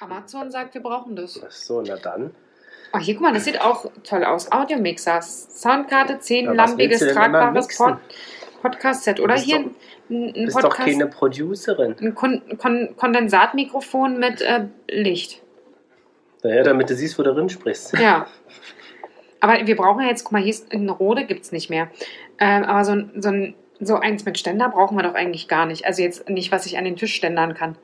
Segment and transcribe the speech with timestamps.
[0.00, 1.40] Amazon sagt, wir brauchen das.
[1.44, 2.30] Ach so, na dann.
[2.92, 4.50] Oh, hier, guck mal, das sieht auch toll aus.
[4.50, 7.76] Audiomixer, Soundkarte, 10 Ja, immer tragbares?
[7.76, 7.96] Pod
[8.62, 9.20] Podcast-Set.
[9.20, 9.64] Oder hier doch-
[10.10, 11.96] ein, ein Du bist doch keine Producerin.
[12.00, 15.42] ein Kon Kon Kondensatmikrofon mit äh, Licht.
[16.42, 17.92] Naja, damit du siehst, wo du drin sprichst.
[17.98, 18.26] Ja.
[19.40, 21.88] Aber wir brauchen ja jetzt, guck mal, hier ist in Rode gibt es nicht mehr.
[22.40, 25.86] Ähm, aber so, so, ein, so eins mit Ständer brauchen wir doch eigentlich gar nicht.
[25.86, 27.76] Also jetzt nicht, was ich an den Tisch ständern kann.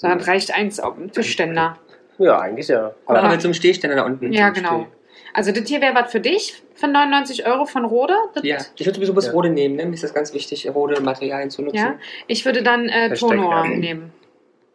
[0.00, 1.76] Sondern reicht eins auf dem Tischständer.
[2.18, 2.92] Ja, eigentlich ja.
[3.06, 4.32] Aber mit so einem Stehständer da unten.
[4.32, 4.86] Ja, genau.
[5.34, 8.14] Also das hier wäre was für dich, für 99 Euro von Rode.
[8.34, 8.42] Das.
[8.44, 9.32] Ja, ich würde sowieso das Ja.
[9.32, 9.84] Rode nehmen, ne?
[9.86, 11.76] Mir ist das ganz wichtig, rote Materialien zu nutzen.
[11.76, 11.94] ja.
[12.26, 14.12] Ich würde dann äh, Tonor nehmen.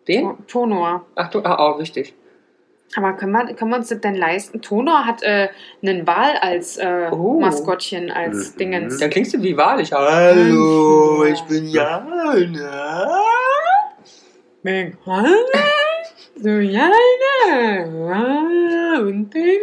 [0.07, 0.23] Den?
[0.23, 1.05] To- Tonor.
[1.15, 2.13] Ach du, ah, oh, wichtig.
[2.95, 4.61] Aber können wir, können wir uns das denn leisten?
[4.61, 5.49] Tonor hat äh,
[5.81, 7.39] einen Wal als äh, Oh.
[7.39, 8.57] Maskottchen, als Mhm.
[8.59, 8.99] Dingens.
[8.99, 9.91] Dann klingst du wie wahrlich.
[9.91, 12.35] Hallo, ich bin Jana.
[14.65, 14.97] Big
[16.41, 16.89] So, ja,
[17.47, 19.59] ja, und den,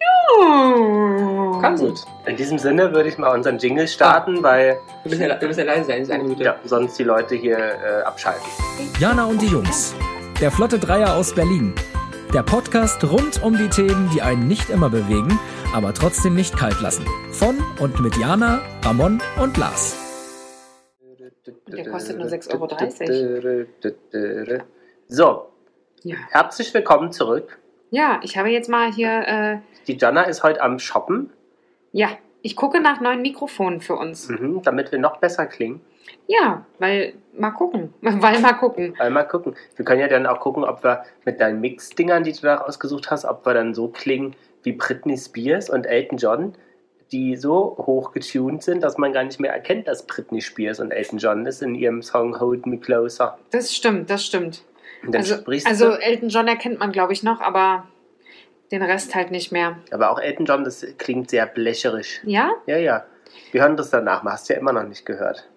[0.00, 1.60] ja.
[1.60, 2.00] Kann Gut.
[2.26, 5.60] In diesem Sinne würde ich mal unseren Jingle starten, weil Du bist ja, du bist
[5.60, 6.42] ja leise sein, ist eine Minute.
[6.42, 8.42] ja, sonst die Leute hier äh, abschalten.
[8.98, 9.94] Jana und die Jungs.
[10.40, 11.72] Der Flotte Dreier aus Berlin.
[12.34, 15.38] Der Podcast rund um die Themen, die einen nicht immer bewegen,
[15.72, 17.06] aber trotzdem nicht kalt lassen.
[17.30, 19.99] Von und mit Jana, Ramon und Lars.
[21.66, 23.10] Der kostet nur 6,30
[23.82, 24.62] Euro.
[25.08, 25.46] So,
[26.02, 26.16] Ja.
[26.30, 27.58] herzlich willkommen zurück.
[27.90, 31.30] ja, ich habe jetzt mal hier, äh, Die Jana ist heute am Shoppen,
[31.92, 32.08] ja,
[32.42, 34.28] ich gucke nach neuen Mikrofonen für uns.
[34.28, 35.80] mhm, damit wir noch besser klingen.
[36.26, 38.94] Ja, weil, mal gucken, weil mal gucken.
[38.98, 39.56] Weil mal gucken.
[39.76, 43.10] Wir können ja dann auch gucken, ob wir mit deinen Mix-Dingern, die du da ausgesucht
[43.10, 46.54] hast, ob wir dann so klingen wie Britney Spears und Elton John,
[47.12, 50.90] die so hoch getuned sind, dass man gar nicht mehr erkennt, dass Britney Spears und
[50.92, 53.38] Elton John ist in ihrem Song Hold Me Closer.
[53.50, 54.62] Das stimmt, das stimmt.
[55.04, 55.90] Und dann Also, also.
[55.92, 57.86] Elton John erkennt man, glaube ich, noch, aber
[58.70, 59.78] den Rest halt nicht mehr.
[59.90, 62.20] Aber auch Elton John, das klingt sehr blecherisch.
[62.24, 62.52] Ja?
[62.66, 63.04] Ja, ja.
[63.52, 64.22] Wir hören das danach.
[64.22, 64.32] mal.
[64.32, 65.48] Hast du ja immer noch nicht gehört.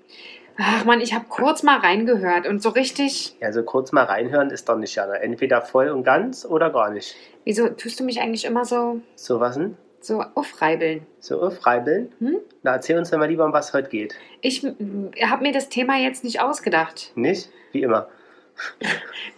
[0.57, 3.35] Ach man, ich habe kurz mal reingehört und so richtig.
[3.39, 5.15] Ja, so kurz mal reinhören ist doch nicht, Jana.
[5.15, 7.15] Entweder voll und ganz oder gar nicht.
[7.43, 9.77] Wieso tust du mich eigentlich immer so, So was denn?
[10.05, 11.05] So aufreibeln?
[11.19, 12.11] So äh, freibeln?
[12.19, 12.37] Hm?
[12.63, 14.15] Na, erzähl uns doch mal lieber, um was heute geht.
[14.41, 17.11] Ich habe mir das Thema jetzt nicht ausgedacht.
[17.15, 17.49] Nicht?
[17.71, 18.07] Wie immer.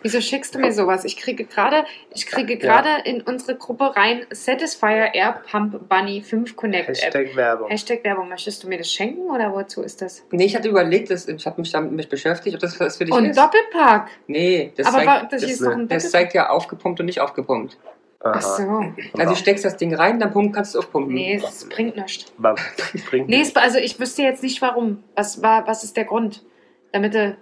[0.02, 1.06] Wieso schickst du mir sowas?
[1.06, 2.60] Ich kriege gerade, ich kriege Ja.
[2.60, 6.96] gerade in unsere Gruppe rein Satisfier Air Pump Bunny 5 Connect App.
[6.98, 7.70] Hashtag Werbung.
[7.70, 8.28] Hashtag Werbung.
[8.28, 10.24] Möchtest du mir das schenken oder wozu ist das?
[10.32, 13.14] Nee, ich hatte überlegt, das, ich habe mich damit beschäftigt, ob das was für dich
[13.14, 13.38] Und ist.
[13.40, 14.10] Doppelpack.
[14.28, 16.12] Nee, das, Aber zeigt, das das, ist doch ein das Doppelpack.
[16.12, 17.78] zeigt ja aufgepumpt und nicht aufgepumpt.
[18.22, 18.94] Ach so.
[19.18, 21.14] Also du steckst das Ding rein, dann pumpen, kannst du es aufpumpen.
[21.14, 22.32] Nee, es bringt nichts.
[22.40, 22.56] Aber
[23.10, 23.50] bringt Nee, nichts.
[23.50, 25.04] es, also ich wüsste jetzt nicht warum.
[25.16, 26.44] Was, war, was ist der Grund?
[26.92, 27.38] Damit du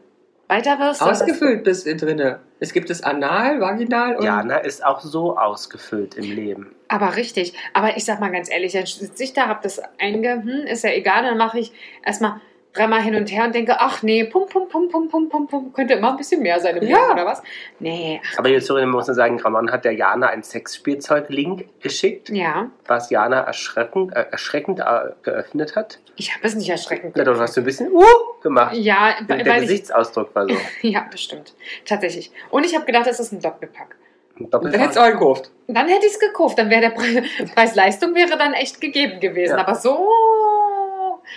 [0.48, 1.02] weiter wirst?
[1.02, 2.40] Ausgefüllt bist du drinne.
[2.60, 4.24] Es gibt es anal, vaginal und...
[4.24, 6.76] Jana ist auch so ausgefüllt im Leben.
[6.88, 7.54] Aber richtig.
[7.74, 10.84] Aber ich sag mal ganz ehrlich, dann sitze ich da, hab das einge, hm, ist
[10.84, 11.72] ja egal, dann mache ich
[12.06, 12.42] erstmal
[12.74, 15.74] dreimal hin und her und denke, ach nee, pum, pum, pum, pum, pum, pum, pum,
[15.74, 16.98] könnte immer ein bisschen mehr sein im Ja.
[17.00, 17.42] Leben, oder was?
[17.80, 22.30] Nee, ach, Aber jetzt sorry, muss man sagen, Ramon hat der Jana ein Sexspielzeug-Link geschickt,
[22.30, 26.00] ja, was Jana erschreckend, äh, erschreckend äh, geöffnet hat.
[26.16, 27.16] ich habe es nicht erschreckend.
[27.18, 28.04] Ja, dann hast du ein bisschen uh
[28.42, 28.76] gemacht.
[28.76, 30.56] Ja, Der weil, weil ich, Gesichtsausdruck war so.
[30.82, 31.54] ja, bestimmt.
[31.86, 32.32] Tatsächlich.
[32.50, 33.96] Und ich habe gedacht, das ist ein Doppelpack.
[34.40, 35.52] Doppelt Dann hättest du auch gekauft.
[35.68, 37.24] Dann hätte ich es gekauft, dann wäre der Pre
[37.56, 39.58] Preis-Leistung wäre dann echt gegeben gewesen.
[39.58, 39.64] Ja.
[39.64, 40.10] Aber so,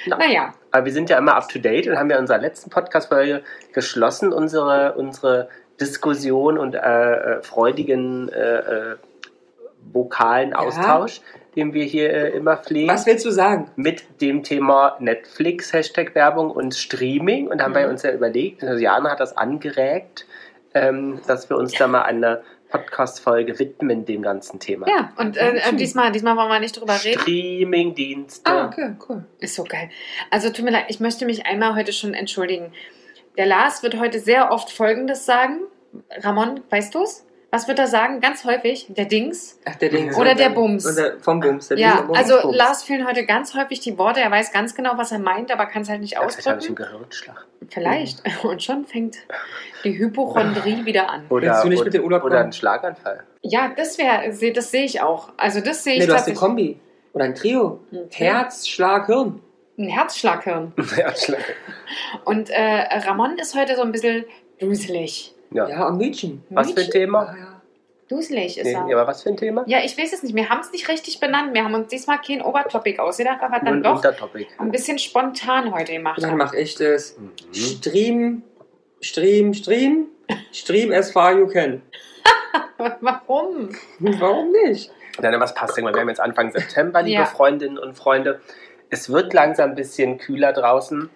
[0.06, 0.18] Na.
[0.18, 0.52] naja.
[0.70, 3.42] Aber wir sind ja immer up to date und haben ja in unserer letzten Podcast-Folge
[3.72, 5.48] geschlossen, unsere, unsere
[5.80, 8.58] Diskussion und äh, äh, freudigen äh,
[8.92, 8.96] äh,
[9.92, 10.56] vokalen Ja.
[10.58, 11.20] Austausch,
[11.54, 12.88] den wir hier äh, immer pflegen.
[12.90, 13.70] Was willst du sagen?
[13.76, 17.48] mit dem Thema Netflix, Hashtag Werbung und Streaming.
[17.48, 17.90] Und da haben wir Mhm.
[17.90, 20.26] uns ja überlegt, also Jana hat das angeregt,
[20.74, 22.42] ähm, dass wir uns da mal eine
[22.78, 24.88] Podcast-Folge widmen dem ganzen Thema.
[24.88, 27.20] Ja, und äh, äh, diesmal, diesmal wollen wir nicht drüber reden.
[27.20, 28.50] Streaming-Dienste.
[28.50, 29.24] Ah, okay, cool.
[29.38, 29.90] Ist so geil.
[30.30, 32.72] Also tut mir leid, ich möchte mich einmal heute schon entschuldigen.
[33.36, 35.60] Der Lars wird heute sehr oft Folgendes sagen.
[36.18, 37.24] Ramon, weißt du's?
[37.52, 38.20] Was wird er sagen?
[38.20, 38.86] Ganz häufig.
[38.88, 39.58] Der Dings.
[39.64, 40.12] Ach, der Ding.
[40.14, 40.84] Oder der Bums.
[40.86, 41.68] Oder vom Bums.
[41.68, 42.18] Der Ja, Bums.
[42.18, 42.56] also Bums.
[42.56, 44.20] Lars fehlen heute ganz häufig die Worte.
[44.20, 46.58] Er weiß ganz genau, was er meint, aber kann es halt nicht Ja, Vielleicht habe
[46.58, 46.92] ich einen ausdrücken.
[46.92, 47.46] Gehirnschlag.
[47.68, 48.22] Vielleicht.
[48.44, 49.16] Und schon fängt
[49.84, 51.26] die Hypochondrie wieder an.
[51.28, 53.22] Oder, Willst du nicht oder, mit den Urlaub oder einen Schlaganfall.
[53.42, 55.30] Ja, das wäre, das sehe ich auch.
[55.36, 56.36] Also das sehe ich Nee, du hast eine.
[56.36, 56.80] Kombi.
[57.12, 57.80] Oder ein Trio.
[57.92, 58.26] Ein Trio.
[58.28, 59.40] Herz, Schlag, Hirn.
[59.78, 60.72] Ein Herzschlaghirn.
[60.94, 61.54] Herzschlag.
[62.24, 62.60] Und äh,
[63.06, 64.24] Ramon ist heute so ein bisschen
[64.58, 65.34] duselig.
[65.50, 65.68] Ja.
[65.68, 66.42] Ja, und Mädchen.
[66.50, 67.36] Was für ein Ah, Thema?
[67.38, 67.52] ja.
[68.08, 68.86] Duselig ist Nee, er.
[68.88, 69.64] ja, aber was für ein Thema?
[69.66, 70.34] Ja, ich weiß es nicht.
[70.36, 71.54] Wir haben es nicht richtig benannt.
[71.54, 74.46] Wir haben uns diesmal kein Obertopic ausgedacht, aber dann ein doch Untertopic.
[74.58, 76.22] ein bisschen spontan heute gemacht.
[76.22, 77.16] Dann mache ich das.
[77.18, 77.32] Mhm.
[77.52, 78.42] Stream,
[79.00, 80.06] Stream, Stream.
[80.52, 81.82] Stream as far you can.
[83.00, 83.70] Warum?
[83.98, 84.90] Warum nicht?
[85.20, 85.94] Dann, was passt irgendwann?
[85.94, 87.26] Wir haben jetzt Anfang September, liebe Ja.
[87.26, 88.40] Freundinnen und Freunde.
[88.90, 91.08] Es wird langsam ein bisschen kühler draußen.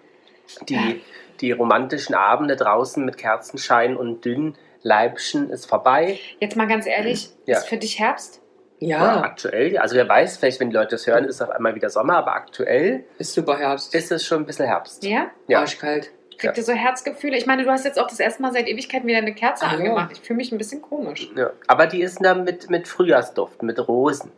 [0.67, 1.01] Die.
[1.41, 6.19] Die romantischen Abende draußen mit Kerzenschein und dünnen Leibchen ist vorbei.
[6.39, 7.57] Jetzt mal ganz ehrlich, Ja.
[7.57, 8.41] ist für dich Herbst?
[8.79, 11.75] Ja, Ja, aktuell, also wer weiß, vielleicht wenn die Leute das hören, ist auf einmal
[11.75, 13.93] wieder Sommer, aber aktuell ist super Herbst.
[13.93, 15.03] ist es schon ein bisschen Herbst.
[15.03, 15.27] Ja?
[15.47, 15.59] Ja.
[15.59, 16.11] Arschkalt.
[16.39, 17.37] Kriegt ihr so Herzgefühle?
[17.37, 19.73] Ich meine, du hast jetzt auch das erste Mal seit Ewigkeiten wieder eine Kerze Ah,
[19.73, 19.77] ja.
[19.77, 20.09] angemacht.
[20.13, 21.29] Ich fühle mich ein bisschen komisch.
[21.35, 21.51] Ja.
[21.67, 24.31] Aber die ist dann mit, mit Frühjahrsduft, mit Rosen.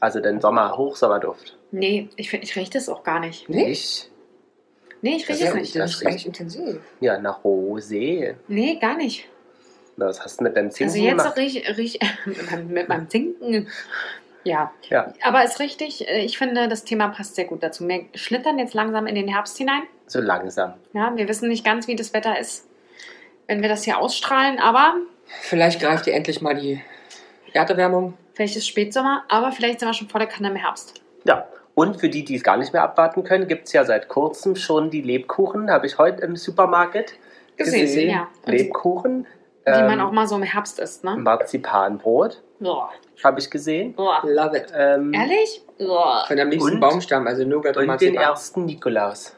[0.00, 1.56] Also den Sommer, Hochsommerduft.
[1.70, 3.48] Nee, ich finde, ich rieche das auch gar nicht.
[3.48, 4.10] Nicht?
[5.04, 5.76] Nee, ich rieche es nicht.
[5.76, 6.80] Das ist eigentlich intensiv.
[7.00, 8.36] Ja, nach Rosé.
[8.48, 9.28] Nee, gar nicht.
[9.98, 11.36] Na, Was hast du mit deinem Zinken Also jetzt gemacht?
[11.36, 13.68] rieche riech, mit, meinem- mit meinem Zinken.
[14.44, 14.72] Ja.
[14.88, 15.12] Ja.
[15.22, 17.86] Aber ist richtig, äh, ich finde, das Thema passt sehr gut dazu.
[17.86, 19.82] Wir schlittern jetzt langsam in den Herbst hinein.
[20.06, 20.72] So langsam.
[20.94, 22.66] Ja, wir wissen nicht ganz, wie das Wetter ist,
[23.46, 24.94] wenn wir das hier ausstrahlen, aber
[25.42, 26.80] Vielleicht greift ihr endlich mal die
[27.52, 28.14] Erderwärmung.
[28.34, 30.94] vielleicht ist Spätsommer, aber vielleicht sind wir schon voller Kanne im Herbst.
[31.24, 31.46] Ja.
[31.74, 34.54] Und für die, die es gar nicht mehr abwarten können, gibt es ja seit kurzem
[34.56, 35.70] schon die Lebkuchen.
[35.70, 37.14] Habe ich heute im Supermarkt
[37.56, 38.10] Gesehen, gesehen.
[38.10, 38.28] ja.
[38.46, 39.26] Und die, Lebkuchen.
[39.66, 41.16] die man ähm, auch mal so im Herbst isst, ne?
[41.16, 42.90] Marzipanbrot Boah.
[43.22, 43.94] habe ich gesehen.
[43.94, 44.20] Boah.
[44.24, 44.66] Love it.
[44.76, 45.62] Ähm, Ehrlich?
[45.78, 46.24] Boah.
[46.26, 48.22] Von am Und- Baumstamm, also Nougat und, Und den Marzipan.
[48.22, 49.34] ersten Nikolaus.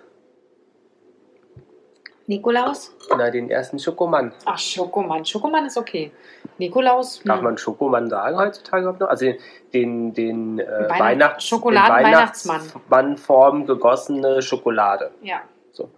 [2.26, 2.92] Nikolaus?
[3.16, 4.32] Na, den ersten Schokomann.
[4.44, 5.24] Ach, Schokomann.
[5.24, 6.10] Schokomann ist okay.
[6.58, 7.20] Nikolaus?
[7.24, 7.44] Darf hm.
[7.44, 9.08] man Schokomann sagen heutzutage überhaupt noch?
[9.08, 9.38] Also den,
[9.72, 12.60] den, den äh, Weihnacht- Weihnachts Schokoladen-Weihnachtsmann.
[12.60, 15.12] Weihnachtsmannform gegossene Schokolade.
[15.22, 15.42] Ja.
[15.70, 15.90] So.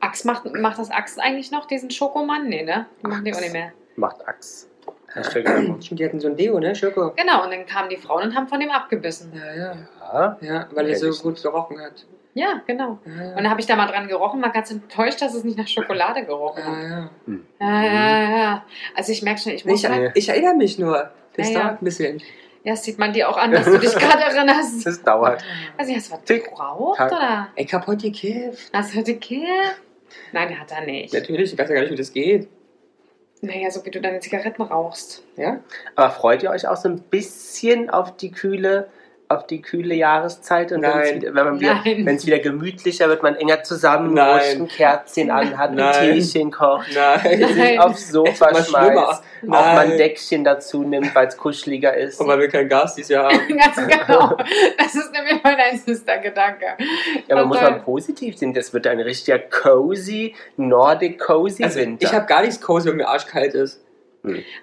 [0.00, 2.48] Axt macht, macht das Axt eigentlich noch diesen Schokomann?
[2.48, 2.86] Nee, ne?
[3.02, 3.72] Die machen die auch nicht mehr.
[3.96, 4.68] Macht Axt.
[5.22, 6.74] Stimmt, die hatten so ein Deo, ne?
[6.74, 7.12] Schoko.
[7.16, 9.32] Genau, und dann kamen die Frauen und haben von dem abgebissen.
[9.34, 9.76] Ja, ja.
[10.12, 10.38] ja.
[10.40, 12.06] Ja, weil er so gut gerochen hat.
[12.34, 12.98] Ja, genau.
[13.04, 15.58] Ja, Und dann habe ich da mal dran gerochen, war ganz enttäuscht, dass es nicht
[15.58, 16.82] nach Schokolade gerochen ja, hat.
[16.82, 17.10] ja.
[17.26, 17.46] Hm.
[17.60, 18.64] Ja, ja, ja.
[18.96, 21.10] Also ich merke schon, ich muss Ich, mal, ich erinnere mich nur.
[21.36, 21.60] Das Ja, ja.
[21.64, 22.18] dauert ein bisschen.
[22.64, 24.86] ja, das sieht man dir auch an, dass du dich gerade erinnerst.
[24.86, 25.44] Das dauert.
[25.76, 27.12] Also hast du was Tick, geraucht tack.
[27.12, 27.48] oder?
[27.56, 28.70] Ich hab heute gekifft.
[28.72, 29.44] Hast du heute Kill?
[30.32, 31.12] Nein, hat er nicht.
[31.12, 32.48] Natürlich, ich weiß ja gar nicht, wie das geht.
[33.42, 35.22] Naja, so wie du deine Zigaretten rauchst.
[35.36, 35.60] Ja?
[35.96, 38.88] Aber freut ihr euch auch so ein bisschen auf die kühle,
[39.36, 40.72] auf die kühle Jahreszeit?
[40.72, 41.14] Und wenn's Nein.
[41.22, 44.32] wieder, wenn man wieder, wenn es wieder gemütlicher wird, man enger zusammen Nein.
[44.34, 46.12] rutscht, ein Kerzchen anhat, ein Nein.
[46.14, 47.44] Teechen kocht, Nein.
[47.52, 49.96] Sich aufs Sofa Mal schmeißt, auch mal ein.
[49.96, 52.20] Deckchen dazu nimmt, weil es kuscheliger ist.
[52.20, 53.38] Und weil wir kein Gas dieses Jahr haben.
[53.58, 54.36] Ganz genau.
[54.78, 56.66] Das ist nämlich mein einziger Gedanke.
[57.28, 61.80] Ja, aber Oh muss man positiv sehen, das wird ein richtiger cozy, Nordic cozy Also,
[61.80, 62.06] Winter.
[62.06, 63.80] ich habe gar nichts cozy, wenn mir arschkalt ist.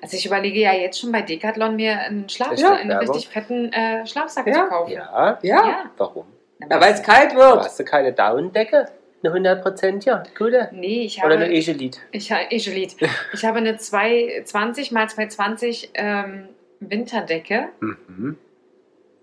[0.02, 3.10] Also ich überlege ja jetzt schon bei Decathlon mir einen, Schlaf Ja, einen Werbung.
[3.10, 4.54] richtig fetten äh, Schlafsack Ja.
[4.54, 4.92] zu kaufen.
[4.94, 5.68] ja, Ja?
[5.68, 5.92] Ja.
[5.98, 6.26] warum?
[6.60, 7.66] Ja, weil es kalt Aber wird.
[7.66, 8.88] hast du keine Daunendecke?
[9.22, 9.34] Eine
[9.64, 10.70] 100% ja, gute.
[10.72, 12.00] Nee, ich Oder habe, eine Egelit.
[12.12, 12.96] ich, Egelit.
[13.34, 16.48] ich habe eine 220 x 220 ähm,
[16.80, 18.38] Winterdecke, Mhm.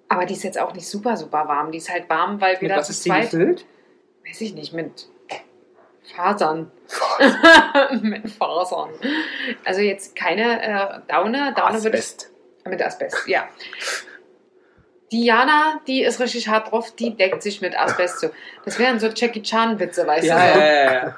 [0.08, 1.72] aber die ist jetzt auch nicht super, super warm.
[1.72, 3.64] Die ist halt warm, weil wir Mit da was zu ist die zweit, gefüllt?
[4.28, 5.08] weiß ich nicht, mit
[6.14, 6.70] Fasern.
[8.02, 8.90] mit Fasern.
[9.64, 11.52] Also jetzt keine äh, Daune.
[11.56, 12.30] Daune würde ich Asbest.
[12.64, 13.48] Mit Asbest, ja.
[15.12, 18.30] Diana, die ist richtig hart drauf, die deckt sich mit Asbest zu.
[18.64, 20.58] Das wären so Jackie Chan-Witze, weißt Ja, du?
[20.58, 21.16] ja, ja, ja.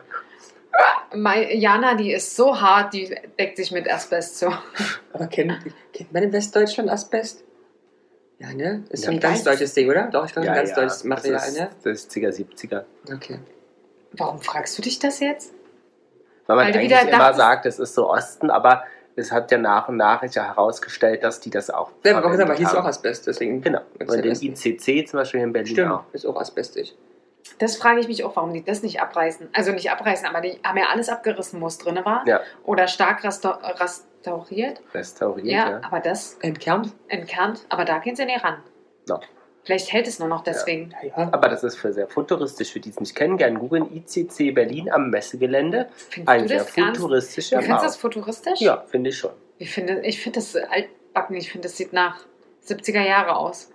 [1.16, 4.52] Mei- Jana, die ist so hart, die deckt sich mit Asbest zu.
[5.14, 5.54] Aber kennt,
[5.94, 7.44] kennt man in Westdeutschland Asbest?
[8.38, 8.84] Ja, ne?
[8.90, 10.08] Ist so Ja, ein ganz deutsches Ding, oder?
[10.12, 11.70] Doch, ich glaube, Ja, ein ganz ja, deutsches Material, das ist, ne?
[11.82, 12.84] Das ist 10er, 70er.
[13.14, 13.38] Okay.
[14.18, 15.52] Warum fragst du dich das jetzt?
[16.46, 18.84] Weil man Weil eigentlich immer dachtest- sagt, es ist so Osten, aber
[19.16, 22.68] es hat ja nach und nach ja herausgestellt, dass die das auch Ja, aber hieß
[22.68, 22.78] haben.
[22.78, 23.60] auch Asbest, deswegen.
[23.60, 23.80] Genau.
[23.98, 26.04] Ist Und den das- ICC zum Beispiel hier in Berlin Stimmt, auch.
[26.12, 26.96] ist auch asbestig.
[27.58, 29.48] Das frage ich mich auch, warum die das nicht abreißen.
[29.52, 32.22] Also nicht abreißen, aber die haben ja alles abgerissen, wo es drin war.
[32.28, 32.40] Ja.
[32.64, 34.80] Oder stark restaur restauriert.
[34.94, 35.80] Restauriert, Ja, ja.
[35.82, 36.92] aber das Entkernt?
[37.08, 37.64] entkernt.
[37.70, 38.62] Aber da gehen sie nicht ran.
[39.08, 39.18] No.
[39.68, 40.94] Vielleicht hält es nur noch deswegen.
[41.14, 41.28] Ja.
[41.30, 43.36] Aber das ist für sehr futuristisch, für die es nicht kennen.
[43.36, 45.90] Gern googeln ICC Berlin am Messegelände.
[46.08, 47.86] Findest Ein du sehr das futuristischer Du findest Bau.
[47.86, 48.60] das futuristisch?
[48.62, 49.32] Ja, finde ich schon.
[49.58, 51.36] Ich finde, ich finde das altbacken.
[51.36, 52.24] Ich finde, das sieht nach
[52.66, 53.70] 70er Jahre aus.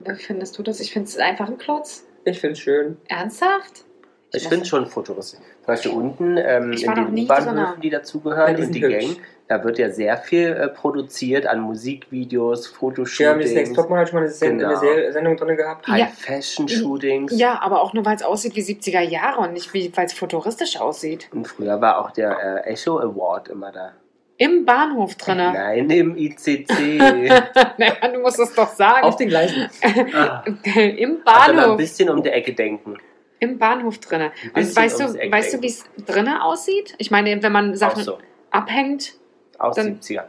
[0.00, 0.80] Wie findest du das?
[0.80, 2.04] Ich finde es einfach ein Klotz.
[2.24, 2.96] Ich finde es schön.
[3.06, 3.84] Ernsthaft?
[4.32, 5.38] Ich muss- finde schon futuristisch.
[5.38, 9.06] Zum Beispiel unten ähm, Ich in den U-Bahnhöfen, die dazugehören Ja, die und die hübsch.
[9.06, 9.16] Gang,
[9.50, 14.08] da wird ja sehr viel äh, produziert an Musikvideos, Ja, Fotoshootings, Miss Next Topmodel hat
[14.10, 14.68] schon mal eine, Sen Genau.
[14.70, 15.88] eine Se- Sendung drin gehabt.
[15.88, 15.94] Ja.
[15.94, 17.32] High-Fashion-Shootings.
[17.38, 20.12] Ja, aber auch nur, weil es aussieht wie 70er Jahre und nicht, wie- weil es
[20.12, 21.28] futuristisch aussieht.
[21.32, 23.92] Und früher war auch der äh, Echo Award immer da.
[24.36, 25.52] Im Bahnhof drinne.
[25.52, 26.68] Nein, im ICC.
[27.76, 29.04] naja, du musst es doch sagen.
[29.06, 29.68] Auf den Gleisen.
[30.14, 30.42] ah,
[30.76, 31.76] Im also mal ein Bahnhof.
[31.76, 32.96] bisschen um die Ecke denken.
[33.40, 34.32] Im Bahnhof drinne.
[34.54, 36.94] Und weißt du, weißt du, wie es drinne aussieht?
[36.98, 38.18] Ich meine, wenn man Sachen so.
[38.50, 39.14] abhängt,
[39.60, 40.24] Aus Dann- 70er.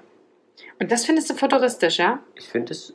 [0.79, 2.19] Und das findest du futuristisch, ja?
[2.35, 2.93] Ich finde es.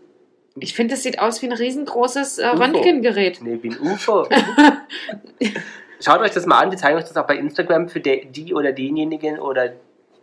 [0.58, 2.46] Ich finde, es sieht aus wie ein riesengroßes äh.
[2.46, 3.40] Röntgengerät.
[3.42, 4.26] Nee, wie ein UFO.
[6.00, 8.54] Schaut euch das mal an, wir zeigen euch das auch bei Instagram für de, die
[8.54, 9.72] oder denjenigen oder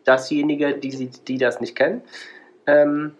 [0.06, 2.02] dasjenige, die, sie- die das nicht kennen.
[2.68, 3.16] Ähm,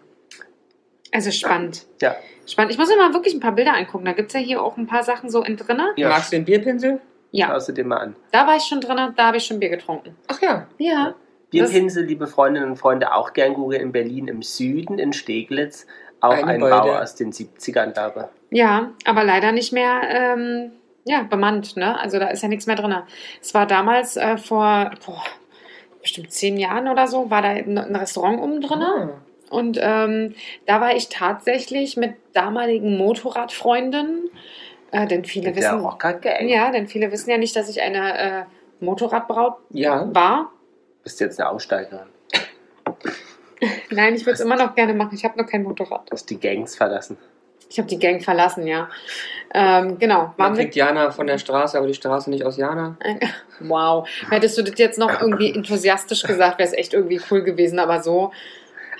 [1.12, 1.86] Also spannend.
[2.00, 2.72] ja, Spannend.
[2.72, 4.04] Ich muss mir mal wirklich ein paar Bilder angucken.
[4.04, 5.92] Da gibt es ja hier auch ein paar Sachen so in drinne.
[5.96, 7.00] ja Magst du den Bierpinsel?
[7.30, 8.16] Ja, schaust du dir mal an.
[8.32, 10.14] da war ich schon drinne, da habe ich schon Bier getrunken.
[10.28, 10.68] Ach ja.
[10.78, 11.14] Ja.
[11.54, 15.86] Bierpinsel, liebe Freundinnen und Freunde, auch gern googeln in Berlin im Süden, in Steglitz.
[16.20, 16.60] Auch ein.
[16.60, 20.72] Bau aus den 70ern, glaube Ja, aber leider nicht mehr ähm,
[21.04, 21.76] ja, bemannt.
[21.76, 21.98] Ne?
[22.00, 22.94] Also da ist ja nichts mehr drin.
[23.42, 25.22] Es war damals äh, vor boah,
[26.00, 28.82] bestimmt zehn Jahren oder so, war da ein Restaurant oben drin.
[28.82, 29.08] Ah.
[29.50, 30.34] Und ähm,
[30.66, 34.30] da war ich tatsächlich mit damaligen Motorradfreundinnen.
[34.90, 35.86] Äh, denn viele wissen.
[36.48, 38.44] Ja, denn viele wissen ja nicht, dass ich eine äh,
[38.80, 40.08] Motorradbraut Ja.
[40.14, 40.52] war.
[41.04, 42.06] Bist jetzt eine Aussteigerin.
[43.90, 45.10] Nein, ich würde es immer noch gerne machen.
[45.14, 46.08] Ich habe noch kein Motorrad.
[46.10, 47.16] Du hast die Gangs verlassen.
[47.70, 48.88] Ich habe die Gang verlassen, ja.
[49.54, 50.34] Ähm, genau.
[50.36, 52.96] Man Waren kriegt Jana von der Straße, aber die Straße nicht aus Jana.
[53.60, 54.06] wow.
[54.30, 57.78] Hättest du das jetzt noch irgendwie enthusiastisch gesagt, wäre es echt irgendwie cool gewesen.
[57.78, 58.32] Aber so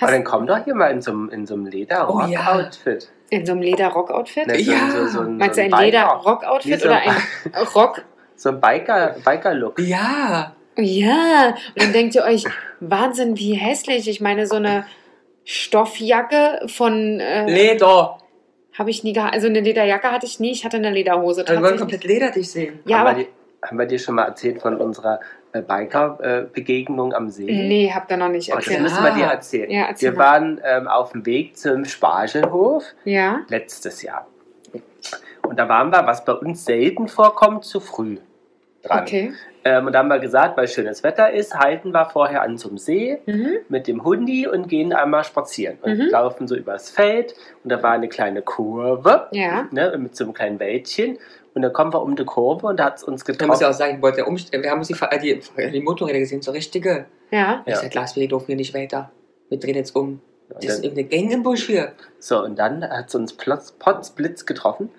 [0.01, 3.11] Aber dann komm doch hier mal in so einem, in so einem Oh, Leder-Rock-Outfit.
[3.31, 4.47] in so einem Leder-Rock-Outfit.
[4.47, 4.91] Ne, so, Ja.
[4.91, 8.03] so, so ein, Meinst so du ein Biker- Leder-Rock-Outfit Nee, so oder ein Rock?
[8.37, 9.79] So ein Biker- Biker-Look.
[9.79, 10.57] Ja.
[10.77, 11.55] Ja.
[11.75, 12.45] Und dann denkt ihr euch,
[12.81, 14.09] Wahnsinn, wie hässlich.
[14.09, 14.85] Ich meine, so eine
[15.45, 17.21] Stoffjacke von.
[17.21, 18.19] Äh, Leder.
[18.79, 19.35] habe ich nie gehabt.
[19.35, 20.53] Also eine Lederjacke hatte ich nie.
[20.53, 21.43] Ich hatte eine Lederhose.
[21.47, 22.81] Also wir wollen komplett Leder dich sehen.
[22.87, 23.19] Ja, haben, aber.
[23.19, 23.31] wir dir,
[23.63, 25.21] haben wir dir schon mal erzählt von unserer
[25.53, 27.45] äh, Biker-Begegnung am See?
[27.45, 28.83] Nee, habt ihr noch nicht Oh, das erzählt.
[28.83, 29.71] müssen wir dir erzählen.
[29.71, 30.25] Ja, erzähl wir mal.
[30.25, 33.41] waren ähm, auf dem Weg zum Spargelhof Ja.
[33.49, 34.27] letztes Jahr.
[35.43, 38.17] Und da waren wir, was bei uns selten vorkommt, zu früh
[38.83, 39.03] dran.
[39.03, 39.33] Okay.
[39.65, 42.77] Ähm, und da haben wir gesagt, weil schönes Wetter ist, halten wir vorher an zum
[42.79, 43.49] See Mhm.
[43.69, 46.09] mit dem Hundi und gehen einmal spazieren und Mhm.
[46.11, 47.35] laufen so übers Feld.
[47.63, 49.67] Und da war eine kleine Kurve Ja.
[49.71, 51.19] ne, mit so einem kleinen Wäldchen.
[51.55, 53.47] Und dann kommen wir um die Kurve und da hat es uns Man muss ja
[53.47, 53.65] getroffen.
[53.67, 56.51] auch sagen, wollte der Umst wir haben uns die, äh, die, die Motorräder gesehen, so
[56.51, 57.07] richtige.
[57.31, 57.63] Ja.
[57.65, 57.81] Ich Ja.
[57.81, 59.11] sag, Lars, wir dürfen hier nicht weiter.
[59.49, 60.21] Wir drehen jetzt um.
[60.49, 61.93] Das Und ist dann, irgendeine Gang im Busch hier.
[62.19, 64.91] so, und dann hat es uns plotz, potzblitz getroffen.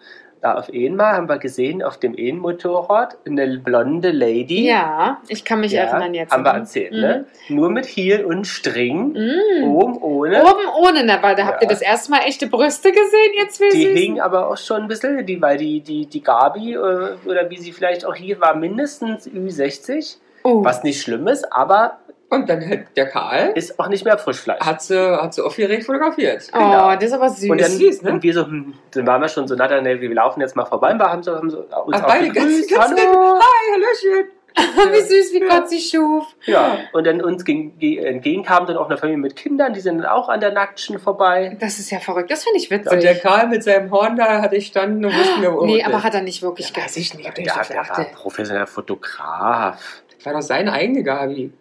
[0.45, 4.67] Da auf einmal haben wir gesehen, auf dem Ein-Motorrad eine blonde Lady.
[4.67, 6.31] Ja, ich kann mich Ja, erinnern jetzt.
[6.31, 6.59] Haben wir Mhm.
[6.59, 7.25] erzählt, ne?
[7.49, 9.13] Nur mit Heel und String.
[9.13, 9.63] Mhm.
[9.71, 10.43] Oben ohne.
[10.43, 11.17] Oben ohne, ne?
[11.21, 11.73] Weil da habt ihr Ja.
[11.73, 13.99] das erste Mal echte Brüste gesehen, jetzt wie Die süß.
[13.99, 17.57] hing aber auch schon ein bisschen, die, weil die, die, die Gabi, äh, oder wie
[17.57, 20.17] sie vielleicht auch hier war, mindestens Ü60.
[20.43, 20.63] Oh.
[20.63, 21.97] Was nicht schlimm ist, aber
[22.35, 24.59] Und dann hat der Karl, ist auch nicht mehr Frischfleisch.
[24.59, 26.47] hat sie, hat sie aufgeregt fotografiert.
[26.53, 26.93] Oh, genau.
[26.95, 27.49] das ist aber süß.
[27.49, 28.11] und dann, süß, ne?
[28.11, 30.65] und wir so, hm, dann waren wir schon so, na dann, wir laufen jetzt mal
[30.65, 32.79] vorbei und wir haben so, haben so uns Ach, auch beide ganz, nett.
[32.79, 33.39] hallo.
[33.39, 34.31] Hi, Hallöchen.
[34.93, 36.23] wie süß, wie Gott sie schuf.
[36.45, 39.81] Ja, und dann uns ging, ge- entgegen kam dann auch eine Familie mit Kindern, die
[39.81, 41.57] sind dann auch an der Nacktschen vorbei.
[41.59, 42.31] Das ist ja verrückt.
[42.31, 43.21] Das finde ich Und der witzig.
[43.21, 46.13] Karl mit seinem Honda hatte ich dann und wussten wir, wo Nee, er aber hat
[46.13, 47.27] er nicht wirklich ja, weiß ich nicht.
[47.27, 50.03] Hab ich Der, nicht der war professioneller Fotograf.
[50.15, 51.51] Das war doch seine eigene Gabi.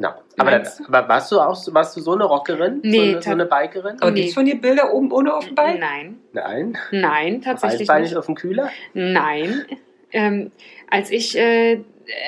[0.00, 0.68] Na, aber, du?
[0.86, 2.80] aber warst du auch so- warst du so eine Rockerin?
[2.84, 3.96] Nee, so, eine, so eine Bikerin?
[4.00, 4.20] Aber Nee.
[4.20, 5.80] gibt's von dir Bilder oben ohne auf dem Bein?
[5.80, 6.78] Nein, Nein.
[6.92, 8.16] nein, tatsächlich Breitbeinig nicht.
[8.18, 8.70] auf dem Kühler?
[8.94, 9.64] Nein.
[10.12, 10.52] Ähm,
[10.88, 11.80] als ich äh,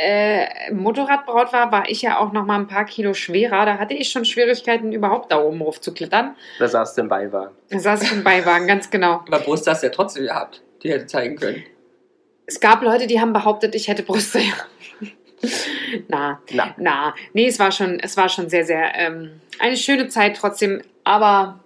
[0.02, 3.64] äh, Motorradbraut war, war ich ja auch noch mal ein paar Kilo schwerer.
[3.64, 6.34] Da hatte ich schon Schwierigkeiten, überhaupt da oben rauf zu klettern.
[6.58, 7.54] Da saß du im Beiwagen.
[7.70, 9.22] Da saß ich im Beiwagen, ganz genau.
[9.28, 10.60] Aber Brust hast du ja trotzdem gehabt.
[10.82, 11.62] Die hätte zeigen können.
[12.46, 14.40] Es gab Leute, die haben behauptet, ich hätte Brüste.
[16.08, 20.08] na, Na, na, nee, es war schon, es war schon sehr, sehr ähm, eine schöne
[20.08, 20.82] Zeit trotzdem.
[21.04, 21.60] Aber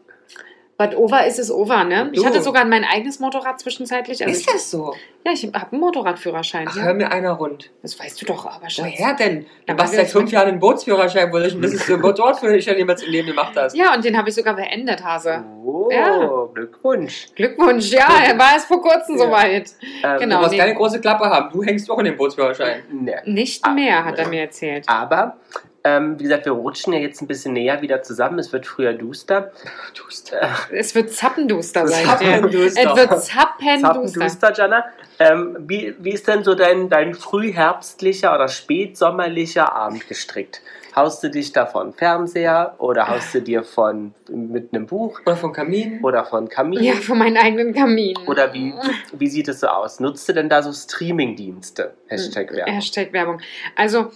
[0.76, 2.08] was over ist, ist over, ne?
[2.12, 2.26] Ich Du.
[2.26, 4.22] hatte sogar mein eigenes Motorrad zwischenzeitlich.
[4.24, 4.92] Also ist ich, das so?
[5.24, 6.66] ja, ich habe einen Motorradführerschein.
[6.68, 6.82] Ach, ja.
[6.82, 7.70] hör mir einer rund.
[7.82, 8.86] Das weißt du doch, aber Schatz.
[8.98, 9.46] Woher denn?
[9.66, 13.28] Du weil seit fünf Jahren einen Bootsführerschein, wo ich ein bisschen Motorradführerschein jemals im Leben
[13.28, 13.76] gemacht hast.
[13.76, 15.44] Ja, und den habe ich sogar beendet, Hase.
[15.64, 16.48] oh, Ja.
[16.52, 17.26] Glückwunsch.
[17.36, 19.24] Glückwunsch, ja, er war es vor kurzem Ja.
[19.24, 19.70] soweit.
[20.02, 20.36] Ähm, Genau.
[20.36, 20.58] Du musst nee.
[20.58, 21.50] keine große Klappe haben.
[21.52, 22.82] Du hängst auch in den Bootsführerschein.
[22.90, 23.22] Ne.
[23.26, 24.30] Nicht Ah, mehr, hat er nee.
[24.36, 24.88] mir erzählt.
[24.88, 25.36] Aber,
[25.84, 28.38] ähm, wie gesagt, wir rutschen ja jetzt ein bisschen näher wieder zusammen.
[28.38, 29.52] Es wird früher duster.
[29.94, 30.48] Duster.
[30.72, 32.34] Es wird zappenduster, sag ich dir.
[32.40, 32.90] Zappenduster.
[32.90, 34.20] Es wird zappenduster.
[34.20, 34.84] Zappenduster, Jana.
[35.18, 40.62] Ähm, wie, wie ist denn so dein, dein frühherbstlicher oder spätsommerlicher Abend gestrickt?
[40.96, 45.36] Haust du dich da von Fernseher oder haust du dir von mit einem Buch Oder
[45.36, 46.00] vom Kamin.
[46.02, 46.84] oder von Kamin?
[46.84, 48.16] Ja, für meinen eigenen Kamin.
[48.26, 48.72] Oder wie,
[49.12, 49.98] wie sieht es so aus?
[49.98, 51.94] Nutzt du denn da so Streaming-Dienste?
[52.06, 52.74] Hashtag Werbung.
[52.74, 53.40] Hashtag Werbung.
[53.74, 54.12] Also,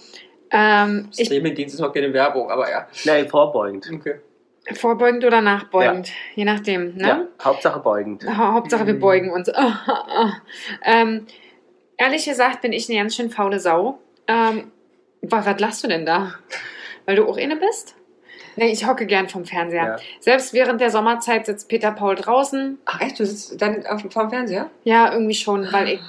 [0.51, 2.87] ähm, ich, Streaming-Dienst ist noch keine Werbung, aber ja.
[3.05, 3.89] Nein, vorbeugend.
[3.93, 4.15] Okay.
[4.73, 6.95] vorbeugend oder nachbeugend, je nachdem.
[6.95, 7.07] Ne?
[7.07, 8.25] Ja, Hauptsache beugend.
[8.25, 9.51] Ha- Hauptsache, wir beugen uns.
[10.85, 11.25] ähm,
[11.97, 13.99] ehrlich gesagt bin ich eine ganz schön faule Sau.
[14.27, 14.71] Ähm,
[15.21, 16.35] was, was lachst du denn da?
[17.05, 17.95] Weil du auch eine bist?
[18.55, 19.85] Nee, ich hocke gern vom Fernseher.
[19.85, 19.95] Ja.
[20.19, 22.77] Selbst während der Sommerzeit sitzt Peter Paul draußen.
[22.85, 24.69] Ach echt, du sitzt dann auf, vorm Fernseher?
[24.83, 26.01] Ja, irgendwie schon, weil ich,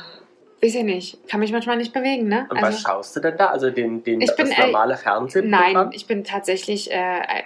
[0.62, 2.47] weiß ich nicht, kann mich manchmal nicht bewegen, ne?
[2.50, 3.47] Und was schaust du denn da?
[3.47, 5.49] Also den, den Ich bin, das äh, normale Fernsehen?
[5.50, 6.97] Nein, ich bin tatsächlich äh,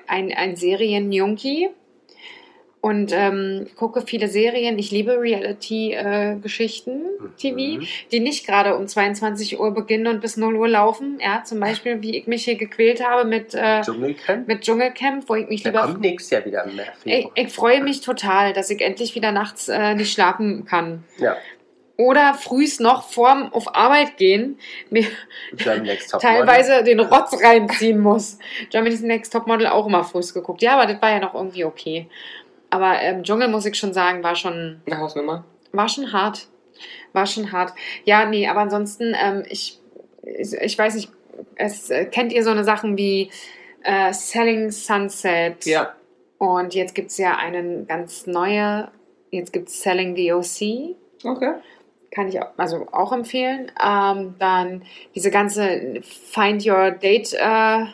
[0.09, 1.69] ein, ein Serien-Junkie
[2.81, 4.79] und ähm, gucke viele Serien.
[4.79, 7.01] Ich liebe Reality-Geschichten,
[7.39, 7.87] TV, Mhm.
[8.13, 11.19] die nicht gerade um 22 Uhr beginnen und bis 0 Uhr laufen.
[11.21, 14.47] Ja, zum Beispiel, wie ich mich hier gequält habe mit, äh, Dschungelcamp?
[14.49, 16.99] mit Dschungelcamp, wo ich mich Da lieber kommt nächstes Jahr wieder März.
[17.05, 21.05] Ich, ich freue mich total, dass ich endlich wieder nachts äh, nicht schlafen kann.
[21.19, 21.37] Ja,
[21.97, 24.59] Oder frühs noch vorm auf Arbeit gehen,
[24.91, 25.07] mir
[26.11, 28.39] Top teilweise den Rotz reinziehen muss.
[28.71, 30.61] Germany's Next Topmodel auch immer frühs geguckt.
[30.63, 32.09] Ja, aber das war ja noch irgendwie okay.
[32.71, 35.45] Aber ähm, Dschungel, muss ich schon sagen, war schon, Eine Hausnummer.
[35.71, 36.49] war schon hart.
[37.13, 37.73] War schon hart.
[38.05, 39.79] Ja, nee, aber ansonsten, ähm, ich,
[40.25, 41.13] ich, ich weiß nicht,
[41.55, 43.31] es, äh, kennt ihr so eine Sachen wie
[43.85, 45.65] äh, Selling Sunset?
[45.65, 45.95] Ja.
[46.39, 48.91] Und jetzt gibt es ja einen ganz neue,
[49.31, 51.55] jetzt gibt es Selling the OC, Okay.
[52.15, 53.71] Kann ich auch, also auch empfehlen.
[53.85, 54.83] Ähm, dann
[55.15, 57.85] diese ganze Find Your Date, äh,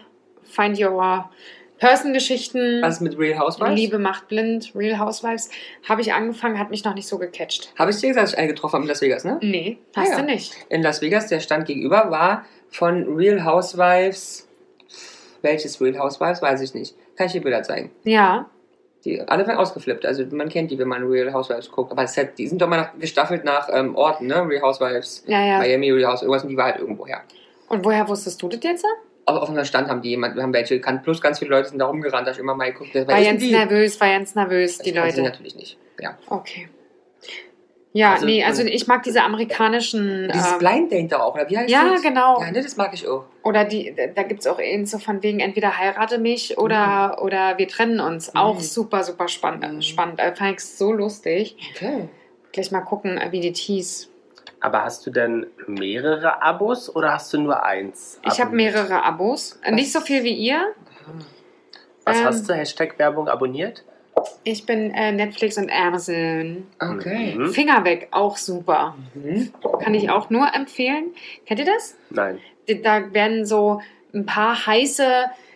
[0.42, 1.30] Find Your
[1.78, 2.82] Person-Geschichten.
[2.82, 3.74] Was mit Real Housewives?
[3.74, 5.48] Liebe macht blind, Real Housewives,
[5.88, 7.72] habe ich angefangen, hat mich noch nicht so gecatcht.
[7.78, 9.38] Habe ich dir gesagt, dass ich einen getroffen habe in Las Vegas, ne?
[9.40, 10.20] Nee, hast Ah, ja.
[10.20, 10.54] du nicht.
[10.68, 14.46] In Las Vegas, der stand gegenüber, war von Real Housewives.
[15.42, 16.42] Welches Real Housewives?
[16.42, 16.94] Weiß ich nicht.
[17.16, 17.90] Kann ich dir Bilder zeigen.
[18.04, 18.50] Ja,
[19.04, 20.04] Die alle waren ausgeflippt.
[20.04, 21.90] Also man kennt die, wenn man Real Housewives guckt.
[21.92, 24.46] Aber das hat, die sind doch mal nach, gestaffelt nach ähm, Orten, ne?
[24.46, 25.58] Real Housewives, ja, ja.
[25.58, 27.22] Miami, Real Housewives, irgendwas und die war halt irgendwo her.
[27.68, 28.84] Und woher wusstest du das jetzt?
[29.26, 31.68] Aber auf einem Stand haben die jemand, wir haben welche gekannt, plus ganz viele Leute
[31.68, 32.94] sind da rumgerannt, da ich immer mal geguckt.
[32.94, 33.52] War ganz die?
[33.52, 35.30] nervös, war ganz nervös, die Ich kannte sie Leute.
[35.30, 35.78] natürlich nicht.
[36.00, 36.18] Ja.
[36.28, 36.68] Okay.
[37.92, 40.28] Ja, Also, nee, also ich mag diese amerikanischen.
[40.32, 42.02] Dieses ähm, Blind Date da auch, oder wie heißt Ja, das?
[42.02, 42.40] genau.
[42.40, 43.24] Ja, ne, das mag ich auch.
[43.42, 47.58] Oder die, da gibt es auch eben so von wegen, entweder heirate mich oder, oder
[47.58, 48.34] wir trennen uns.
[48.36, 48.60] Auch Mhm.
[48.60, 49.74] super, super spannend.
[49.74, 49.82] Mhm.
[49.82, 50.20] spannend.
[50.20, 51.56] Äh, fand ich so lustig.
[51.74, 52.08] Okay.
[52.52, 54.08] Gleich mal gucken, äh, wie die hieß.
[54.60, 58.20] Aber hast du denn mehrere Abos oder hast du nur eins?
[58.24, 59.58] Ich habe mehrere Abos.
[59.64, 60.74] Äh, Nicht so viel wie ihr.
[62.04, 62.54] Was ähm, hast du?
[62.54, 63.84] Hashtag Werbung abonniert?
[64.44, 66.66] Ich bin äh, Netflix und Amazon.
[66.80, 67.34] Okay.
[67.36, 67.50] Mhm.
[67.52, 68.96] Finger weg, auch super.
[69.14, 69.52] Mhm.
[69.82, 71.06] Kann ich auch nur empfehlen.
[71.46, 71.96] Kennt ihr das?
[72.10, 72.38] Nein.
[72.82, 73.80] Da werden so
[74.14, 75.04] ein paar heiße,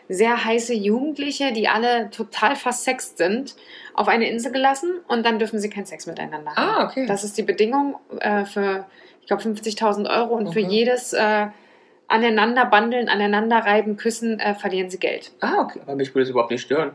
[0.08, 3.56] sehr heiße Jugendliche, die alle total versext sind,
[3.94, 6.56] auf eine Insel gelassen und dann dürfen sie keinen Sex miteinander haben.
[6.56, 7.06] Ah, okay.
[7.06, 8.86] Das ist die Bedingung äh, für,
[9.20, 10.70] ich glaube, 50.000 Euro und für Mhm.
[10.70, 11.46] jedes äh,
[12.08, 15.32] Aneinanderbandeln, Aneinanderreiben, Küssen äh, verlieren sie Geld.
[15.40, 15.80] ah, okay.
[15.82, 16.92] Aber mich würde das überhaupt nicht stören.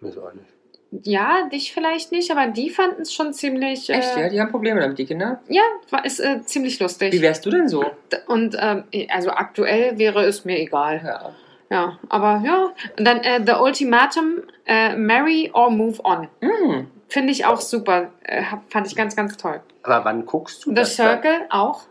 [0.00, 0.46] Muss auch nicht.
[0.90, 3.88] Ja, dich vielleicht nicht, aber die fanden es schon ziemlich.
[3.88, 4.28] Äh, Echt, ja?
[4.28, 5.40] Die haben Probleme damit, die Kinder?
[5.48, 7.12] Ja, war, ist äh, ziemlich lustig.
[7.12, 7.84] Wie wärst du denn so?
[8.26, 11.00] Und ähm, also aktuell wäre es mir egal.
[11.04, 11.30] Ja.
[11.72, 12.72] Ja, aber ja.
[12.98, 16.26] Und dann äh, The Ultimatum, äh, Marry or Move On.
[16.40, 16.90] Mhm.
[17.06, 18.10] Finde ich auch super.
[18.24, 19.60] Äh, fand ich ganz, ganz toll.
[19.84, 20.96] Aber wann guckst du The das?
[20.96, 21.22] dann?
[21.22, 21.82] Circle auch,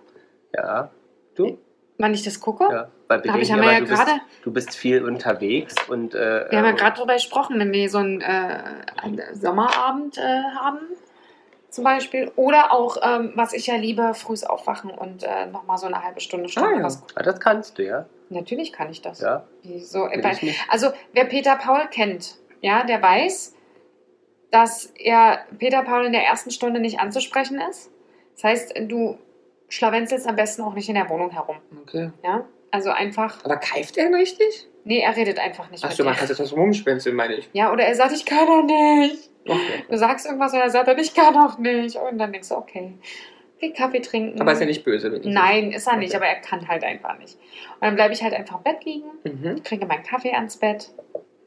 [0.53, 0.91] Ja.
[1.35, 1.57] Du?
[1.99, 2.63] Wann ich das gucke.
[2.71, 2.87] Ja.
[3.07, 6.57] Weil wir ich- haben ja du, bist, gerade- du bist viel unterwegs und äh, Wir
[6.57, 8.63] haben ja ähm, gerade darüber gesprochen, wenn wir so einen, äh,
[8.97, 10.79] einen Sommerabend äh, haben,
[11.69, 12.31] zum Beispiel.
[12.35, 16.19] Oder auch, ähm, was ich ja liebe, frühs aufwachen und äh, nochmal so eine halbe
[16.21, 16.83] Stunde, Stunde Ah, ja.
[16.83, 18.05] was ah, das kannst du, ja.
[18.29, 19.21] Natürlich kann ich das.
[19.21, 19.43] Ja.
[19.63, 20.59] Wie so, Will weil, ich nicht.
[20.69, 23.55] also, wer Peter Paul kennt, ja, der weiß,
[24.51, 27.91] dass er Peter Paul in der ersten Stunde nicht anzusprechen ist.
[28.35, 29.17] Das heißt, du
[29.69, 31.57] schlawenzelst am besten auch nicht in der Wohnung herum.
[31.83, 32.11] Okay.
[32.23, 32.45] Ja?
[32.71, 34.67] Also einfach, Aber keift er richtig?
[34.83, 37.49] nee, er redet einfach nicht Achso, mit man kann das rumspinseln, meine ich.
[37.53, 39.29] Ja, oder er sagt, ich kann doch nicht.
[39.45, 39.83] Okay.
[39.89, 41.95] Du sagst irgendwas und er sagt, dann, ich kann doch nicht.
[41.95, 42.93] Und dann denkst du, okay,
[43.59, 44.39] geh Kaffee trinken.
[44.39, 46.17] Aber ist ja nicht böse, wenn ich Nein, ist er nicht, Okay.
[46.17, 47.35] aber er kann halt einfach nicht.
[47.75, 49.63] Und dann bleibe ich halt einfach im Bett liegen, Mhm.
[49.63, 50.91] kriege meinen Kaffee ans Bett,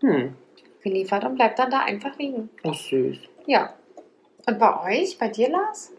[0.00, 0.34] Hm.
[0.82, 2.50] geliefert und bleib dann da einfach liegen.
[2.64, 3.18] Oh, süß.
[3.46, 3.74] Ja.
[4.48, 5.92] Und bei euch, bei dir, Lars?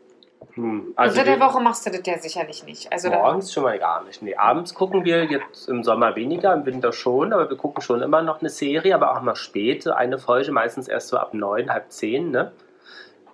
[0.56, 0.94] Hm.
[0.96, 2.92] Also Unter der Woche machst du das ja sicherlich nicht.
[2.92, 4.22] Also Morgens schon mal gar nicht.
[4.22, 8.02] Nee, abends gucken wir jetzt im Sommer weniger, im Winter schon, aber wir gucken schon
[8.02, 9.88] immer noch eine Serie, aber auch mal spät.
[9.88, 12.52] Eine Folge, meistens erst so ab neun, halb zehn, ne?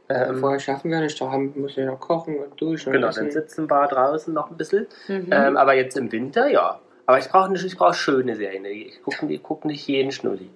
[0.07, 2.91] Ähm, Vorher schaffen wir nicht, da haben, müssen wir noch kochen und duschen.
[2.93, 4.87] genau, und dann sitzen wir draußen noch ein bisschen.
[5.07, 5.27] mhm.
[5.31, 6.79] Ähm, aber jetzt im Winter, ja.
[7.05, 8.65] Aber ich brauche ich brauch schöne Serien.
[8.65, 10.49] Ich gucke ich guck nicht jeden Schnulli.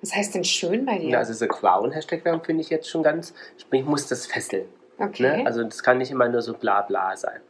[0.00, 1.10] Was heißt denn schön bei dir?
[1.10, 3.34] Ja, also so Crown-Hashtag-Werbung finde ich jetzt schon ganz.
[3.56, 4.66] Ich muss das fesseln.
[4.98, 5.38] Okay.
[5.38, 5.46] Ne?
[5.46, 7.40] Also das kann nicht immer nur so bla bla sein.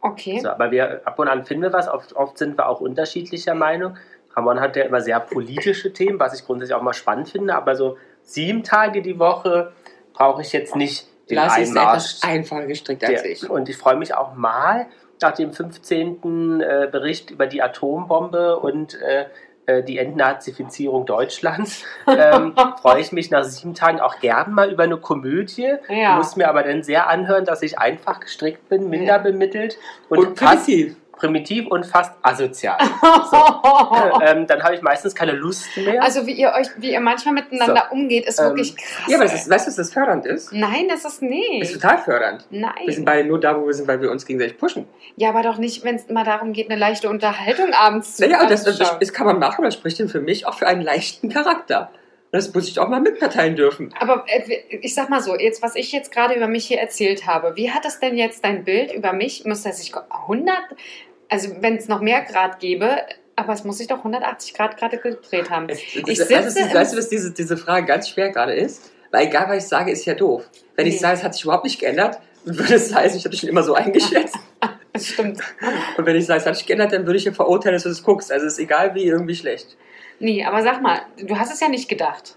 [0.00, 0.40] okay.
[0.40, 3.54] So, aber wir, ab und an finden wir was, oft, oft sind wir auch unterschiedlicher
[3.54, 3.96] Meinung.
[4.34, 7.76] Ramon hat ja immer sehr politische Themen, was ich grundsätzlich auch mal spannend finde, aber
[7.76, 9.72] so sieben Tage die Woche
[10.14, 13.48] brauche ich jetzt nicht den Lass ist etwas einfacher gestrickt als ich.
[13.48, 14.86] und ich freue mich auch mal
[15.20, 16.60] nach dem 15.
[16.60, 19.00] Äh, Bericht über die Atombombe und
[19.66, 24.82] äh, die Entnazifizierung Deutschlands, ähm, freue ich mich nach sieben Tagen auch gern mal über
[24.82, 25.74] eine Komödie.
[25.88, 26.16] Ja.
[26.16, 30.34] Muss mir aber dann sehr anhören, dass ich einfach gestrickt bin, minder bemittelt und, Und
[30.34, 30.96] primitiv.
[31.22, 32.76] Primitiv und fast asozial.
[34.26, 36.02] ähm, dann habe ich meistens keine Lust mehr.
[36.02, 39.06] Also wie ihr euch, wie ihr manchmal miteinander umgeht, ist Ähm, wirklich krass.
[39.08, 40.52] Ja, aber das ist, weißt du, was das fördernd ist?
[40.52, 41.72] Nein, das ist Das ist nicht.
[41.74, 42.46] total fördernd.
[42.50, 42.60] Wir
[42.92, 43.04] sind Nein.
[43.04, 44.86] beide nur da, wo wir sind, weil wir uns gegenseitig pushen.
[45.16, 48.44] Ja, aber doch nicht, wenn es mal darum geht, eine leichte Unterhaltung abends zu Naja,
[48.46, 51.28] das, das, das kann man machen, das spricht denn für mich auch für einen leichten
[51.28, 51.90] Charakter.
[52.34, 53.94] Das muss ich auch mal mitverteilen dürfen.
[54.00, 54.40] Aber äh,
[54.80, 57.70] ich sag mal so, jetzt, was ich jetzt gerade über mich hier erzählt habe, wie
[57.70, 59.44] hat das denn jetzt dein Bild über mich?
[59.44, 60.56] Muss das sich 100,
[61.32, 62.98] also wenn es noch mehr Grad gäbe,
[63.36, 65.66] aber es muss sich doch 180 Grad gerade gedreht haben.
[65.68, 68.54] Es, Ich ich sitze weißt, du, weißt du, was diese, diese Frage ganz schwer gerade
[68.54, 68.92] ist?
[69.10, 70.48] Weil egal, was ich sage, ist ja doof.
[70.76, 71.00] Wenn ich Nee.
[71.00, 73.62] sage, es hat sich überhaupt nicht geändert, würde es heißen, ich habe dich schon immer
[73.62, 74.36] so eingeschätzt.
[74.94, 75.40] Das stimmt.
[75.96, 77.88] Und wenn ich sage, es hat sich geändert, dann würde ich ja verurteilen, dass du
[77.88, 78.30] es guckst.
[78.30, 79.78] Also es ist egal wie, irgendwie schlecht.
[80.18, 82.36] Nee, aber sag mal, du hast es ja nicht gedacht,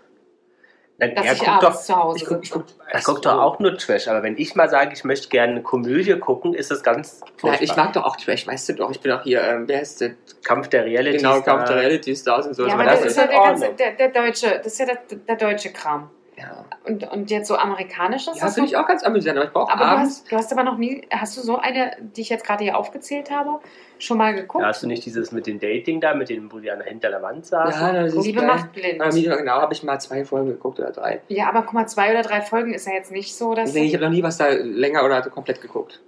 [0.97, 3.37] Dann, dass er ich guckt doch, zu Hause Ich guck, ich guck, er guckt doch
[3.37, 4.07] auch nur Trash.
[4.07, 7.31] Aber wenn ich mal sage, ich möchte gerne eine Komödie gucken, ist das ganz Nein,
[7.37, 7.63] furchtbar.
[7.63, 8.91] ich mag doch auch Trash, weißt du doch.
[8.91, 10.11] Ich bin auch hier, ähm, wer heißt das?
[10.43, 11.17] Kampf der Reality.
[11.17, 12.65] Genau, Kampf der Reality Stars und so.
[12.65, 14.79] Ja, Das aber das das ist ist ja der, ganze, der, der deutsche, das ist
[14.79, 16.09] ja der, der deutsche Kram.
[16.37, 16.65] Ja.
[16.85, 18.39] Und, und jetzt so amerikanisches?
[18.39, 19.37] ja, finde ich auch ganz amüsant.
[19.37, 20.19] Aber ich brauche Aber du abends...
[20.21, 22.77] hast, du hast aber noch nie, hast du so eine, die ich jetzt gerade hier
[22.77, 23.59] aufgezählt habe,
[23.99, 24.61] schon mal geguckt?
[24.61, 26.87] Ja, hast du nicht dieses mit dem Dating da, mit dem, wo die an der
[26.87, 27.81] hinter der Wand saßen?
[27.81, 28.47] Ja, das ist Liebe geil.
[28.47, 29.01] macht blind.
[29.01, 31.21] Aber mir- genau, habe ich mal zwei Folgen geguckt oder drei.
[31.29, 33.73] Ja, aber guck mal, zwei oder drei Folgen ist ja jetzt nicht so, dass.
[33.73, 36.01] Nee, ich habe noch nie was da länger oder komplett geguckt.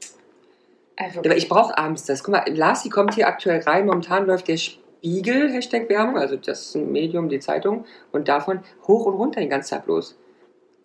[1.00, 1.26] Ja, wirklich.
[1.26, 2.24] Aber ich brauche abends das.
[2.24, 3.86] Guck mal, Lassi kommt hier aktuell rein.
[3.86, 4.58] Momentan läuft der
[4.98, 7.86] Spiegel, Hashtag Werbung, also das Medium, die Zeitung.
[8.12, 10.18] Und davon hoch und runter den ganzen Tag bloß.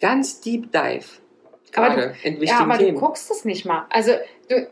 [0.01, 1.07] Ganz Deep Dive.
[1.75, 2.95] Aber Gerade in ja, wichtigen aber Themen.
[2.95, 3.87] du guckst es nicht mal.
[3.91, 4.13] Also,
[4.49, 4.69] du,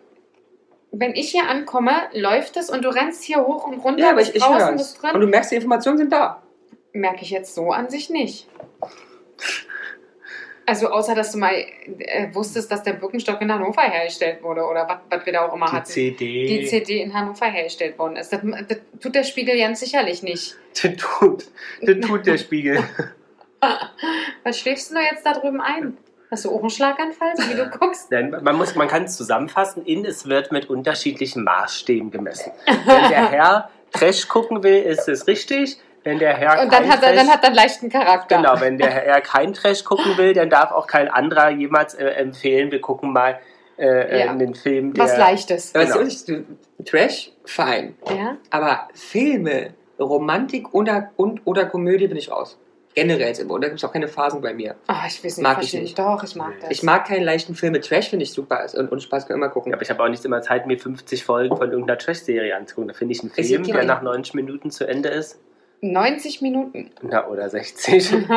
[0.92, 4.20] wenn ich hier ankomme, läuft es und du rennst hier hoch und runter, ja, aber
[4.20, 5.12] ich, ich draußen, bist drin.
[5.14, 6.42] Und du merkst, die Informationen sind da.
[6.92, 8.48] Merke ich jetzt so an sich nicht.
[10.70, 14.87] Also außer, dass du mal äh, wusstest, dass der Birkenstock in Hannover hergestellt wurde oder
[15.11, 15.87] was- wir da auch immer Die hatten.
[15.87, 16.46] CD.
[16.46, 18.33] Die CD in Hannover hergestellt worden ist.
[18.33, 20.54] Das, das tut der Spiegel ganz sicherlich nicht.
[20.80, 21.46] Das tut,
[21.83, 22.78] das tut der Spiegel.
[24.44, 25.96] Was schläfst du jetzt da drüben ein?
[26.30, 28.11] Hast du auch einen Schlaganfall, so wie du guckst?
[28.12, 29.85] Nein, man, muss, man kann es zusammenfassen.
[29.85, 32.52] In es wird mit unterschiedlichen Maßstäben gemessen.
[32.66, 35.78] Wenn der Herr Trash gucken will, ist es richtig.
[36.02, 38.36] Wenn der Herr Und dann kein hat, er, Trash- dann hat er einen leichten Charakter.
[38.36, 42.06] Genau, wenn der Herr kein Trash gucken will, dann darf auch kein anderer jemals äh,
[42.06, 43.38] empfehlen, wir gucken mal
[43.78, 44.30] äh, äh, Ja.
[44.30, 45.04] einen Film, der...
[45.04, 45.72] Was Leichtes.
[45.72, 45.96] Genau.
[45.96, 46.44] weißt du,
[46.84, 47.96] Trash, fein.
[48.08, 48.36] Ja?
[48.50, 52.58] Aber Filme, Romantik oder, und, oder Komödie bin ich raus.
[52.94, 53.54] Generell immer.
[53.54, 54.74] Und da gibt es auch keine Phasen bei mir.
[54.88, 55.96] Oh, ich weiß nicht, Mag ich nicht.
[55.96, 56.70] Doch, ich mag das.
[56.70, 57.80] Ich mag keine leichten Filme.
[57.80, 59.70] Trash finde ich super und, und Spaß kann immer gucken.
[59.70, 62.88] Ja, aber ich habe auch nicht immer Zeit, mir 50 Folgen von irgendeiner Trash-Serie anzugucken.
[62.88, 65.38] Da finde ich einen Film, der nach 90 Minuten zu Ende ist.
[65.81, 66.90] 90 Minuten.
[67.03, 68.12] Na, oder 60.
[68.12, 68.19] Äh,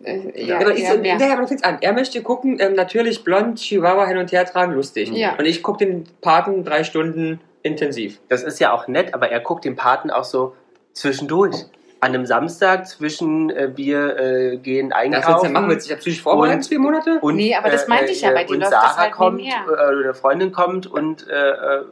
[0.00, 1.16] Ja, ja, aber ich ja, so, mehr.
[1.16, 1.78] nee, aber fängt's an.
[1.80, 5.10] Er möchte gucken, ähm, natürlich blond, Chihuahua hin und her tragen, lustig.
[5.10, 5.34] Ja.
[5.36, 8.20] Und ich gucke den Paten drei Stunden intensiv.
[8.28, 10.54] Das ist ja auch nett, aber er guckt den Paten auch so
[10.92, 11.56] zwischendurch.
[12.00, 15.48] An einem Samstag zwischen äh, wir äh, gehen Das einkaufen.
[15.48, 17.18] du machen, willst du dich ja psychisch vorbereiten, Und- zwei Monate?
[17.20, 19.40] Und, Nee, aber das meinte ich ja, bei dir und läuft das Sarah halt kommt,
[19.42, 21.84] äh, oder Freundin kommt und äh, äh,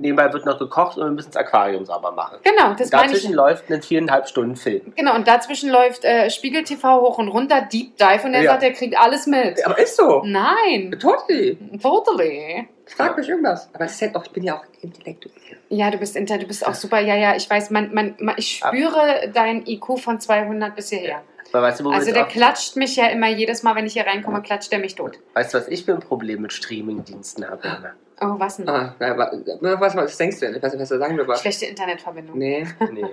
[0.00, 2.38] nebenbei wird noch gekocht und wir müssen das Aquarium sauber machen.
[2.42, 3.12] Genau, das meine ich.
[3.12, 4.92] Dazwischen läuft ein viereinhalb Stunden Film.
[4.96, 8.52] Genau, und dazwischen läuft äh, Spiegel TV hoch und runter, Deep Dive, und er Ja.
[8.52, 9.64] sagt, er kriegt alles mit.
[9.66, 10.22] Aber ist so.
[10.24, 11.58] Nein, Totally.
[11.82, 12.68] totally.
[12.86, 13.68] Frag mich irgendwas.
[13.72, 15.34] Aber es ist halt auch, ich bin ja auch intellektuell.
[15.68, 17.00] Ja, du bist inter, du bist auch super.
[17.00, 21.22] Ja, ja, ich weiß, man, man, man, ich spüre deinen IQ von 200 bis hierher.
[21.52, 24.06] Aber weißt du, Also der auch, klatscht mich ja immer jedes Mal, wenn ich hier
[24.06, 25.18] reinkomme, klatscht der mich tot.
[25.34, 27.94] weißt du, was ich für ein Problem mit Streamingdiensten habe?
[28.20, 28.68] Oh, was denn?
[28.68, 30.56] Ah, was, was denkst du denn?
[30.56, 31.40] Ich weiß nicht, was du sagen willst.
[31.42, 32.38] Schlechte Internetverbindung.
[32.38, 33.04] Nee, Nee,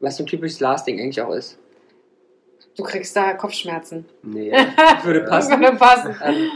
[0.00, 1.58] was so ein typisches Last-Ding eigentlich auch ist.
[2.76, 4.06] Du kriegst da Kopfschmerzen.
[4.22, 4.52] nee.
[5.02, 5.60] Würde Das passen.
[5.60, 6.16] würde passen.
[6.24, 6.50] Ähm,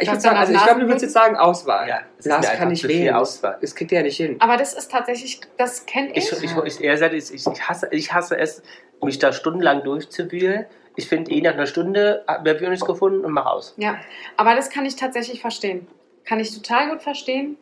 [0.00, 1.88] ich Kannst würde sagen, also ich glaube, du würdest jetzt sagen Auswahl.
[1.88, 3.12] Ja, Lars kann nicht wählen.
[3.12, 3.58] Das, Auswahl.
[3.60, 4.36] das kriegt er ja nicht hin.
[4.38, 6.32] Aber das ist tatsächlich, das kenne ich.
[6.32, 8.62] Ich, ich, ich, ich, ich, hasse, ich hasse es,
[9.02, 10.64] mich da stundenlang durchzuwühlen.
[10.94, 13.74] Ich finde, eh nach einer Stunde habe ich nichts gefunden und mach aus.
[13.76, 13.98] Ja,
[14.38, 15.86] aber das kann ich tatsächlich verstehen.
[16.26, 17.56] Kann ich total gut verstehen.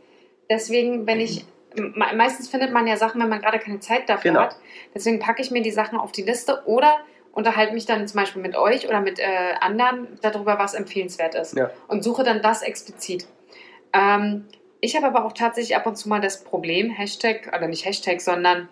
[0.50, 1.44] Deswegen, wenn ich,
[1.76, 4.42] me- meistens findet man ja Sachen, wenn man gerade keine Zeit dafür Genau.
[4.44, 4.56] hat.
[4.94, 6.96] Deswegen packe ich mir die Sachen auf die Liste oder
[7.32, 9.24] unterhalte mich dann zum Beispiel mit euch oder mit äh,
[9.60, 11.56] anderen darüber, was empfehlenswert ist.
[11.56, 11.70] Ja.
[11.88, 13.26] Und suche dann das explizit.
[13.92, 14.44] Ähm,
[14.80, 18.20] ich habe aber auch tatsächlich ab und zu mal das Problem, Hashtag, oder nicht Hashtag,
[18.20, 18.68] sondern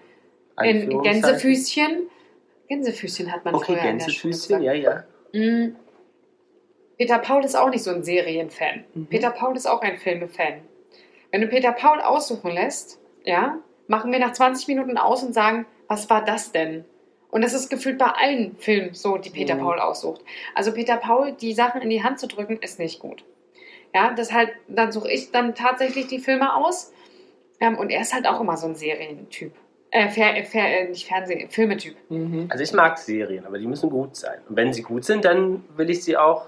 [0.63, 1.03] in.
[1.03, 2.03] Gänsefüßchen.
[2.69, 4.63] Gänsefüßchen hat man Okay, früher in der Schule Gänsefüßchen, gesagt.
[4.63, 5.05] ja, ja.
[5.33, 5.77] Mm.
[7.03, 8.85] Peter Paul ist auch nicht so ein Serienfan.
[8.95, 9.07] Mhm.
[9.07, 10.61] Peter Paul ist auch ein Filmefan.
[11.33, 15.67] Wenn du Peter Paul aussuchen lässt, ja, machen wir nach 20 Minuten aus und sagen,
[15.89, 16.85] was war das denn?
[17.33, 19.63] Und das ist gefühlt bei allen Filmen so, die Peter Mhm.
[19.63, 20.21] Paul aussucht.
[20.55, 23.25] Also Peter Paul, die Sachen in die Hand zu drücken, ist nicht gut.
[23.93, 26.93] Ja, deshalb, dann suche ich dann tatsächlich die Filme aus.
[27.59, 29.53] Ähm, und er ist halt auch immer so ein Serientyp.
[29.91, 31.97] Äh, Fer, äh, Fer, äh, nicht Fernsehen, Filmetyp.
[32.11, 32.47] Mhm.
[32.49, 34.39] Also ich mag Serien, aber die müssen gut sein.
[34.49, 36.47] Und wenn sie gut sind, dann will ich sie auch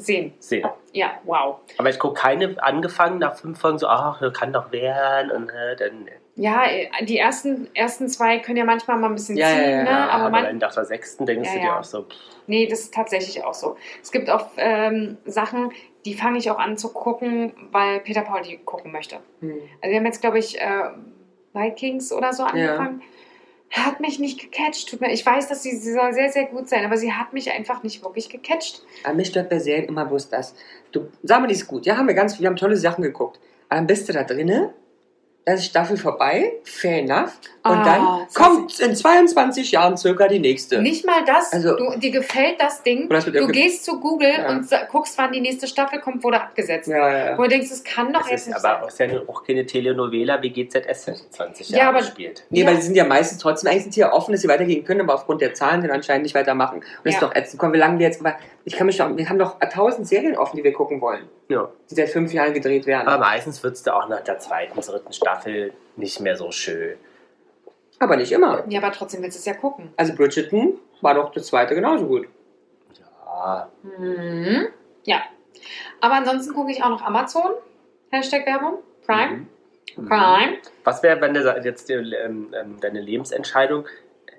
[0.00, 0.32] Sehen.
[0.38, 0.68] sehen.
[0.92, 1.56] Ja, wow.
[1.78, 5.48] Aber ich gucke keine angefangen nach fünf Folgen so, ach, das kann doch werden und
[5.50, 6.08] äh, dann.
[6.36, 9.70] Ja, äh, die ersten, ersten zwei können ja manchmal mal ein bisschen Ja, ja, ziehen,
[9.70, 9.90] ja, ne?
[9.90, 11.78] ja, aber aber man, dann nach der sechsten denkst Ja, du dir ja.
[11.78, 12.14] auch so, pff,
[12.46, 13.76] Nee, das ist tatsächlich auch so.
[14.02, 15.72] Es gibt auch ähm, Sachen,
[16.04, 19.16] die fange ich auch an zu gucken, weil Peter Paul die gucken möchte.
[19.40, 19.58] Mhm.
[19.80, 20.90] Also wir haben jetzt, glaube ich, äh,
[21.54, 23.02] Vikings oder so angefangen.
[23.74, 24.88] Hat mich nicht gecatcht.
[24.88, 27.32] Tut mir, ich weiß, dass sie, sie soll sehr, sehr gut sein, aber sie hat
[27.32, 28.82] mich einfach nicht wirklich gecatcht.
[29.02, 30.54] Aber mich stört bei Serien immer bloß das.
[30.92, 31.84] Du, sag mal, die ist gut.
[31.84, 33.40] Ja, haben wir ganz, wir haben tolle Sachen geguckt.
[33.68, 34.72] Aber dann bist du da drinne,
[35.46, 37.32] dann ist Staffel vorbei, fair enough.
[37.66, 40.82] Und Ah, dann das kommt in 22 Jahren circa die nächste.
[40.82, 41.52] Nicht mal das.
[41.52, 43.08] Also- du, dir gefällt das Ding.
[43.08, 44.50] Das Du gehst zu Google Ja.
[44.50, 46.88] und guckst, wann die nächste Staffel kommt, wurde abgesetzt.
[46.88, 47.38] Ja, ja, ja.
[47.38, 49.10] Wo du denkst, es kann doch das jetzt ist nicht aber sein.
[49.10, 52.44] eine, auch keine Telenovela wie GZS seit 20 Ja, Jahren aber- gespielt.
[52.50, 52.66] Nee, Ja.
[52.66, 55.00] weil sie sind ja meistens trotzdem, eigentlich sind die ja offen, dass sie weitergehen können,
[55.02, 56.78] aber aufgrund der Zahlen dann anscheinend nicht weitermachen.
[56.78, 57.28] Und das ist Ja.
[57.28, 57.60] doch ätzend.
[57.60, 60.36] Komm, wie lange wir jetzt, aber ich kann mich doch, wir haben doch tausend Serien
[60.36, 61.70] offen, die wir gucken wollen, Ja.
[61.90, 63.08] die seit fünf Jahren gedreht werden.
[63.08, 65.33] Aber meistens wird es da auch nach der zweiten, dritten Staffel
[65.96, 66.96] nicht mehr so schön.
[67.98, 68.64] Aber nicht immer.
[68.68, 69.92] Ja, aber trotzdem willst du es ja gucken.
[69.96, 72.28] Also Bridgerton war doch das zweite genauso gut.
[72.98, 74.68] Ja, Mhm.
[75.04, 75.22] Ja.
[76.00, 77.52] Aber ansonsten gucke ich auch noch Amazon.
[78.10, 78.78] Hashtag Werbung.
[79.06, 79.46] Prime.
[79.96, 80.08] Mhm.
[80.08, 80.58] Prime.
[80.84, 83.86] Was wäre, wenn du jetzt ähm, ähm, deine Lebensentscheidung,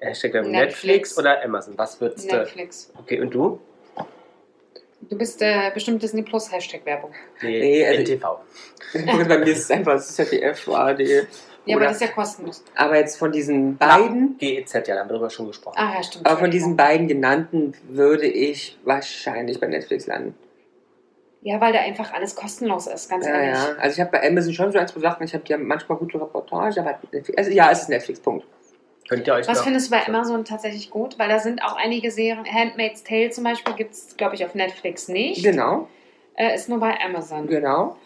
[0.01, 0.51] Hashtag Netflix.
[0.51, 0.83] Netflix.
[0.83, 2.35] Netflix oder Amazon, was würdest du?
[2.35, 2.93] Netflix.
[2.99, 3.59] Okay, und du?
[5.09, 7.11] Du bist äh, bestimmt Disney Plus Hashtag Werbung.
[7.41, 8.25] Nee, also- NTV.
[9.27, 11.01] Bei mir ist es einfach ZDF, ARD.
[11.65, 12.63] Ja, aber das ist ja kostenlos.
[12.75, 15.75] Aber jetzt von diesen beiden, GEZ, ja, da haben wir drüber schon gesprochen.
[15.79, 16.25] Ah, ja, stimmt.
[16.25, 20.35] aber von diesen beiden genannten würde ich wahrscheinlich bei Netflix landen.
[21.41, 23.57] Ja, weil da einfach alles kostenlos ist, ganz Ja, ehrlich.
[23.59, 23.75] ja.
[23.79, 26.19] Also ich habe bei Amazon schon so ein, zwei Sachen, ich habe ja manchmal gute
[26.21, 28.45] Reportage, aber Netflix, also ja, es ist Netflix, Punkt.
[29.07, 31.19] Könnt ihr euch Was findest du bei Amazon tatsächlich gut?
[31.19, 32.45] Weil da sind auch einige Serien.
[32.45, 35.43] Handmaid's Tale zum Beispiel gibt es, glaube ich, auf Netflix nicht.
[35.43, 35.87] Genau,
[36.35, 37.47] Äh, ist nur bei Amazon.
[37.47, 37.97] genau.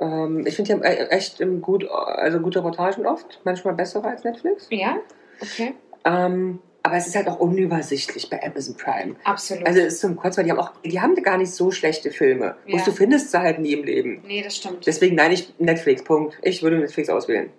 [0.00, 4.22] Ähm, ich finde, die haben e- echt gut, also gute Reportagen oft, manchmal bessere als
[4.22, 4.68] Netflix.
[4.70, 4.96] Ja?
[5.42, 5.74] Okay.
[6.04, 9.16] Ähm, aber es ist halt auch unübersichtlich bei Amazon Prime.
[9.24, 9.66] Absolut.
[9.66, 12.12] Also es ist zum Kreuz, weil die haben auch, die haben gar nicht so schlechte
[12.12, 12.54] Filme.
[12.64, 12.76] Ja.
[12.76, 14.22] Bloß du findest sie halt nie im Leben.
[14.26, 14.86] nee, das stimmt.
[14.86, 16.38] Deswegen nein, ich Netflix, Punkt.
[16.42, 17.50] Ich würde Netflix auswählen.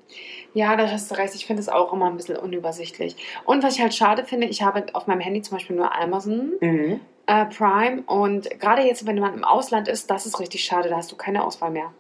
[0.54, 1.36] Ja, da hast du recht.
[1.36, 3.16] Ich finde es auch immer ein bisschen unübersichtlich.
[3.46, 6.54] Und was ich halt schade finde, ich habe auf meinem Handy zum Beispiel nur Amazon
[6.60, 7.00] Mhm.
[7.28, 10.90] äh, Prime und gerade jetzt, wenn man im Ausland ist, das ist richtig schade.
[10.90, 11.94] Da hast du keine Auswahl mehr.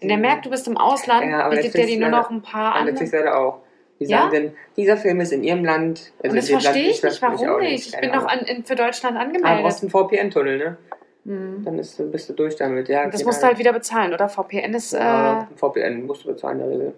[0.00, 0.22] Wenn der Mhm.
[0.22, 2.74] merkt, du bist im Ausland, Ja, aber bietet der dir nur leider- noch ein paar
[2.74, 2.86] an.
[2.86, 3.58] Netflix leider auch.
[4.00, 4.22] Die Ja?
[4.22, 6.12] sagen dann, dieser Film ist in ihrem Land.
[6.22, 7.22] also Und das verstehe ich das nicht.
[7.22, 7.94] Warum nicht?
[7.94, 8.28] Ich bin doch
[8.64, 9.62] für Deutschland Aber angemeldet.
[9.62, 10.76] brauchst einen VPN-Tunnel, ne?
[11.24, 11.62] Hm.
[11.64, 12.88] Dann ist, bist du durch damit.
[12.88, 14.28] Ja, Das geht musst du halt wieder bezahlen, oder?
[14.28, 14.92] VPN ist.
[14.92, 16.94] Äh, Ja, VPN musst du bezahlen in der Regel.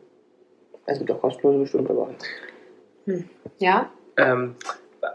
[0.87, 2.11] Es gibt auch kostenlose bestimmt, aber.
[3.59, 3.91] ja.
[4.17, 4.57] ähm,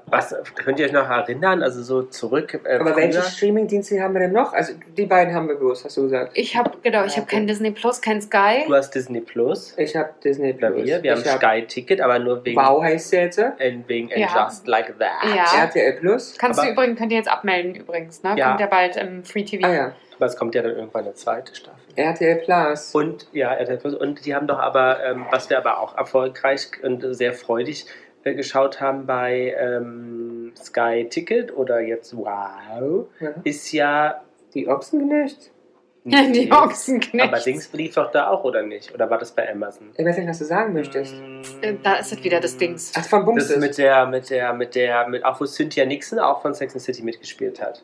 [0.08, 1.62] was könnt ihr euch noch erinnern?
[1.64, 2.60] Also so zurück.
[2.64, 2.98] Äh, Aber früher?
[2.98, 4.54] welche Streaming-Dienste haben wir denn noch?
[4.54, 6.32] Also die beiden haben wir bloß, hast du gesagt.
[6.36, 7.36] Ich habe, genau, ich habe Okay.
[7.38, 8.64] kein Disney Plus, kein Sky.
[8.68, 9.74] Du hast Disney Plus.
[9.78, 10.76] Ich habe Disney Plus.
[10.76, 11.04] wir.
[11.04, 13.40] Wir haben hab Sky Ticket, aber nur wegen, Wow heißt der jetzt.
[13.88, 14.28] wegen Ja.
[14.28, 15.36] And Just Like That.
[15.36, 15.64] Ja.
[15.64, 16.36] RTL Plus.
[16.38, 18.36] Kannst Aber- du übrigens, könnt ihr jetzt abmelden übrigens, ne?
[18.38, 18.50] Ja.
[18.50, 19.66] Kommt ja bald im Free TV.
[19.68, 19.92] Ah ja.
[20.18, 21.80] Aber es kommt ja dann irgendwann eine zweite Staffel.
[21.96, 22.94] RTL Plus.
[22.94, 23.94] Und ja, RTL Plus.
[23.96, 27.86] Und die haben doch aber, ähm, was wir aber auch erfolgreich und sehr freudig
[28.24, 33.30] äh, geschaut haben bei ähm, Sky Ticket oder jetzt Wow, Ja.
[33.44, 34.22] ist ja.
[34.54, 35.52] Die Ochsenknecht?
[36.06, 37.28] Die Ochsenknecht.
[37.28, 38.94] Aber Dings lief doch da auch, oder nicht?
[38.94, 39.90] Oder war das bei Amazon?
[39.96, 41.14] Ich weiß nicht, was du sagen möchtest.
[41.62, 42.94] Äh, Da ist es wieder das Dings.
[42.96, 45.86] Ach, von Das Bums ist mit der, mit der, mit der, mit, auch wo Cynthia
[45.86, 47.84] Nixon auch von Sex and City mitgespielt hat.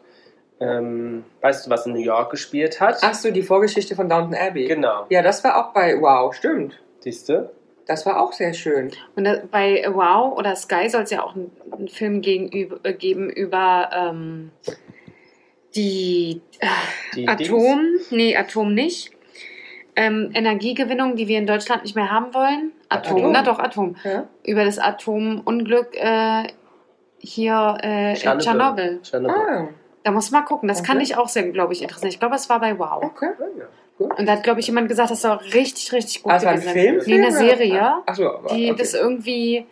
[0.59, 2.97] Ähm, weißt du, was in New York gespielt hat?
[3.01, 4.65] Ach so, die Vorgeschichte von Downton Abbey.
[4.65, 5.05] Genau.
[5.09, 6.79] Ja, das war auch bei Wow, stimmt.
[7.01, 7.49] Siehst du?
[7.87, 8.91] Das war auch sehr schön.
[9.15, 13.29] Und bei Wow oder Sky soll es ja auch einen, einen Film gegenüber, äh, geben
[13.29, 14.51] über ähm,
[15.75, 16.67] die äh,
[17.15, 19.11] Die Atom, nee, Atom nicht.
[19.97, 22.71] Ähm, Energiegewinnung, die wir in Deutschland nicht mehr haben wollen.
[22.89, 23.31] Atom, Atom.
[23.31, 23.95] na doch, Atom.
[24.03, 24.27] Ja?
[24.43, 26.47] Über das Atomunglück äh,
[27.19, 28.99] hier äh, in Tschernobyl.
[29.27, 29.67] Ah,
[30.03, 30.67] Da muss man mal gucken.
[30.67, 31.05] Das kann Okay.
[31.05, 32.09] dich auch sehr, glaube ich, interessieren.
[32.09, 33.03] Ich glaube, es war bei Wow.
[33.03, 33.29] okay.
[33.99, 34.15] Ah, ja.
[34.15, 36.51] Und da hat, glaube ich, jemand gesagt, das soll richtig, richtig gut Ah, es war
[36.51, 37.01] ein gewesen Film?
[37.05, 37.31] Nee, eine?
[37.31, 38.75] Serie, Ach so, aber, die okay.
[38.77, 39.65] das irgendwie.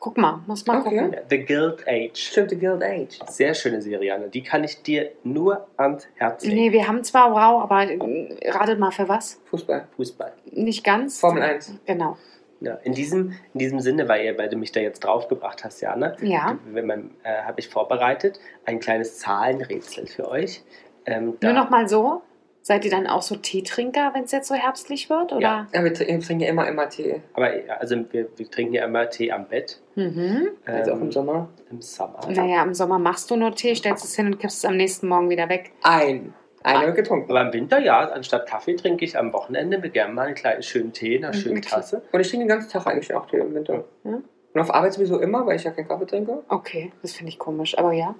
[0.00, 0.90] Guck mal, muss mal Okay.
[0.98, 1.16] gucken.
[1.30, 2.10] The Guild Age.
[2.18, 3.18] Stimmt, The Guild Age.
[3.26, 4.28] Sehr schöne Serie, Anne.
[4.28, 6.56] Die kann ich dir nur ans Herz legen.
[6.56, 9.40] Nee, wir haben zwar Wow, aber äh, ratet mal für was?
[9.46, 9.88] Fußball.
[9.96, 10.32] Fußball.
[10.52, 11.20] Nicht ganz.
[11.20, 11.72] Formel 1.
[11.86, 12.18] Genau.
[12.60, 15.80] Ja, in, diesem, in diesem Sinne, weil, ihr, weil du mich da jetzt draufgebracht hast,
[15.80, 16.58] Jana, Ja.
[16.66, 20.62] wenn man, äh, habe ich vorbereitet ein kleines Zahlenrätsel für euch.
[21.06, 22.20] Ähm, da- Nur noch mal so.
[22.66, 25.32] Seid ihr dann auch so Teetrinker, wenn es jetzt so herbstlich wird?
[25.34, 25.40] Oder?
[25.42, 25.66] Ja.
[25.74, 27.20] Ja, wir tr- wir trinken ja immer, immer Tee.
[27.34, 29.82] Aber also wir, wir trinken ja immer Tee am Bett.
[29.96, 30.48] Mhm.
[30.64, 31.48] Also auch ähm, im Sommer.
[31.70, 32.20] Im Sommer.
[32.30, 35.08] Naja, im Sommer machst du nur Tee, stellst es hin und kippst es am nächsten
[35.08, 35.72] Morgen wieder weg.
[35.82, 36.32] Ein.
[36.62, 37.30] Einer wird getrunken.
[37.30, 40.62] Aber im Winter, ja, anstatt Kaffee trinke ich am Wochenende mir gerne mal einen kleinen
[40.62, 41.68] schönen Tee in einer Mhm, schönen okay.
[41.68, 42.00] Tasse.
[42.12, 43.84] Und ich trinke den ganzen Tag eigentlich auch Tee im Winter.
[44.04, 44.20] Ja.
[44.54, 46.42] Und auf Arbeit sowieso immer, weil ich ja keinen Kaffee trinke.
[46.48, 48.14] Okay, das finde ich komisch, aber ja.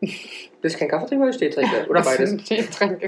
[0.62, 1.86] Bis ich keinen Kaffee trinke oder trinke.
[1.88, 2.36] Oder beides.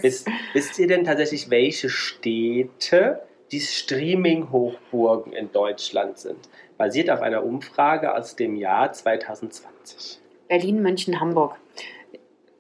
[0.02, 6.48] Wisst, wisst ihr denn tatsächlich, welche Städte die Streaming-Hochburgen in Deutschland sind?
[6.78, 10.20] Basiert auf einer Umfrage aus dem Jahr 2020.
[10.48, 11.57] Berlin, München, Hamburg.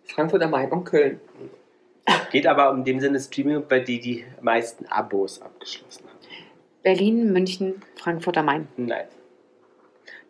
[0.04, 1.20] Frankfurt am Main und Köln.
[2.30, 6.18] Geht aber um dem Sinne Streaming, weil die die meisten Abos abgeschlossen haben.
[6.82, 8.68] Berlin, München, Frankfurt am Main.
[8.76, 9.06] Nein.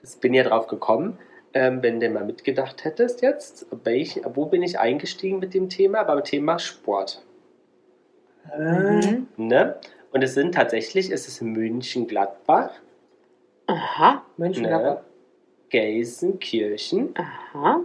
[0.00, 1.18] Das bin ja drauf gekommen,
[1.54, 6.02] ähm, wenn du mal mitgedacht hättest jetzt, welch, wo bin ich eingestiegen mit dem Thema?
[6.04, 7.22] Beim Thema Sport.
[8.58, 9.28] Mhm.
[9.36, 9.76] Ne?
[10.12, 12.70] Und es sind tatsächlich, es ist München-Gladbach,
[13.66, 15.00] Aha, München, Ne.
[15.70, 17.80] Gelsenkirchen aha.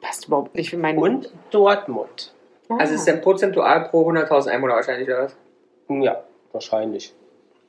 [0.00, 0.98] Passt überhaupt nicht für meinen.
[0.98, 2.34] und Dortmund.
[2.68, 2.76] Ah.
[2.78, 5.36] Also es ist dann prozentual pro 100.000 Einwohner wahrscheinlich, oder was?
[5.88, 7.14] Ja, wahrscheinlich.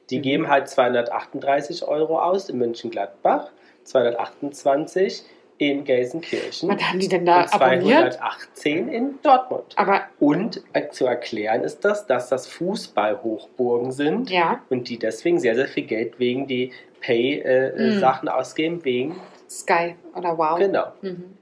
[0.10, 0.22] Die Mhm.
[0.24, 3.52] geben halt 238 Euro aus in München-Gladbach,
[3.90, 5.24] 228
[5.58, 8.14] in Gelsenkirchen Was haben die denn da und abonniert?
[8.14, 9.74] 218 in Dortmund.
[9.76, 15.40] Aber Und äh, zu erklären ist das, dass das Fußballhochburgen sind ja, und die deswegen
[15.40, 16.72] sehr, sehr viel Geld wegen die.
[17.02, 19.16] Pay-Sachen ausgeben, wegen,
[19.50, 20.60] Sky oder Wow.
[20.60, 20.92] genau.
[21.02, 21.38] Mhm.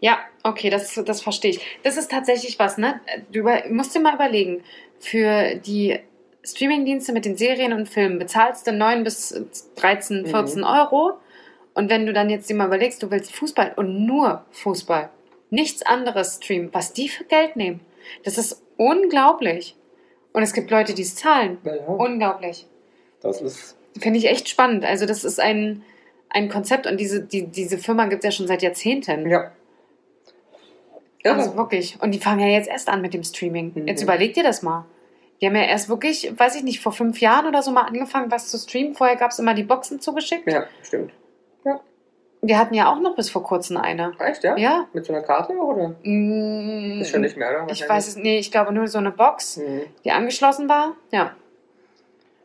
[0.00, 1.60] Ja, okay, das, das verstehe ich.
[1.82, 3.00] Das ist tatsächlich was, ne?
[3.32, 4.62] Du musst dir mal überlegen,
[4.98, 5.98] für die
[6.44, 9.34] Streamingdienste mit den Serien und Filmen bezahlst du 9 bis
[9.76, 10.26] 13, Mhm.
[10.26, 11.12] 14 Euro.
[11.74, 15.10] Und wenn du dann jetzt dir mal überlegst, du willst Fußball und nur Fußball,
[15.50, 17.80] nichts anderes streamen, was die für Geld nehmen,
[18.24, 19.76] das ist unglaublich.
[20.32, 21.58] Und es gibt Leute, die es zahlen.
[21.64, 21.72] Ja.
[21.86, 22.66] Unglaublich.
[23.20, 24.84] Das ist Finde ich echt spannend.
[24.84, 25.82] Also, das ist ein,
[26.30, 29.28] ein Konzept und diese, die, diese Firma gibt es ja schon seit Jahrzehnten.
[29.28, 29.52] ja.
[31.24, 31.98] Ja, Also wirklich.
[32.00, 33.70] Und die fangen ja jetzt erst an mit dem Streaming.
[33.74, 33.86] Mhm.
[33.86, 34.86] Jetzt überleg dir das mal.
[35.40, 38.30] Die haben ja erst wirklich, weiß ich nicht, vor fünf Jahren oder so mal angefangen,
[38.30, 38.94] was zu streamen.
[38.94, 40.50] Vorher gab es immer die Boxen zugeschickt.
[40.50, 41.12] ja, stimmt.
[42.44, 44.14] Wir hatten ja auch noch bis vor kurzem eine.
[44.18, 44.56] Echt, ja?
[44.56, 44.88] Ja.
[44.92, 45.94] Mit so einer Karte oder?
[46.02, 47.72] Mm, ist schon nicht mehr, oder?
[47.72, 49.82] Ich weiß es, nee, ich glaube nur so eine Box, Mhm.
[50.04, 50.96] die angeschlossen war.
[51.12, 51.36] Ja.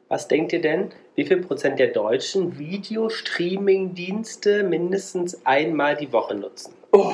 [0.08, 6.74] Was denkt ihr denn, wie viel Prozent der Deutschen Videostreaming-Dienste mindestens einmal die Woche nutzen?
[6.92, 7.12] Oh,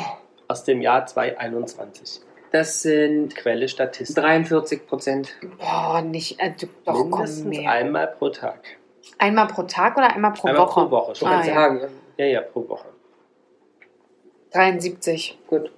[0.50, 2.20] Aus dem Jahr 2021.
[2.52, 4.18] das sind Quelle Statistik.
[4.18, 5.34] 43 Prozent.
[5.58, 7.72] Boah, nicht, äh, du, doch, komm mindestens mehr.
[7.72, 8.60] einmal pro Tag.
[9.24, 10.82] Einmal pro Tag oder einmal pro einmal Woche?
[10.82, 11.16] pro Woche.
[11.16, 11.54] Schon Ah, ganz ja.
[11.54, 11.82] Sagen.
[12.18, 12.86] ja, ja, pro Woche.
[14.52, 15.38] 73.
[15.48, 15.72] Gut.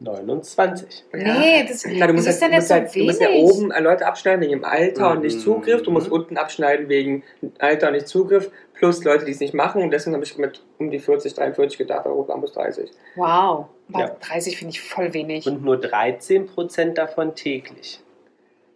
[0.00, 1.04] 29.
[1.12, 3.20] Nee, das, Klar, du musst, ist halt, denn du, musst jetzt so halt, du musst
[3.20, 5.40] ja oben Leute abschneiden wegen dem Alter und nicht Mhm.
[5.40, 5.82] Zugriff.
[5.82, 7.22] Du musst unten abschneiden wegen
[7.58, 8.50] Alter und nicht Zugriff.
[8.74, 9.80] Plus Leute, die es nicht machen.
[9.82, 12.04] Und deswegen habe ich mit um die 40, 43 gedacht.
[12.04, 12.90] Europa muss 30.
[13.14, 13.66] Wow.
[13.96, 14.08] Ja.
[14.20, 15.46] 30 finde ich voll wenig.
[15.46, 18.00] Und nur 13% davon täglich.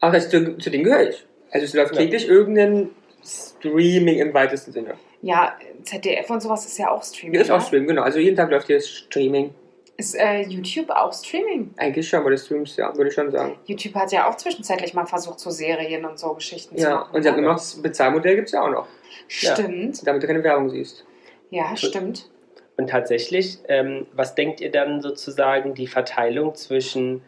[0.01, 1.27] Aber das, zu, zu denen gehöre ich.
[1.51, 2.03] Also es läuft Ja.
[2.03, 2.91] täglich irgendein
[3.27, 4.95] Streaming im weitesten Sinne.
[5.23, 7.41] Ja, ZDF und sowas ist ja auch Streaming.
[7.41, 7.65] Ist auch ne?
[7.65, 8.03] Streaming, genau.
[8.03, 9.55] Also jeden Tag läuft hier Streaming.
[9.99, 11.73] Ist äh, YouTube auch Streaming?
[11.79, 13.59] Eigentlich schon, aber das Streams, ja, würde ich schon sagen.
[13.65, 17.15] YouTube hat ja auch zwischenzeitlich mal versucht, so Serien und so Geschichten zu Ja, machen.
[17.17, 17.43] und sie haben ne?
[17.43, 18.87] immer noch das Bezahlmodell gibt es ja auch noch.
[19.27, 20.07] Stimmt.
[20.07, 21.07] Damit du keine Werbung siehst.
[21.51, 22.29] Ja, stimmt.
[22.77, 27.23] Und tatsächlich, ähm, was denkt ihr dann sozusagen die Verteilung zwischen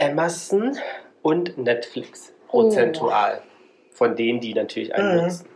[0.00, 0.76] Amazon
[1.22, 3.40] und Netflix prozentual?
[3.98, 5.22] Von denen, die natürlich einen Mhm.
[5.24, 5.46] nutzen.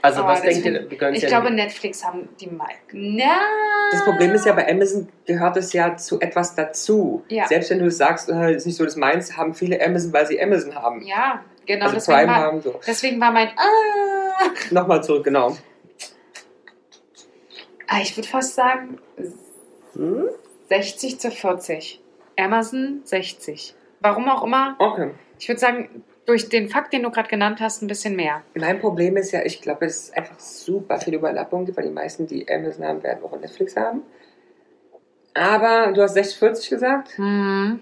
[0.00, 0.90] Also, Aber was denkt ihr?
[0.90, 3.16] Wir es Ich ja glaube, nicht- Netflix haben die meisten.
[3.16, 3.40] Na.
[3.90, 7.24] Das Problem ist ja, bei Amazon gehört es ja zu etwas dazu.
[7.28, 7.46] Ja.
[7.48, 10.40] Selbst wenn du sagst, äh, ist nicht so das meins, haben viele Amazon, weil sie
[10.40, 11.00] Amazon haben.
[11.02, 11.86] Ja, genau.
[11.86, 12.78] also deswegen, Prime war, haben so.
[12.86, 13.48] deswegen war mein.
[13.56, 15.56] Ah, Nochmal zurück, genau.
[17.86, 18.98] Ah, ich würde fast sagen
[19.94, 20.28] Hm?
[20.68, 22.00] 60 zu 40.
[22.38, 23.74] Amazon 60.
[24.00, 24.76] Warum auch immer.
[24.78, 25.10] Okay.
[25.38, 28.42] Ich würde sagen, durch den Fakt, den du gerade genannt hast, ein bisschen mehr.
[28.54, 31.90] Mein Problem ist ja, ich glaube, es ist einfach super viel Überlappung gibt, weil die
[31.90, 34.02] meisten, die Amazon haben, werden auch Netflix haben.
[35.34, 37.18] Aber du hast 60-40 gesagt?
[37.18, 37.80] Hm.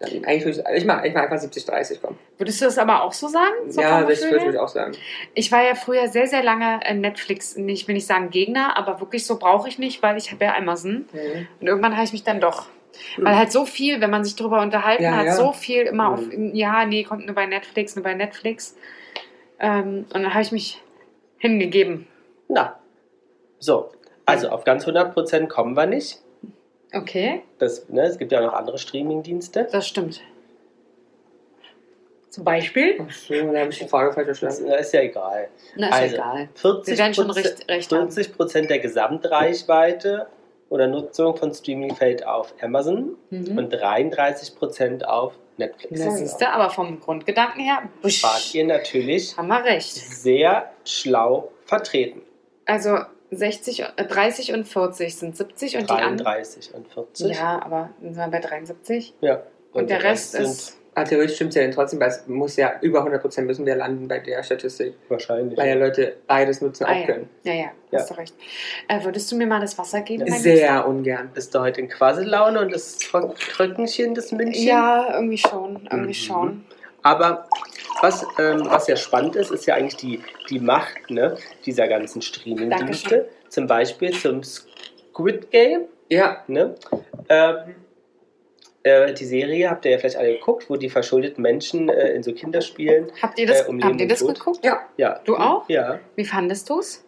[0.00, 2.18] Dann eigentlich würde ich, ich mache ich mach einfach 70-30, komm.
[2.36, 3.54] Würdest du das aber auch so sagen?
[3.68, 4.40] So ja, vom Gefühl 60-40 her?
[4.40, 4.92] würde ich auch sagen.
[5.34, 9.00] Ich war ja früher sehr, sehr lange äh, Netflix, nicht, will ich sagen Gegner, aber
[9.00, 11.06] wirklich so brauche ich nicht, weil ich habe ja Amazon.
[11.12, 11.48] Mhm.
[11.60, 12.66] Und irgendwann habe ich mich dann doch.
[13.16, 13.24] Hm.
[13.24, 15.34] Weil halt so viel, wenn man sich darüber unterhalten Ja, hat, ja.
[15.34, 16.14] so viel immer Mhm.
[16.14, 18.76] auf, ja, nee, kommt nur bei Netflix, nur bei Netflix.
[19.58, 20.82] Ähm, und dann habe ich mich
[21.38, 22.06] hingegeben.
[22.48, 22.78] Na.
[23.58, 23.90] So.
[24.26, 26.18] Also auf ganz 100% kommen wir nicht.
[26.94, 29.66] Okay, Das, ne, es gibt ja auch noch andere Streaming-Dienste.
[29.72, 30.20] das stimmt.
[32.28, 32.98] Zum Beispiel?
[33.06, 34.70] Ach so, da habe ich die Frage falsch verstanden.
[34.72, 35.48] ist ja egal.
[35.76, 36.48] Na, ist Also, egal.
[36.54, 38.10] 40 Wir werden schon recht, recht haben.
[38.10, 40.26] 40 Prozent der Gesamtreichweite
[40.72, 43.58] oder Nutzung von Streaming fällt auf Amazon Mhm.
[43.58, 46.02] und 33 Prozent auf Netflix.
[46.02, 49.92] Das siehst du, aber vom Grundgedanken her, busch, Wart ihr natürlich haben wir recht.
[49.94, 52.22] sehr schlau vertreten.
[52.64, 52.98] Also
[53.30, 56.16] 60, äh, 30 und 40 sind 70 und die anderen.
[56.18, 57.36] 33 und 40.
[57.36, 59.14] Ja, aber sind wir bei 73.
[59.20, 59.42] Ja.
[59.72, 60.78] Und, der Rest ist.
[60.94, 63.76] Ah, theoretisch stimmt es ja dann trotzdem, weil es muss ja über 100% müssen wir
[63.76, 64.94] landen bei der Statistik.
[65.08, 65.58] wahrscheinlich.
[65.58, 67.06] Weil ja Leute beides nutzen Ah, auch ja.
[67.06, 67.30] können.
[67.44, 67.98] Ja, ja, Ja.
[68.00, 68.34] hast du recht.
[68.88, 70.24] Äh, würdest du mir mal das Wasser geben?
[70.28, 71.30] mein Sehr ungern.
[71.32, 74.66] Bist du heute in Quassellaune und das Tröckenchen des München?
[74.66, 75.88] Ja, irgendwie schon.
[75.90, 76.12] Irgendwie Mhm.
[76.14, 76.64] schon.
[77.02, 77.48] Aber
[78.02, 80.20] was, ähm, was ja spannend ist, ist ja eigentlich die,
[80.50, 83.28] die Macht ne, dieser ganzen Streaming-Dienste.
[83.48, 85.86] Zum Beispiel zum Squid Game.
[86.10, 86.74] Ja, Ne?
[87.30, 87.56] Ähm,
[88.84, 92.22] äh, die Serie habt ihr ja vielleicht alle geguckt, wo die verschuldeten Menschen äh, in
[92.22, 93.12] so Kinderspielen.
[93.22, 94.34] Habt ihr das, Äh, um habt ihr das Tod.
[94.38, 94.64] geguckt?
[94.64, 94.80] ja.
[94.96, 95.20] Ja.
[95.24, 95.68] Du auch?
[95.68, 95.98] Ja.
[96.16, 97.04] Wie fandest du es?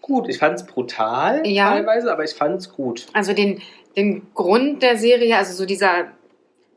[0.00, 1.70] Gut, ich fand es brutal Ja.
[1.70, 3.06] teilweise, aber ich fand es gut.
[3.14, 3.60] Also den,
[3.96, 6.08] den Grund der Serie, also so dieser,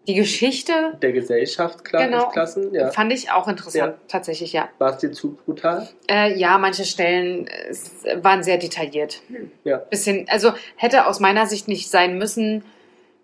[0.08, 2.30] die Geschichte, Der Gesellschaftsklassen, Genau.
[2.30, 2.90] Klassen, ja.
[2.92, 4.70] fand ich auch interessant, tatsächlich, ja.
[4.78, 5.90] War es dir zu brutal?
[6.10, 9.22] Äh, ja, manche Stellen äh, waren sehr detailliert.
[9.66, 9.78] Ja.
[9.78, 12.64] Bisschen, also hätte aus meiner Sicht nicht sein müssen,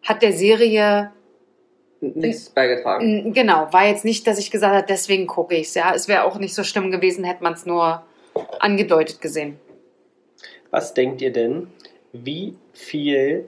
[0.04, 1.12] hat der Serie,
[2.02, 3.34] Nichts beigetragen.
[3.34, 5.74] genau, war jetzt nicht, dass ich gesagt habe, deswegen gucke ich es.
[5.74, 8.04] Ja, es wäre auch nicht so schlimm gewesen, hätte man es nur
[8.60, 9.58] angedeutet gesehen.
[10.70, 11.68] Was denkt ihr denn,
[12.12, 13.48] wie viel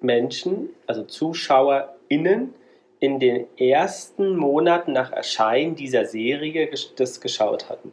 [0.00, 2.52] Menschen, also ZuschauerInnen,
[2.98, 7.92] in den ersten Monaten nach Erscheinen dieser Serie das geschaut hatten?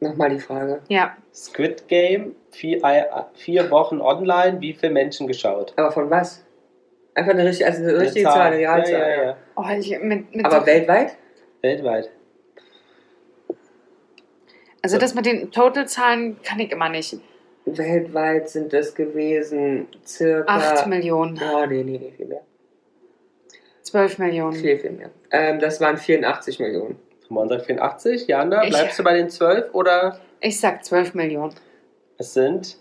[0.00, 0.80] Nochmal die Frage.
[0.88, 2.80] Ja, Squid Game, vier,
[3.34, 5.72] vier Wochen online, wie viele Menschen geschaut?
[5.76, 6.44] Aber von was?
[7.14, 9.00] Einfach eine richtige, also eine richtige Eine Zahl, eine ja, Realzahl.
[9.00, 9.36] ja, ja.
[9.56, 11.16] oh, ich, mit, mit Aber so, weltweit?
[11.62, 12.10] Weltweit.
[14.82, 17.18] also das mit den Totalzahlen kann ich immer nicht.
[17.66, 20.56] Weltweit sind das gewesen circa.
[20.56, 22.42] 8 Millionen, Oh, nee, nee, nee, viel mehr.
[23.82, 24.54] 12 Millionen.
[24.54, 25.10] Viel, viel mehr.
[25.30, 26.98] Ähm, das waren 84 Millionen.
[27.30, 28.26] Sagt 84.
[28.26, 31.54] Jana, Ich- bleibst du bei den 12 oder Ich sag 12 Millionen.
[32.16, 32.76] es sind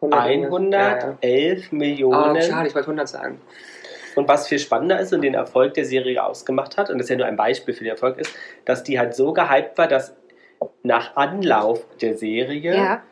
[0.00, 1.78] 100 Ja, 111 ja.
[1.78, 2.36] Millionen.
[2.36, 3.40] Oh, schade, ich wollte 100 sagen.
[4.16, 7.10] Und was viel spannender ist und den Erfolg der Serie ausgemacht hat, und das ist
[7.10, 8.34] ja nur ein Beispiel für den Erfolg, ist,
[8.64, 10.14] dass die halt so gehypt war, dass
[10.82, 13.02] nach Anlauf der Serie Ja.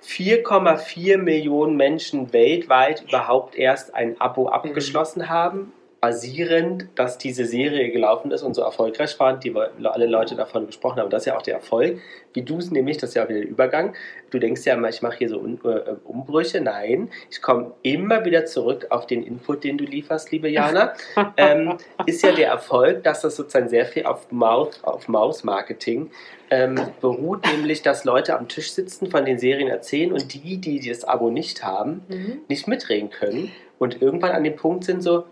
[0.00, 5.72] 4,4 Millionen Menschen weltweit überhaupt erst ein Abo abgeschlossen haben,
[6.06, 11.00] basierend, dass diese Serie gelaufen ist und so erfolgreich war, die alle Leute davon gesprochen
[11.00, 11.10] haben.
[11.10, 11.98] Das ist ja auch der Erfolg.
[12.32, 13.94] Wie du es nämlich, das ist ja auch wieder der Übergang.
[14.30, 16.60] Du denkst ja immer, ich mache hier so Un äh, Umbrüche.
[16.60, 20.92] Nein, ich komme immer wieder zurück auf den Input, den du lieferst, liebe Jana.
[21.36, 21.76] ähm,
[22.06, 26.10] ist ja der Erfolg, dass das sozusagen sehr viel auf Mouth, auf Maus-Marketing
[26.50, 30.88] ähm, beruht, nämlich, dass Leute am Tisch sitzen, von den Serien erzählen und die, die
[30.88, 32.42] das Abo nicht haben, Mhm.
[32.48, 35.24] nicht mitreden können und irgendwann an dem Punkt sind so,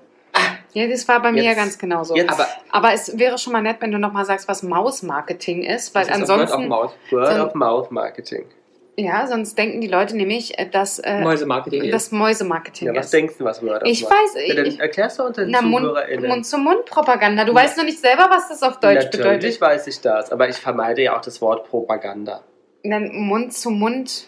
[0.74, 2.14] Ja, das war bei mir ja ganz genauso.
[2.16, 5.94] jetzt Aber Aber es wäre schon mal nett, wenn du nochmal sagst, was Maus-Marketing ist,
[5.94, 6.92] weil das ist auch Word of ansonsten, Mouth.
[7.10, 8.44] Word-of-Mouth-Marketing.
[8.96, 12.12] ja, sonst denken die Leute nämlich, äh, dass äh, Mäusemarketing das ist.
[12.12, 13.14] Mäusemarketing Ja, was ist.
[13.14, 15.50] denkst du, was Word of Ich Mouth weiß, Ja, dann ich, erklärst du unter den
[15.52, 16.28] na, Mund, ZuhörerInnen.
[16.28, 17.44] Mund-zu-Mund-Propaganda.
[17.44, 19.60] Du weißt noch nicht selber, was das auf Deutsch Natürlich bedeutet.
[19.60, 22.42] weiß ich das, aber ich vermeide ja auch das Wort Propaganda.
[22.82, 24.26] Dann Mund-zu-Mund,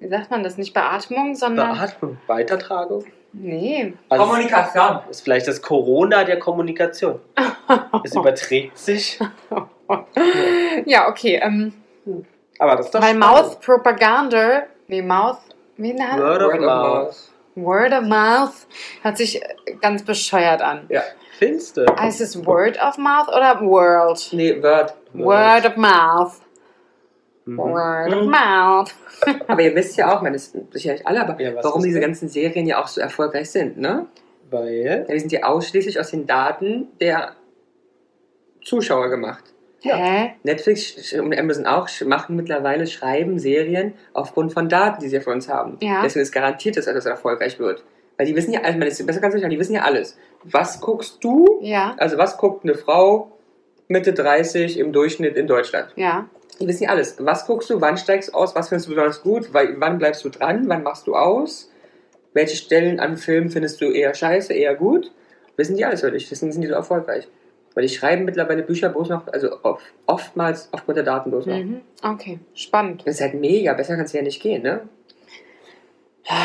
[0.00, 0.56] wie sagt man das?
[0.58, 1.74] Nicht Beatmung, sondern.
[1.76, 3.04] Beatmung, Weitertragung.
[3.32, 3.94] Nee.
[4.08, 5.00] Also Kommunikation.
[5.10, 7.20] ist vielleicht das Corona der Kommunikation.
[8.04, 9.18] Es überträgt sich.
[10.86, 11.38] Ja, okay.
[11.42, 11.74] Ähm,
[12.58, 13.14] Aber das ist doch weil.
[13.14, 15.38] Mouth Propaganda, nee, Mouth,
[15.76, 17.04] wie nennt Word of Word of Mouth.
[17.04, 17.30] Mouth.
[17.54, 18.66] Word of Mouth
[19.02, 20.88] hört sich äh, ganz bescheuert an.
[21.38, 21.86] Findest du?
[21.94, 24.28] Heißt es Word of Mouth oder World?
[24.32, 24.94] Nee, Word.
[25.12, 26.32] Word of Mouth.
[27.44, 27.58] Mhm.
[27.58, 28.26] Word of.
[28.26, 28.94] Mouth.
[29.48, 32.08] Aber ihr wisst ja auch, man ist sicherlich alle, aber Ja, warum diese denn?
[32.08, 34.06] ganzen Serien ja auch so erfolgreich sind, ne?
[34.50, 35.04] Weil.
[35.08, 37.32] Ja, die sind ja ausschließlich aus den Daten der
[38.64, 39.44] Zuschauer gemacht.
[39.80, 39.96] Ja.
[39.96, 40.32] Hä?
[40.44, 45.48] Netflix und Amazon auch machen mittlerweile Schreiben, Serien aufgrund von Daten, die sie von uns
[45.48, 45.78] haben.
[45.80, 46.02] Ja.
[46.04, 47.82] Deswegen ist garantiert, dass das erfolgreich wird.
[48.16, 50.16] Weil die wissen ja, also man ist besser ganz sicher, die wissen ja alles.
[50.44, 51.58] Was guckst du?
[51.62, 53.32] Ja, Also was guckt eine Frau
[53.88, 55.88] Mitte 30 im Durchschnitt in Deutschland?
[55.96, 56.28] ja.
[56.60, 57.16] Die wissen ja alles.
[57.18, 57.80] Was guckst du?
[57.80, 58.54] Wann steigst du aus?
[58.54, 59.48] Was findest du besonders gut?
[59.52, 60.68] Wann bleibst du dran?
[60.68, 61.70] Wann machst du aus?
[62.34, 65.10] Welche Stellen an Filmen findest du eher scheiße, eher gut?
[65.56, 66.28] Wissen die alles dich.
[66.28, 67.28] Deswegen sind die so erfolgreich.
[67.74, 71.56] Weil ich schreibe mittlerweile Bücher bloß noch, also oft, oftmals aufgrund der Daten bloß noch.
[71.56, 71.80] Mhm.
[72.02, 73.02] Okay, spannend.
[73.06, 74.82] Das ist halt mega, besser kann es ja nicht gehen, ne?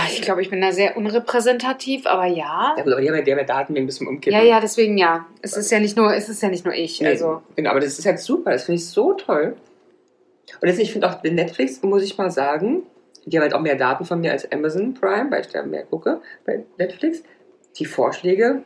[0.09, 2.73] Ich glaube, ich bin da sehr unrepräsentativ, aber ja.
[2.77, 4.37] Ja gut, aber die haben ja, die haben ja Daten wegen bis zum Umkippen.
[4.39, 5.25] Ja, ja, deswegen ja.
[5.41, 6.99] Es ist ja nicht nur, es ist ja nicht nur ich.
[6.99, 9.55] Nee, Also, Genau, aber das ist halt super, das finde ich so toll.
[10.61, 12.83] Und jetzt, ich finde auch Netflix, muss ich mal sagen,
[13.25, 15.83] die haben halt auch mehr Daten von mir als Amazon Prime, weil ich da mehr
[15.83, 17.23] gucke bei Netflix.
[17.77, 18.63] Die Vorschläge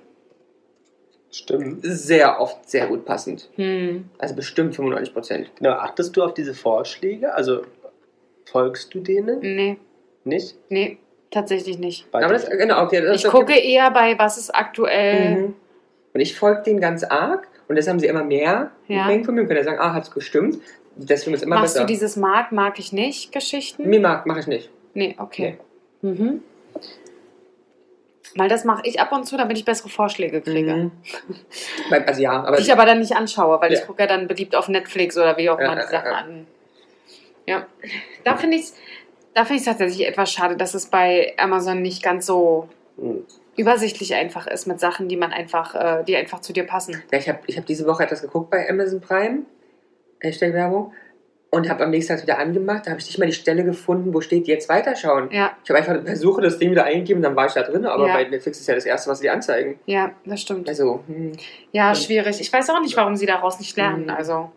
[1.32, 1.79] Stimmt.
[1.82, 3.49] sehr oft sehr gut passend.
[3.55, 4.05] hm.
[4.17, 5.51] Also bestimmt 95 Prozent.
[5.57, 7.34] Genau, achtest du auf diese Vorschläge?
[7.34, 7.61] Also
[8.45, 9.77] folgst du denen Nee,
[10.25, 10.55] nicht?
[10.69, 10.97] nee,
[11.32, 12.05] tatsächlich nicht.
[12.11, 15.36] Aber das, genau, okay, das, Ich gucke eher bei, was ist aktuell.
[15.36, 15.53] Mhm.
[16.13, 19.07] Und ich folge denen ganz arg und das haben sie immer mehr Ja.
[19.07, 20.59] Mengen von mir und können ja sagen, ah, hat's gestimmt.
[20.96, 21.86] Deswegen ist immer Machst besser.
[21.86, 23.88] du dieses Mag, mag ich nicht Geschichten?
[23.89, 24.70] Mir mag, mache ich nicht.
[24.94, 25.58] Nee, okay.
[26.02, 26.42] Mhm.
[28.36, 30.74] Weil das mache ich ab und zu, damit ich bessere Vorschläge kriege.
[30.74, 30.92] Mhm.
[32.06, 33.80] Also ja, aber Die ich aber dann nicht anschaue, weil Ja.
[33.80, 36.18] ich gucke ja dann beliebt auf Netflix oder wie auch Ja, immer die Sachen ja.
[36.18, 36.48] an.
[37.46, 37.68] Ja.
[38.24, 38.76] Da finde ich es
[39.34, 42.68] da find tatsächlich etwas schade, dass es bei Amazon nicht ganz so
[42.98, 43.26] Hm.
[43.58, 47.02] übersichtlich einfach ist mit Sachen, die man einfach, äh, die einfach zu dir passen.
[47.12, 49.39] Ja, ich habe ich hab diese Woche etwas geguckt bei Amazon Prime,
[50.22, 50.93] Hashtag Werbung,
[51.53, 52.86] und habe am nächsten Tag wieder angemacht.
[52.86, 55.30] Da habe ich nicht mal die Stelle gefunden, wo steht jetzt weiterschauen.
[55.32, 57.86] Ja, Ich habe einfach per Suche das Ding wieder eingegeben, dann war ich da drin,
[57.86, 58.13] aber Ja.
[58.13, 59.78] bei Netflix ist ja das erste, was sie anzeigen.
[59.86, 60.69] ja, das stimmt.
[60.69, 61.34] Also, hm.
[61.74, 62.39] Ja, schwierig.
[62.39, 64.03] Ich weiß auch nicht, warum sie daraus nicht lernen.
[64.03, 64.09] Mhm.
[64.11, 64.51] Also,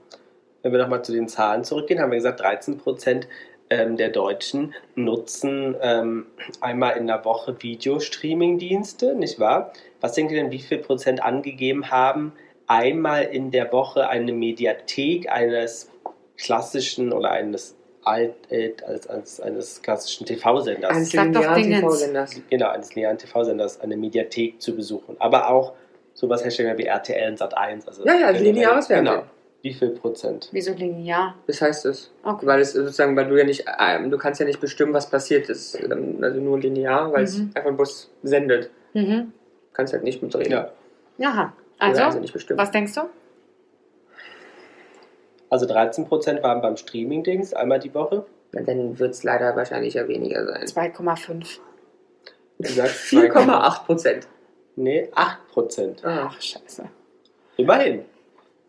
[0.62, 3.26] Wenn wir nochmal zu den Zahlen zurückgehen, haben wir gesagt, 13 Prozent
[3.70, 6.26] ähm, der Deutschen nutzen ähm,
[6.60, 9.72] einmal in der Woche Videostreaming-Dienste, nicht wahr?
[10.00, 12.32] Was denkt ihr denn, wie viel Prozent angegeben haben,
[12.66, 15.90] einmal in der Woche eine Mediathek eines
[16.36, 21.62] klassischen oder eines alt, äh, als, als eines klassischen TV-Senders, eines linearen.
[21.62, 22.40] TV-Senders.
[22.50, 25.16] genau, eines linearen TV-Senders, eine Mediathek zu besuchen.
[25.20, 25.72] Aber auch
[26.12, 27.86] sowas Hashtag wie RTL und Sat1.
[27.86, 29.14] Also Ja, ja, also lineares Fernsehen.
[29.14, 29.26] Genau.
[29.62, 30.50] Wie viel Prozent?
[30.52, 31.36] wieso linear?
[31.46, 32.12] Das heißt es.
[32.22, 32.46] Okay.
[32.46, 35.48] Weil es sozusagen, weil du ja nicht, ähm, du kannst ja nicht bestimmen, was passiert
[35.48, 35.74] ist.
[35.82, 37.50] Ähm, Also nur linear, weil es Mhm.
[37.54, 38.68] einfach bloß sendet.
[38.92, 39.32] Mhm.
[39.72, 40.52] Kannst halt nicht mitreden.
[40.52, 40.70] Ja.
[41.22, 41.54] Aha.
[41.80, 42.58] Oder Also, nicht bestimmen.
[42.58, 43.02] was denkst du?
[45.50, 48.26] Also 13% waren beim Streaming-Dings, einmal die Woche.
[48.52, 50.64] Dann wird es leider wahrscheinlich ja weniger sein.
[50.66, 51.58] 2,5.
[52.58, 54.28] Du sagst 4,8 Prozent.
[54.76, 56.04] Nee, 8%.
[56.04, 56.28] Ah.
[56.30, 56.88] Ach, scheiße.
[57.56, 58.04] Immerhin.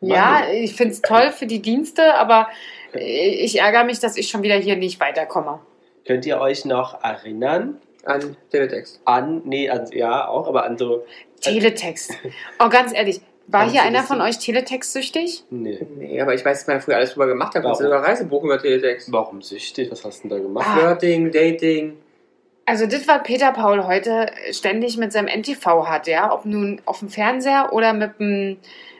[0.02, 2.48] Ja, ich finde es toll für die Dienste, aber
[2.94, 5.60] ich ärgere mich, dass ich schon wieder hier nicht weiterkomme.
[6.06, 9.02] Könnt ihr euch noch erinnern An Teletext.
[9.06, 11.06] an, nee, an, ja, auch, aber an so,
[11.46, 12.14] Teletext.
[12.60, 15.44] Oh, ganz ehrlich, war Kannst hier einer von euch Teletext-süchtig?
[15.52, 15.80] nee.
[15.98, 17.64] Nee, aber ich weiß, dass man früher alles drüber gemacht hat.
[17.64, 19.12] Kannst du sogar Reise buchen über Teletext.
[19.12, 19.92] Warum süchtig?
[19.92, 20.66] Was hast du denn da gemacht?
[20.68, 20.78] Ah.
[20.78, 21.98] Flirting, Dating.
[22.66, 27.00] Also das, was Peter Paul heute ständig mit seinem NTV hat, ja, ob nun auf
[27.00, 28.58] dem Fernseher oder mit dem,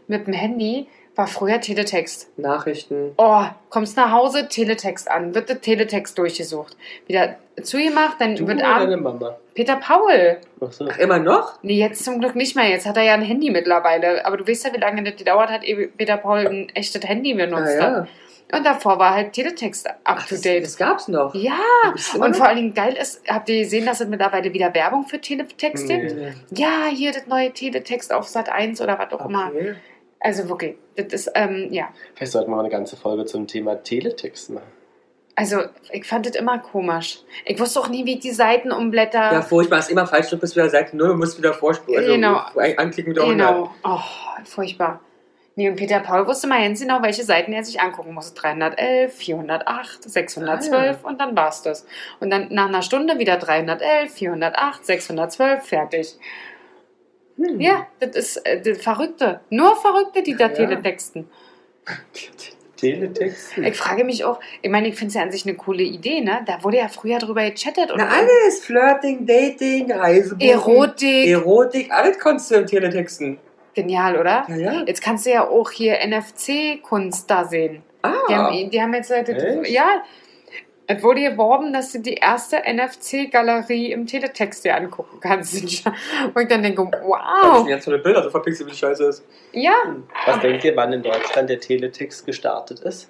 [0.08, 2.30] mit dem Handy, war früher Teletext.
[2.38, 3.14] Nachrichten.
[3.18, 6.76] Oh, kommst nach Hause, Teletext an, wird der Teletext durchgesucht.
[7.08, 8.90] Wieder zugemacht, dann Du wird oder abends...
[8.92, 9.38] deine Mama?
[9.54, 10.38] Peter Paul!
[10.60, 10.88] Ach so.
[10.92, 11.60] Ach, immer noch?
[11.64, 12.68] Nee, jetzt zum Glück nicht mehr.
[12.68, 14.26] Jetzt hat er ja ein Handy mittlerweile.
[14.26, 17.34] Aber du weißt ja, wie lange das gedauert hat, ehe Peter Paul ein echtes Handy
[17.34, 17.92] Ah, benutzt ja.
[18.02, 18.08] hat.
[18.54, 20.64] Und davor war halt Teletext up Ach, to das, date.
[20.64, 21.34] das gab's noch.
[21.34, 21.58] Ja,
[22.20, 25.20] und vor allen Dingen geil ist, habt ihr gesehen, dass es mittlerweile wieder Werbung für
[25.20, 26.14] Teletext gibt?
[26.16, 26.34] Nee.
[26.52, 29.52] Ja, hier das neue Teletext auf Sat 1 oder was auch immer.
[30.26, 31.90] Also wirklich, das ist, ähm, ja.
[32.16, 34.66] Vielleicht sollten wir mal eine ganze Folge zum Thema Teletext machen.
[35.36, 37.20] Also, ich fand das immer komisch.
[37.46, 39.32] Ich wusste auch nie, wie ich die Seiten umblätter.
[39.32, 39.78] Ja, furchtbar.
[39.78, 42.00] Ist immer falsch, du bist wieder Seite 0 und musst wieder vorspulen.
[42.00, 42.42] Also, Genau.
[42.56, 43.48] Anklicken wieder 100.
[43.48, 43.72] Genau.
[43.84, 44.00] Oh,
[44.46, 45.00] furchtbar.
[45.58, 48.34] Nee, und Peter Paul wusste mal ganz genau, welche Seiten er sich angucken muss.
[48.34, 51.86] 311, 408, 612 und dann war's das.
[52.20, 56.18] Und dann nach einer Stunde wieder 311, 408, 612, fertig.
[57.38, 57.60] Hm.
[57.60, 59.42] Ja, das ist äh, Verrückte.
[59.50, 60.54] Nur Verrückte, die da Ja.
[60.54, 61.28] teletexten.
[62.78, 63.58] Teletext?
[63.58, 66.22] Ich frage mich auch, ich meine, ich finde es ja an sich eine coole Idee,
[66.22, 66.42] ne?
[66.46, 68.66] Da wurde ja früher drüber gechattet und Na, alles.
[68.66, 70.50] Flirting, Dating, Reisebuchen.
[70.50, 71.28] Erotik.
[71.28, 73.38] Erotik, alles konntest du im Teletexten.
[73.74, 74.46] Genial, oder?
[74.50, 74.84] Ja, ja.
[74.86, 77.82] Jetzt kannst du ja auch hier NFC-Kunst da sehen.
[78.02, 78.14] Ah.
[78.30, 79.70] Die haben, die haben jetzt, Echt?
[79.70, 80.04] ja,
[80.88, 85.54] es wurde geworben, dass du die erste NFC-Galerie im Teletext dir angucken kannst.
[86.34, 89.26] Und ich dann denke, wow, schon ganz tolle Bilder, so verpixelt wie die Scheiße ist.
[89.52, 89.74] ja,
[90.26, 93.10] Was denkt ihr, wann in Deutschland der Teletext gestartet ist?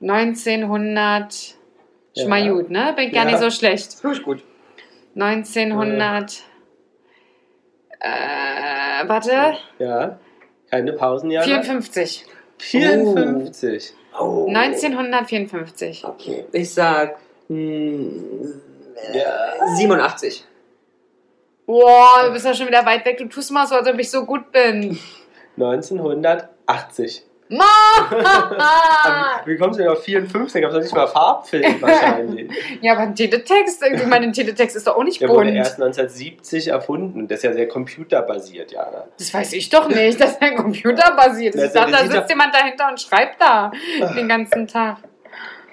[0.00, 1.54] 1900,
[2.14, 2.52] Ja.
[2.52, 2.92] gut, ne?
[2.96, 3.30] Bin ich gar Ja.
[3.30, 4.02] nicht so schlecht.
[4.04, 4.42] Das ich gut.
[5.14, 6.42] 1900,
[8.00, 10.18] äh, warte, Ja.
[10.70, 11.42] Keine Pausen, ja?
[11.42, 12.24] 54.
[12.58, 13.92] 54.
[14.09, 14.09] Oh.
[14.14, 16.04] 1954.
[16.04, 16.44] Okay.
[16.52, 17.16] Ich sag
[17.48, 18.60] hm,
[19.12, 19.76] Ja.
[19.76, 20.44] 87.
[21.66, 23.18] Boah, du bist ja schon wieder weit weg.
[23.18, 24.98] Du tust mal so, als ob ich so gut bin.
[25.56, 27.24] 1980.
[27.50, 27.64] Ma!
[28.10, 30.62] Aber Wie kommst du denn auf 54?
[30.62, 32.50] Gab es doch nicht mal Farbfilm wahrscheinlich.
[32.80, 35.56] ja, aber ein Teletext, ich meine, ein Teletext ist doch auch nicht Der wurde bunt.
[35.56, 37.26] erst 1970 erfunden.
[37.28, 38.82] Das ist ja sehr computerbasiert, ja.
[38.90, 39.04] ne?
[39.18, 41.64] Das weiß ich doch nicht, dass ein Computer basiert ist.
[41.64, 43.70] Ich dachte, da sitzt jemand dahinter und schreibt da
[44.16, 44.98] den ganzen Tag.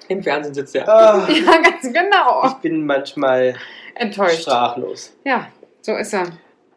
[0.07, 0.87] Im Fernsehen sitzt er.
[0.89, 2.43] Ah, Ja, ganz genau.
[2.47, 3.55] ich bin manchmal
[3.95, 4.41] Enttäuscht.
[4.43, 5.13] sprachlos.
[5.25, 5.47] Ja,
[5.81, 6.23] so ist er.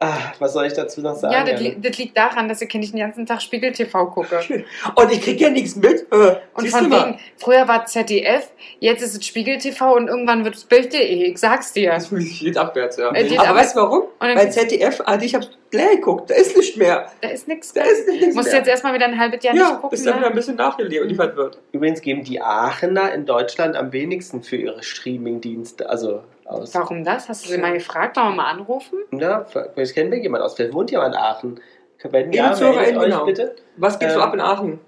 [0.02, 1.34] Ah, was soll ich dazu noch sagen?
[1.34, 4.40] Ja, das, li das liegt daran, dass ich nicht den ganzen Tag Spiegel TV gucke.
[4.94, 6.06] Und ich krieg ja nichts mit.
[6.10, 7.06] Äh, Und du von mal.
[7.08, 8.48] wegen, früher war ZDF,
[8.78, 11.04] jetzt ist es Spiegel TV und irgendwann wird es Bild.de.
[11.30, 11.90] Ich sag's dir.
[11.90, 13.10] Das fühlt sich jetzt abwärts, ja.
[13.12, 14.02] Äh, die- Aber aber- weißt du warum?
[14.20, 17.12] Weil ZDF, also ich hab's gleich geguckt, da ist nicht mehr.
[17.20, 17.92] Da ist nichts Da mehr.
[17.92, 18.56] ist nichts Musst mehr.
[18.58, 19.90] jetzt erstmal wieder ein halbes Jahr ja, nicht gucken.
[19.90, 20.36] bis dann wieder ein Ne?
[20.36, 21.58] bisschen nachgeliefert wird.
[21.72, 26.74] Übrigens geben die Aachener in Deutschland am wenigsten für ihre Streaming-Dienste also aus.
[26.74, 27.28] Warum das?
[27.28, 28.16] Hast du sie mal gefragt?
[28.16, 28.98] Wollen wir mal anrufen?
[29.12, 30.54] Ja, vielleicht kennen wir jemanden aus.
[30.54, 31.60] Vielleicht wohnt jemand in Aachen.
[32.02, 33.24] Wenn ja, Zuhörer, meldet euch genau.
[33.26, 33.56] bitte.
[33.76, 34.80] Was geht so Ähm, ab in Aachen?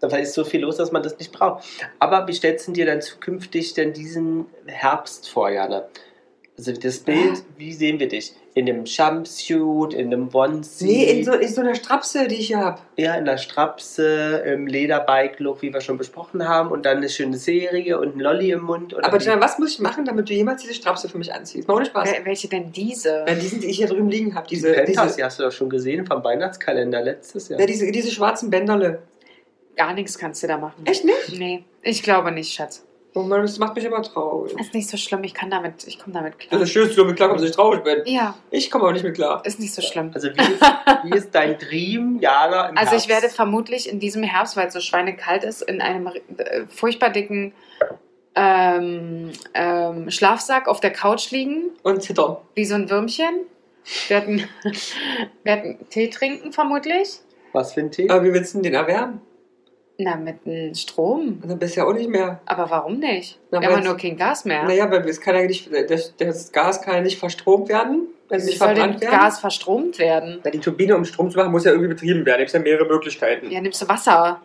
[0.00, 1.64] Da ist so viel los, dass man das nicht braucht.
[1.98, 5.84] Aber wie stellst du dir dann zukünftig denn diesen Herbst vor, Jana?
[6.58, 8.34] Also das Bild, wie sehen wir dich?
[8.58, 12.46] In einem Jumpsuit, in einem Onesie, Nee, in so, in so einer Strapse, die ich
[12.46, 12.80] hier hab.
[12.96, 17.36] ja, in der Strapse, im Lederbike-Look, wie wir schon besprochen haben, und dann eine schöne
[17.36, 18.94] Serie und ein Lolli im Mund.
[18.94, 19.18] Oder Aber?
[19.20, 21.68] Jan, was muss ich machen, damit du jemals diese Strapse für mich anziehst?
[21.68, 22.08] Mal ohne Spaß.
[22.08, 23.26] Wel- Welche denn diese?
[23.28, 24.48] Ja, die sind, die ich hier drüben liegen habe.
[24.48, 27.60] die Diese, Penthouse, diese, die hast du doch schon gesehen vom Weihnachtskalender letztes Jahr.
[27.60, 29.00] ja, diese, diese schwarzen Bänderle.
[29.76, 30.80] Gar nichts kannst du da machen.
[30.86, 31.38] Echt nicht?
[31.38, 32.85] Nee, ich glaube nicht, Schatz.
[33.16, 34.52] Oh Mann, das macht mich immer traurig.
[34.60, 36.60] Ist nicht so schlimm, ich kann damit, ich komme damit Das klar.
[36.62, 38.02] ist schön, dass du damit klarkommst, dass ich traurig bin.
[38.04, 39.42] Ja, Ich komme aber nicht mit klar.
[39.46, 40.10] ist nicht so schlimm.
[40.14, 40.62] Also wie ist,
[41.04, 44.74] wie ist dein Dream, Jana, im Also ich werde vermutlich in diesem Herbst, weil es
[44.74, 47.54] so schweinekalt ist, in einem äh, furchtbar dicken
[48.34, 52.36] ähm, ähm, Schlafsack auf der Couch liegen, Und zittern.
[52.54, 53.46] wie so ein Würmchen.
[54.08, 54.26] Wir
[55.44, 57.20] wir hatten Tee trinken vermutlich.
[57.52, 58.10] Was für ein Tee?
[58.10, 59.22] Aber wie willst du denn den erwärmen?
[59.98, 61.40] Na, mit dem Strom.
[61.42, 62.40] Und dann bist du ja auch nicht mehr.
[62.44, 63.38] Aber warum nicht?
[63.50, 64.64] Na, Wir haben nur kein Gas mehr.
[64.64, 68.38] Naja, weil es kann ja nicht, das, das Gas kann ja nicht verstromt werden, wenn
[68.38, 69.18] es nicht soll verbrannt werden.
[69.18, 70.40] Gas verstromt werden?
[70.44, 72.26] Na, die Turbine, um Strom zu machen, muss ja irgendwie betrieben werden.
[72.26, 73.50] Da gibt es ja mehrere Möglichkeiten.
[73.50, 74.42] Ja, nimmst du Wasser.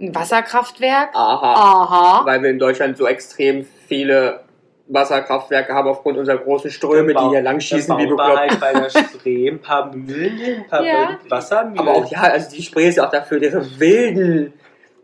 [0.00, 1.10] Ein Wasserkraftwerk?
[1.14, 1.54] Aha.
[1.54, 2.26] Aha.
[2.26, 4.40] Weil wir in Deutschland so extrem viele
[4.88, 8.36] Wasserkraftwerke haben aufgrund unserer großen Ströme, die hier lang schießen wie bekloppt.
[8.38, 11.18] halt bei der Spree ein paar Mühlen ein paar Ja.
[11.28, 11.78] Wassermühlen.
[11.78, 14.52] Aber auch, ja, also die Spree ist ja auch dafür ihre wilden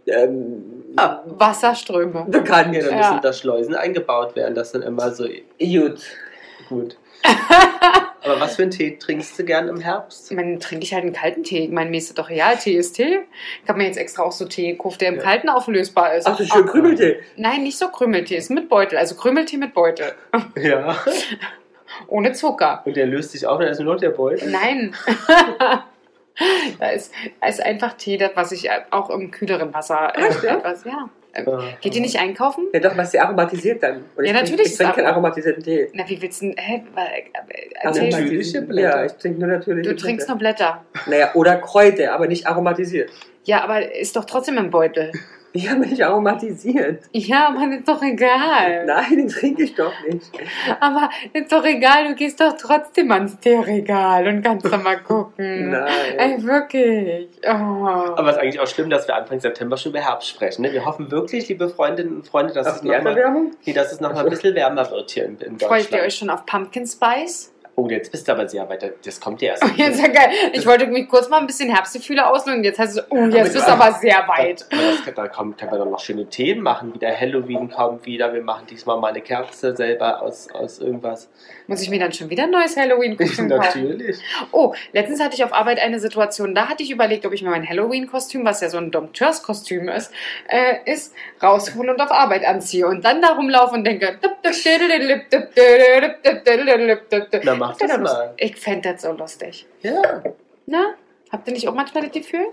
[0.06, 0.62] ähm,
[0.96, 1.20] Ah.
[1.26, 2.26] Wasserströme.
[2.28, 2.74] bekannt.
[2.74, 3.08] Ja, dann Ja.
[3.10, 5.26] müssen da Schleusen eingebaut werden, das dann immer so
[5.58, 6.00] Gut.
[6.68, 6.96] gut.
[8.24, 10.32] Aber was für einen Tee trinkst du gern im Herbst?
[10.32, 11.64] Meine, trinke ich halt einen kalten Tee.
[11.64, 13.20] Ich meine, mir ist doch real, Tee ist Tee.
[13.62, 15.22] Ich habe mir jetzt extra auch so Tee gekauft, der im Ja.
[15.22, 16.26] Kalten auflösbar ist.
[16.26, 17.18] Ach, so schön Krümeltee.
[17.36, 18.96] Nein, nicht so Krümeltee, ist mit Beutel.
[18.98, 20.12] Also Krümeltee mit Beutel.
[20.56, 20.96] Ja.
[22.08, 22.82] Ohne Zucker.
[22.86, 24.50] Und der löst sich auf, dann ist nur noch der Beutel.
[24.50, 24.94] Nein.
[26.78, 27.12] da, ist,
[27.46, 31.10] ist einfach Tee, das, was ich auch im kühleren Wasser äh, Echt, ja?
[31.34, 31.70] Etwas, ja.
[31.80, 32.68] Geht ihr nicht einkaufen?
[32.72, 34.04] Ja, doch, was sie aromatisiert dann.
[34.16, 35.88] Und ich Ja, trink- natürlich Ich ist trinke keinen Arom- aromatisierten Tee.
[35.92, 36.82] Na, wie willst du denn, hä,
[37.82, 38.96] Also natürliche Blätter.
[39.00, 40.32] Ja, ich trinke nur natürliche Du trinkst Blätter.
[40.32, 40.84] nur Blätter.
[41.06, 43.10] Naja, oder Kräuter, aber nicht aromatisiert.
[43.44, 45.12] Ja, aber ist doch trotzdem im Beutel.
[45.56, 47.04] Ich habe nicht aromatisiert.
[47.12, 48.84] Ja, aber ist doch egal.
[48.86, 50.32] Nein, den trinke ich doch nicht.
[50.80, 55.70] Aber ist doch egal, du gehst doch trotzdem ans Teeregal und kannst doch mal gucken.
[55.70, 56.18] Nein.
[56.18, 57.28] Ey, wirklich.
[57.44, 57.48] Oh.
[57.48, 60.62] Aber es ist eigentlich auch schlimm, dass wir Anfang September schon über Herbst sprechen.
[60.62, 60.72] Ne?
[60.72, 63.92] Wir hoffen wirklich, liebe Freundinnen und Freunde, dass Auf es die noch mal, nee, dass
[63.92, 66.04] es noch mal ein bisschen wärmer wird hier in, in Freut ihr Deutschland.
[66.04, 67.53] euch schon auf Pumpkin Spice?
[67.76, 68.90] Oh, jetzt bist du aber sehr weiter.
[69.04, 69.64] Das kommt ja erst.
[69.64, 70.28] Oh, jetzt ja geil.
[70.52, 72.62] Ich wollte mich kurz mal ein bisschen Herbstgefühle auslösen.
[72.62, 74.64] Jetzt heißt es, oh, jetzt bist du aber sehr weit.
[74.70, 76.94] Da, das, da kommt, können wir dann noch schöne Themen machen.
[76.94, 78.32] Wieder Halloween kommt wieder.
[78.32, 81.28] Wir machen diesmal mal eine Kerze selber aus, aus irgendwas.
[81.66, 83.82] Muss ich mir dann schon wieder ein neues Halloween-Kostüm kaufen?
[83.82, 84.18] Natürlich.
[84.52, 87.50] Oh, letztens hatte ich auf Arbeit eine Situation, da hatte ich überlegt, ob ich mir
[87.50, 90.12] mein Halloween-Kostüm, was ja so ein Dompteurs-Kostüm ist,
[90.48, 94.18] äh, ist, raushole und auf Arbeit anziehe und dann da rumlaufe und denke.
[97.68, 98.34] Mach das mal.
[98.36, 99.66] Ich fände das so lustig.
[99.82, 100.22] Ja.
[100.66, 100.94] Na?
[101.30, 102.46] Habt ihr nicht auch manchmal das Gefühl?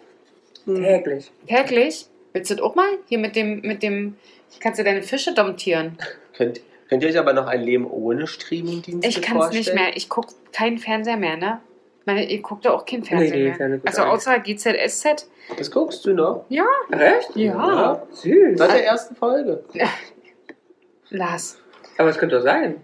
[0.66, 1.32] Täglich.
[1.48, 2.08] Täglich?
[2.34, 2.98] Willst du das auch mal?
[3.08, 4.16] Hier mit dem, mit dem,
[4.60, 5.98] kannst du deine Fische domptieren?
[6.36, 9.60] Könnt, könnt ihr euch aber noch ein Leben ohne Streamingdienste Ich kann es vorstellen?
[9.60, 9.98] nicht mehr.
[9.98, 11.60] Ich gucke keinen Fernseher mehr, ne?
[12.06, 13.56] Meine, ihr guckt doch auch kein Fernsehen nee, mehr.
[13.56, 15.28] Fernsehen guckt Also außer GZSZ.
[15.58, 16.46] Das guckst du noch?
[16.50, 17.36] Echt?
[17.36, 18.02] Ja.
[18.12, 18.58] Süß.
[18.58, 19.64] Seit der ersten Folge.
[21.10, 21.60] Lars.
[21.98, 22.82] Aber es könnte doch sein.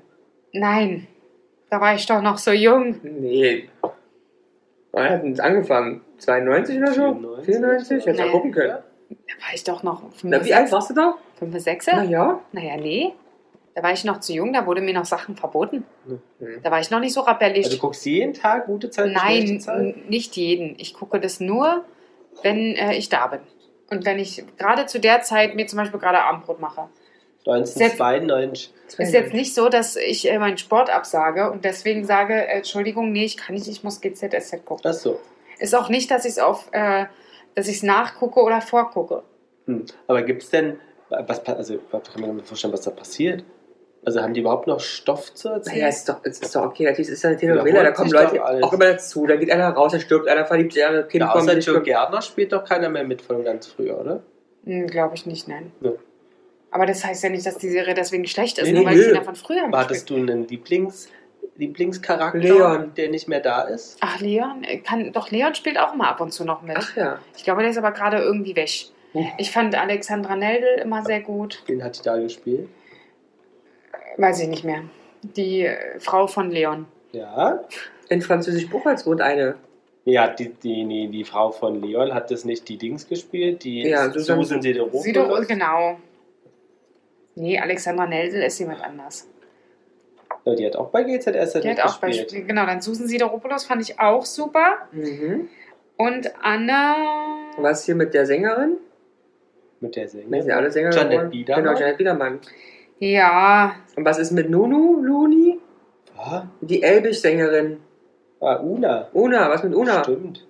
[0.54, 1.08] Nein.
[1.70, 3.00] Da war ich doch noch so jung.
[3.04, 3.70] Nee.
[4.92, 6.02] Wann hat es angefangen?
[6.18, 7.14] 92 oder so?
[7.44, 7.46] 94?
[7.46, 8.06] 94?
[8.06, 8.26] Hätte Nee.
[8.26, 8.78] ja gucken können.
[9.10, 9.16] Da
[9.46, 11.16] war ich doch noch Na, 5, wie alt warst du da?
[11.40, 11.88] 5, 6?
[11.94, 12.40] Na ja.
[12.52, 13.14] Naja, nee.
[13.76, 15.84] Da war ich noch zu jung, da wurde mir noch Sachen verboten.
[16.08, 16.20] Hm.
[16.64, 17.66] Da war ich noch nicht so rebellisch.
[17.66, 19.80] Also du guckst jeden Tag gute Zeit, schlechte Nein, Zeit?
[19.80, 20.76] n- nicht jeden.
[20.80, 21.86] Ich gucke das nur,
[22.42, 23.42] wenn äh, ich da bin.
[23.92, 26.90] Und wenn ich gerade zu der Zeit mir zum Beispiel gerade Abendbrot mache.
[27.50, 28.74] 1992.
[28.98, 33.12] Ist jetzt nicht so, dass ich äh, meinen Sport absage und deswegen sage, äh, Entschuldigung,
[33.12, 34.84] nee, ich kann nicht, ich muss GZSZ gucken.
[34.86, 35.20] Ach so.
[35.60, 37.06] Ist auch nicht, dass ich es auf, äh,
[37.56, 39.24] dass ich es nachgucke oder vorgucke.
[39.66, 39.86] Hm.
[40.08, 40.80] Aber gibt es denn,
[41.10, 43.44] was, also, kann man mir vorstellen, was da passiert?
[44.06, 45.80] Also haben die überhaupt noch Stoff zu erzählen?
[45.80, 48.42] Naja, ist doch, es ist doch okay, natürlich ist das eine Telenovela, da kommen Leute
[48.46, 51.32] auch immer dazu, da geht einer raus, da stirbt einer, verliebt sich, ein Kind ja,
[51.34, 51.82] kommt, außer Joe.
[51.82, 54.24] Gärtner spielt doch keiner mehr mit von ganz früher, oder?
[54.66, 55.74] Hm, Glaube ich nicht, nein.
[55.82, 55.92] Ja.
[56.78, 58.98] Aber das heißt ja nicht, dass die Serie deswegen schlecht ist, Nee, nur nee, weil
[58.98, 59.06] nö.
[59.06, 61.10] Kinder von früher Aber hattest du einen Lieblings,
[61.56, 62.92] Lieblingscharakter, Leon.
[62.96, 63.98] der nicht mehr da ist?
[64.00, 66.78] Ach, Leon, äh, kann, doch Leon spielt auch mal ab und zu noch mit.
[66.78, 67.20] Ach ja.
[67.36, 68.70] Ich glaube, der ist aber gerade irgendwie weg.
[69.14, 69.26] Hm.
[69.40, 71.64] Ich fand Alexandra Neldl immer sehr gut.
[71.66, 72.70] Wen hat die da gespielt?
[74.18, 74.84] Weiß ich nicht mehr.
[75.24, 76.86] Die äh, Frau von Leon.
[77.12, 77.64] Ja.
[78.10, 79.56] In Französisch Buchholz wohnt eine.
[80.06, 83.82] Ja, die, die, nee, die Frau von Leon hat das nicht die Dings gespielt, die
[83.82, 85.04] Ja, Susan, Sideropoulos.
[85.04, 85.98] Sido, genau.
[87.38, 89.28] Nee, Alexandra Neldl ist jemand anders.
[90.44, 93.82] Ja, die hat auch bei GZS Die hat auch bei, genau, dann Susan Sideropoulos fand
[93.82, 94.88] ich auch super.
[94.92, 95.50] Mhm.
[95.98, 96.96] Und Anna.
[97.58, 98.78] Was hier mit der Sängerin?
[99.80, 100.48] Mit der Sängerin.
[100.48, 101.30] ja alle Sänger Janet.
[101.32, 101.64] Biedermann.
[101.64, 102.40] Genau, Janet Biedermann.
[103.00, 105.60] Ja, Und was ist mit Nunu, Luni?
[106.18, 107.78] Ah, Die Elbisch-Sängerin.
[108.42, 109.10] ah, Una.
[109.14, 110.04] Una, was mit Una?
[110.04, 110.48] Stimmt.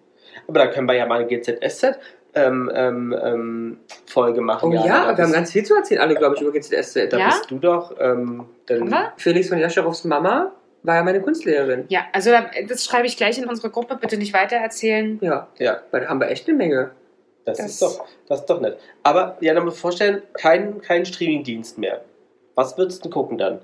[0.48, 1.98] Aber da können wir ja mal eine GZSZ
[2.46, 4.70] ähm, ähm, ähm, Folge machen.
[4.70, 7.10] Oh ja, da wir haben ganz viel zu erzählen, alle, glaube ich, über GZSZ.
[7.12, 7.28] da Ja?
[7.28, 7.96] bist du doch.
[8.00, 8.46] Ähm?
[9.18, 10.52] Felix von Jascherows Mama
[10.84, 11.86] war ja meine Kunstlehrerin.
[11.90, 13.98] Ja, also da- das schreibe ich gleich in unsere Gruppe.
[13.98, 15.18] Bitte nicht weitererzählen.
[15.22, 16.92] Ja, Ja, weil da haben wir echt eine Menge.
[17.46, 18.78] das, Das- ist doch, das ist doch nett.
[19.04, 22.02] Aber ja, dann muss ich vorstellen, kein, kein Streamingdienst mehr.
[22.56, 23.60] Was würdest du gucken dann?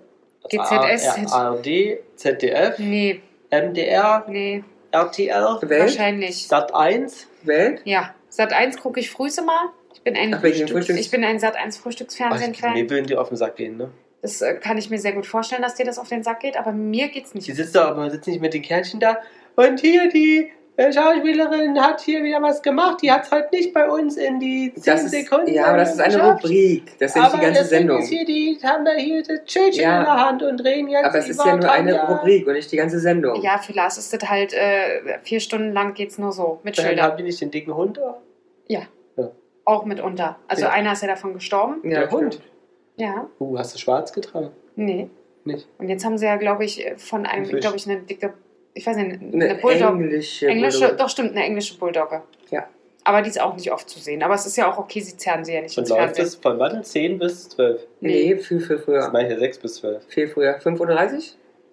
[0.50, 1.32] GZSZ.
[1.34, 5.82] ARD, ZDF, Nee, MDR, nee, RTL, Welt?
[5.82, 6.48] wahrscheinlich.
[6.48, 7.28] Sat 1.
[7.44, 7.82] Welt?
[7.86, 9.74] Ja, Sat 1 gucke ich frühs immer.
[9.94, 12.74] Ich bin ein, Ach, Frühstücks- Frühstücks- ich bin ein Sat 1 Frühstücksfernsehen-Fan.
[12.74, 13.92] Mir würden die auf den Sack gehen, ne?
[14.24, 16.58] Das äh, kann ich mir sehr gut vorstellen, dass dir das auf den Sack geht,
[16.58, 17.48] aber mir geht's nicht.
[17.48, 19.20] Die sitzt doch, aber sitzt nicht mit den Kärtchen da.
[19.56, 23.02] Und hier, die Schauspielerin hat hier wieder was gemacht.
[23.04, 25.54] Die hat es heute nicht bei uns in die 10 Das ist, Sekunden.
[25.54, 26.44] ja, aber das ist eine geschafft.
[26.46, 26.98] Rubrik.
[27.00, 28.00] Das ist nicht aber die ganze deswegen Sendung.
[28.02, 30.00] Ist hier die haben da hier das Schildchen Ja.
[30.00, 32.08] in der Hand und reden jetzt Aber es ist ja nur eine.
[32.08, 33.42] Rubrik und nicht die ganze Sendung.
[33.44, 36.86] Ja, für Lars ist das halt äh, vier Stunden lang geht's nur so, mit Dann
[36.86, 37.06] Schildern.
[37.06, 38.20] haben die nicht den dicken Hund da?
[39.66, 40.38] Auch mitunter.
[40.50, 40.72] Also Ja.
[40.72, 41.80] einer ist ja davon gestorben.
[41.90, 42.42] Ja, Der Hund.
[42.98, 44.50] Ja, Uh, hast du schwarz getragen?
[44.76, 45.10] nee.
[45.46, 45.68] Nicht.
[45.78, 48.34] Und jetzt haben sie ja, glaube ich, von einem, glaube ich, eine dicke,
[48.74, 49.90] ich weiß nicht, eine, Eine Bulldog.
[49.96, 50.48] englische.
[50.48, 50.98] Englische, Bulldog.
[50.98, 52.22] doch stimmt, eine englische Bulldogge.
[52.50, 52.68] Ja.
[53.06, 54.24] Aber die ist auch nicht oft zu sehen.
[54.24, 56.26] Aber es ist ja auch okay, sie zerren sie ja nicht Und ins läuft Fernsehen.
[56.26, 56.84] es von wann?
[56.84, 57.82] 10 bis 12?
[58.00, 59.10] Nee, viel, viel Das früher.
[59.12, 60.06] meine ich ja 6 bis 12.
[60.08, 60.58] Viel früher.
[60.60, 61.20] 5.30 Uhr?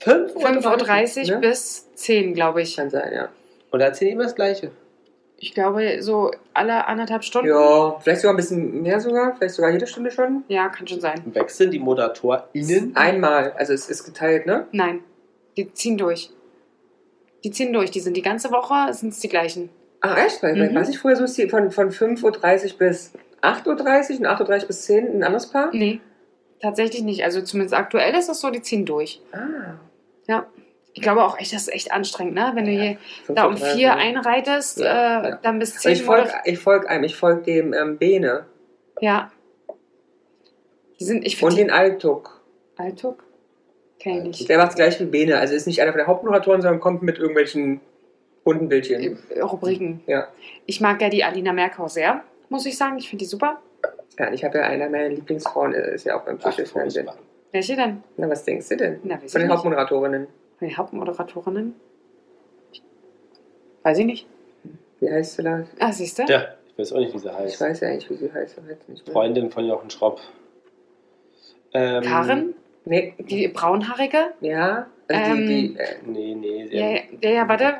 [0.00, 1.38] 5.30 Uhr ne?
[1.40, 2.76] bis 10, glaube ich.
[2.76, 3.28] Kann sein, ja.
[3.70, 4.72] Und da erzählen die immer das Gleiche.
[5.42, 7.48] Ich glaube, so alle anderthalb Stunden.
[7.48, 9.36] Ja, vielleicht sogar ein bisschen mehr sogar.
[9.36, 10.44] Vielleicht sogar jede Stunde schon.
[10.48, 11.22] Ja, kann schon sein.
[11.26, 12.94] Wechseln die ModeratorInnen?
[12.96, 13.52] Einmal.
[13.56, 14.66] Also es ist geteilt, ne?
[14.72, 15.00] Nein,
[15.56, 16.30] die ziehen durch.
[17.44, 17.90] Die ziehen durch.
[17.90, 19.70] Die sind die ganze Woche, sind es die gleichen.
[20.02, 20.42] Ach echt?
[20.42, 20.74] Weil, Mhm.
[20.74, 23.12] was ich vorher so ist, die von, von 5.30 Uhr bis
[23.42, 23.66] 8.30
[24.14, 25.70] Uhr und 8.30 Uhr bis 10 Uhr ein anderes Paar?
[25.72, 26.00] Nee,
[26.60, 27.24] tatsächlich nicht.
[27.24, 29.20] Also zumindest aktuell ist es so, die ziehen durch.
[29.32, 29.74] Ah.
[30.26, 30.46] Ja.
[30.92, 32.50] Ich glaube auch echt, das ist echt anstrengend, ne?
[32.54, 33.94] Wenn du Ja, hier da um 5.30 vier Uhr.
[33.96, 35.36] einreitest, Ja, äh, ja.
[35.42, 38.46] dann bis zehn Ich folge folg einem, ich folge dem ähm, Bene
[39.00, 39.30] Ja.
[40.98, 42.42] Die sind, ich und den Altuk.
[42.76, 43.22] Altuk?
[44.00, 44.48] Kenn ich nicht.
[44.48, 45.38] Der macht gleich wie Bene.
[45.38, 47.80] Also ist nicht einer von der Hauptmoderatoren, sondern kommt mit irgendwelchen
[48.44, 49.18] bunten Bildchen.
[49.28, 50.02] Äh, Rubriken.
[50.06, 50.28] Ja.
[50.66, 52.96] Ich mag ja die Alina Merkau sehr, muss ich sagen.
[52.98, 53.60] Ich finde die super.
[54.18, 57.16] Ja, und ich habe ja einer meiner Lieblingsfrauen, äh, ist ja auch beim furchtbar.
[57.52, 58.02] Welche denn?
[58.16, 59.00] Na, was denkst du denn?
[59.02, 59.50] Na, Von ich den nicht.
[59.50, 60.26] Hauptmoderatorinnen.
[60.58, 61.74] Von den Hauptmoderatorinnen?
[63.82, 64.26] Weiß ich nicht.
[65.00, 65.64] Wie heißt sie da?
[65.78, 66.24] Ah, siehst du?
[66.24, 67.60] Ja, ich weiß auch nicht, wie sie Ich heißt.
[67.60, 68.60] weiß ja nicht, wie sie heißt.
[69.10, 70.20] Freundin von Jochen Schropp.
[71.72, 72.54] Ähm, Karin?
[72.90, 74.32] Nee, Die braunhaarige?
[74.40, 74.86] ja.
[75.08, 76.68] Also Ähm, die, die, äh, Nee, nee.
[76.70, 77.74] Ja, ja, ja, ja, warte.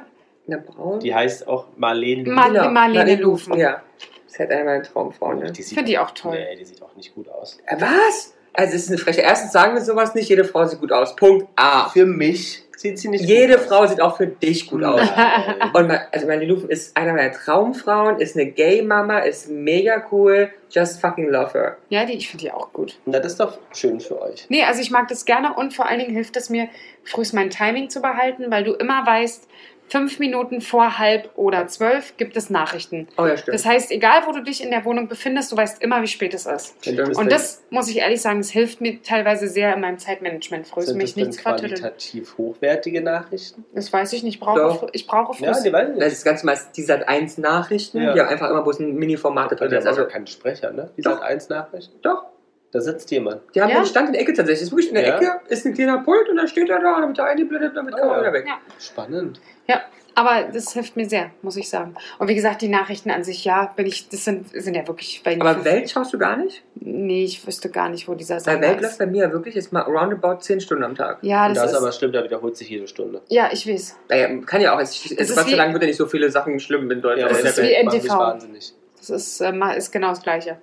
[0.46, 0.98] na, Braun.
[1.00, 2.28] Die heißt auch Marlene.
[2.30, 3.56] Ma- Marlene Lufen.
[3.58, 3.82] Ja.
[4.24, 5.50] Das ist halt meiner Traumfrauen, ne?
[5.52, 6.36] Die sieht- Finde ich auch toll.
[6.38, 7.58] Nee, die sieht auch nicht gut aus.
[7.66, 8.36] Äh, Was?
[8.52, 9.20] Also, es ist eine Freche.
[9.22, 11.14] Erstens sagen wir sowas nicht, jede Frau sieht gut aus.
[11.16, 11.88] Punkt A.
[11.88, 13.68] Für mich sieht sie nicht Jede gut aus.
[13.68, 15.00] Frau sieht auch für dich gut aus.
[15.74, 20.50] Und ma- also meine Lufen ist einer meiner Traumfrauen, ist eine Gay-Mama, ist mega cool.
[20.70, 21.76] Just fucking love her.
[21.90, 22.98] Ja, die, ich finde die auch gut.
[23.04, 24.46] Na, das ist doch schön für euch.
[24.48, 26.68] Nee, also ich mag das gerne und vor allen Dingen hilft es mir,
[27.10, 29.48] frühst mein Timing zu behalten, weil du immer weißt,
[29.88, 33.08] fünf Minuten vor halb oder zwölf gibt es Nachrichten.
[33.18, 33.56] Oh ja, stimmt.
[33.56, 36.32] Das heißt, egal wo du dich in der Wohnung befindest, du weißt immer, wie spät
[36.32, 36.76] es ist.
[36.80, 37.16] Stimmt.
[37.16, 40.66] Und das muss ich ehrlich sagen, es hilft mir teilweise sehr in meinem Zeitmanagement.
[40.76, 41.80] Ist sind mich das nichts vertütteln.
[41.80, 43.64] qualitativ hochwertige Nachrichten?
[43.74, 44.34] Das weiß ich nicht.
[44.34, 44.88] Ich brauche, Doch.
[44.92, 45.64] ich brauche Ja, Fluss.
[45.64, 46.12] die weiß ich Das nicht.
[46.18, 48.12] ist ganz meist die Sat 1 Nachrichten, Ja.
[48.14, 49.72] die haben einfach immer bloß ein Mini-Format drin.
[49.72, 49.86] Ist.
[49.88, 50.90] also Also, kein Sprecher, ne?
[50.96, 51.98] Die sagt eins Nachrichten.
[52.02, 52.26] doch.
[52.72, 53.40] Da sitzt jemand.
[53.54, 53.78] Die haben Ja.
[53.78, 54.60] einen Stand in der Ecke tatsächlich.
[54.60, 55.16] Das ist wirklich in der Ja.
[55.16, 57.94] Ecke, ist ein kleiner Pult und dann steht er da, dann wird er eingeblendet, damit
[57.96, 58.22] kann Ah, man ja.
[58.22, 58.44] wieder weg.
[58.46, 58.58] Ja.
[58.78, 59.40] Spannend.
[59.66, 59.80] Ja,
[60.14, 61.96] aber das hilft mir sehr, muss ich sagen.
[62.20, 65.20] Und wie gesagt, die Nachrichten an sich, ja, bin ich, das sind, sind ja wirklich.
[65.24, 66.62] Weil Aber Welt schaust du gar nicht?
[66.76, 69.72] Nee, ich wüsste gar nicht, wo dieser Weil Sender Welt läuft bei mir wirklich jetzt
[69.72, 71.18] mal roundabout 10 Stunden am Tag.
[71.22, 71.78] Ja, Und das, das, ist.
[71.78, 73.20] aber stimmt, da wiederholt sich jede Stunde.
[73.28, 73.96] ja, ich weiß.
[74.08, 74.80] Naja, kann ja auch.
[74.80, 77.30] Es, es, ist Gott sei Dank wird ja nicht so viele Sachen schlimm in Deutschland.
[77.32, 77.92] Das in der ist Welt.
[77.92, 78.16] wie NTV.
[78.16, 78.72] wahnsinnig.
[78.98, 80.58] Das ist, äh, ist genau das Gleiche.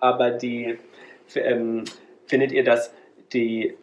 [0.00, 0.78] Aber die,
[1.36, 1.84] ähm,
[2.26, 2.92] findet ihr, dass
[3.32, 3.74] die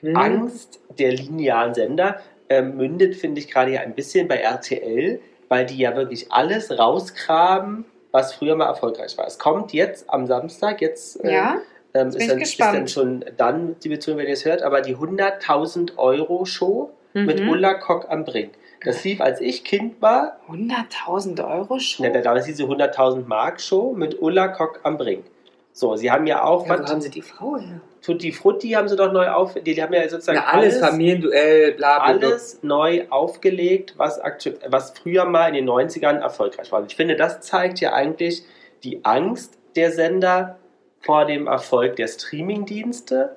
[0.00, 0.16] Hm.
[0.16, 5.64] Angst der linearen Sender ähm, mündet, finde ich, gerade ja ein bisschen bei RTL, weil
[5.66, 9.26] die ja wirklich alles rausgraben, was früher mal erfolgreich war.
[9.26, 11.58] Es kommt jetzt am Samstag, jetzt äh, Ja,
[11.94, 14.96] ähm, ist, dann, ist dann schon dann die Beziehung, wenn ihr es hört, aber die
[14.96, 17.48] 100.000 Euro Show mit Mhm.
[17.50, 18.52] Ulla Kock am Brink.
[18.84, 23.92] Das lief, als ich Kind war, 100.000 Euro ne, da damals diese 100.000 Mark Show
[23.96, 25.24] mit Ulla Kock am Brink.
[25.72, 27.80] So, sie haben ja auch, Ja, wo was, haben sie die Frau her?
[28.02, 31.72] Tutti Frutti haben sie doch neu auf, die, die haben ja sozusagen Ja, alles, Familienduell,
[31.72, 32.12] bla bla.
[32.18, 32.26] bla.
[32.28, 34.20] alles neu aufgelegt, was,
[34.68, 36.80] was früher mal in den 90ern erfolgreich war.
[36.80, 38.42] Und ich finde, das zeigt ja eigentlich
[38.84, 40.58] die Angst der Sender
[41.00, 43.36] vor dem Erfolg der Streamingdienste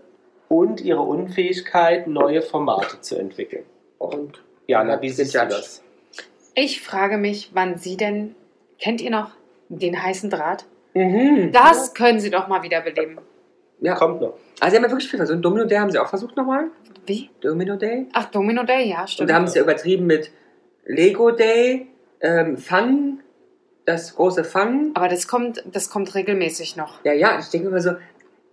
[0.49, 3.65] und ihre Unfähigkeit, neue Formate zu entwickeln.
[3.97, 5.83] Und Jana, wie Ja, siehst du das?
[6.53, 8.35] Ich frage mich, wann Sie denn.
[8.79, 9.31] Kennt ihr noch
[9.69, 10.65] den heißen Draht?
[10.95, 11.51] Mhm.
[11.51, 13.19] Das können Sie doch mal wiederbeleben.
[13.81, 13.95] Ja.
[13.95, 14.37] Kommt noch.
[14.61, 15.43] Also sie haben ja wirklich viel versucht.
[15.43, 16.67] Domino Day haben sie auch versucht nochmal.
[17.05, 17.29] Wie?
[17.41, 18.07] Domino Day.
[18.13, 19.29] Ach, Domino Day, ja, Und stimmt.
[19.29, 20.31] da haben sie ja übertrieben mit
[20.85, 21.87] Lego Day,
[22.21, 23.19] ähm, Fun,
[23.85, 24.91] das große Fun.
[24.95, 27.03] Aber das kommt, das kommt regelmäßig noch.
[27.03, 27.91] Ja, ja, ich denke immer so,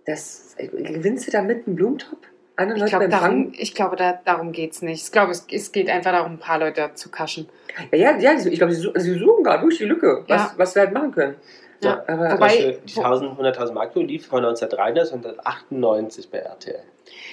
[0.05, 2.19] das, gewinnst du damit einen Blumentop?
[2.57, 5.03] Andere Ich Leute glaube, beim darum, ich glaube da, darum geht es nicht.
[5.05, 7.47] Ich glaube, es, es geht einfach darum, ein paar Leute zu kaschen.
[7.91, 10.53] Ja, ja, ja, ich glaube, sie suchen gerade durch die Lücke, was, Ja.
[10.57, 11.35] was wir halt machen können.
[11.83, 12.03] Ja.
[12.07, 16.79] aber Zum Wobei- 1000, 100.000 Mark lief von 1993 und 1998 bei RTL.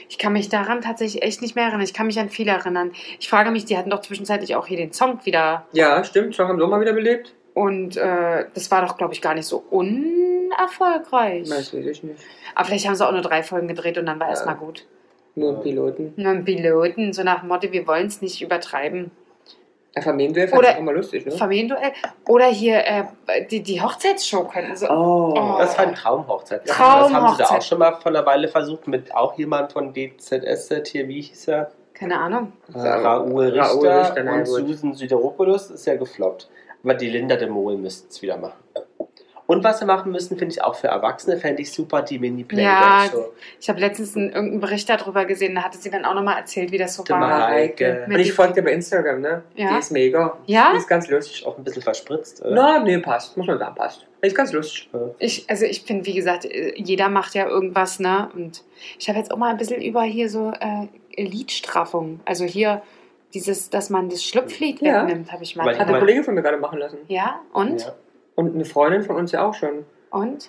[0.09, 1.83] Ich kann mich daran tatsächlich echt nicht mehr erinnern.
[1.83, 2.93] Ich kann mich an viele erinnern.
[3.19, 5.67] Ich frage mich, die hatten doch zwischenzeitlich auch hier den Song wieder.
[5.73, 7.35] ja, stimmt, sie auch mal wieder belebt.
[7.55, 11.49] Und äh, das war doch, glaube ich, gar nicht so unerfolgreich.
[11.51, 12.21] Weiß ich nicht.
[12.55, 14.33] Aber vielleicht haben sie auch nur drei Folgen gedreht und dann war Ja.
[14.33, 14.87] erstmal gut.
[15.37, 16.13] Nur ein Piloten.
[16.17, 19.11] Nur ein Piloten, so nach dem Motto, wir wollen es nicht übertreiben.
[19.95, 21.33] Ein Familienduell fand Oder- ich auch mal lustig, ne?
[21.33, 21.93] Familienduell.
[22.29, 23.05] Oder hier äh,
[23.51, 24.89] die, die Hochzeitsshow können sie.
[24.89, 25.35] Oh.
[25.37, 25.57] Oh.
[25.59, 26.69] Das war ein Traumhochzeit.
[26.69, 29.93] Das haben sie da auch schon mal vor einer Weile versucht mit auch jemand von
[29.93, 31.73] DZSZ hier, wie hieß er?
[31.93, 32.53] Keine Ahnung.
[32.73, 34.47] Äh, Raoul Richter, Raoul Richter, und.
[34.47, 36.49] Susan Süderopoulos ist ja gefloppt.
[36.83, 38.59] Aber die Linda de Mol müssten es wieder machen.
[39.51, 42.21] Und was sie machen müssen, finde ich auch für Erwachsene, fände ich super, die Ja,
[42.21, 43.33] Mini-Playback-Show.
[43.61, 46.71] Ich habe letztens einen, irgendeinen Bericht darüber gesehen, da hatte sie dann auch nochmal erzählt,
[46.71, 47.19] wie das so Die war.
[47.19, 48.05] Mareike.
[48.07, 49.43] Und ich folge dir bei Instagram, ne?
[49.57, 49.73] Ja.
[49.73, 50.37] Die ist mega.
[50.47, 50.71] Ja?
[50.73, 51.45] Die ist ganz lustig.
[51.47, 52.43] Auch ein bisschen verspritzt.
[52.45, 52.55] Oder?
[52.55, 53.37] Na, nee, passt.
[53.37, 54.07] Muss man sagen, passt.
[54.23, 54.89] Die ist ganz lustig.
[55.19, 56.47] Ich, also ich finde, wie gesagt,
[56.77, 58.31] jeder macht ja irgendwas, ne?
[58.35, 58.63] Und
[58.99, 60.87] ich habe jetzt auch mal ein bisschen über hier so äh,
[61.21, 62.21] Liedstraffung.
[62.25, 62.83] Also hier
[63.35, 65.07] dieses, dass man das Schlupflied Ja.
[65.07, 65.67] wegnimmt, habe ich mal.
[65.67, 66.99] Hat eine Mein- Kollegin von mir gerade machen lassen.
[67.09, 67.81] ja, und?
[67.83, 67.95] Ja.
[68.41, 69.85] Und eine Freundin von uns ja auch schon.
[70.11, 70.49] Und?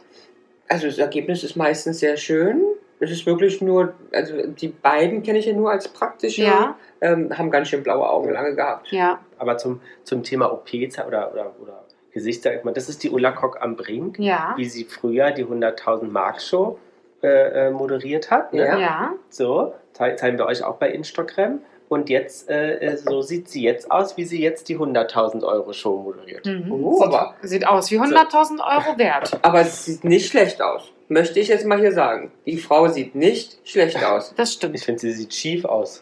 [0.69, 2.61] Also das Ergebnis ist meistens sehr schön.
[3.01, 6.75] Es ist wirklich nur, also die beiden kenne ich ja nur als praktische, Ja.
[7.01, 8.89] ähm, haben ganz schön blaue Augen lange gehabt.
[8.93, 9.19] Ja.
[9.37, 10.69] Aber zum, zum Thema OP
[11.05, 11.83] oder, oder, oder
[12.13, 14.53] Gesicht, sag ich mal, das ist die Ulla Kock am Brink, Ja.
[14.55, 16.79] wie sie früher die 100.000 Mark Show
[17.21, 18.53] äh, moderiert hat.
[18.53, 18.65] Ne?
[18.65, 18.77] Ja.
[18.79, 19.13] Ja.
[19.29, 21.59] So, zei- zeigen wir euch auch bei Instagram.
[21.91, 25.73] Und jetzt, äh, äh, so sieht sie jetzt aus, wie sie jetzt die 100.000 Euro
[25.73, 26.45] Show moderiert.
[26.45, 26.71] Mhm.
[26.71, 29.37] Oh, sieht, aber- sieht aus wie 100.000 Euro wert.
[29.43, 30.83] Aber es sieht nicht schlecht aus.
[31.09, 32.31] Möchte ich jetzt mal hier sagen.
[32.45, 34.33] Die Frau sieht nicht schlecht aus.
[34.37, 34.79] Das Ich stimmt.
[34.79, 36.01] finde, sie sieht schief aus.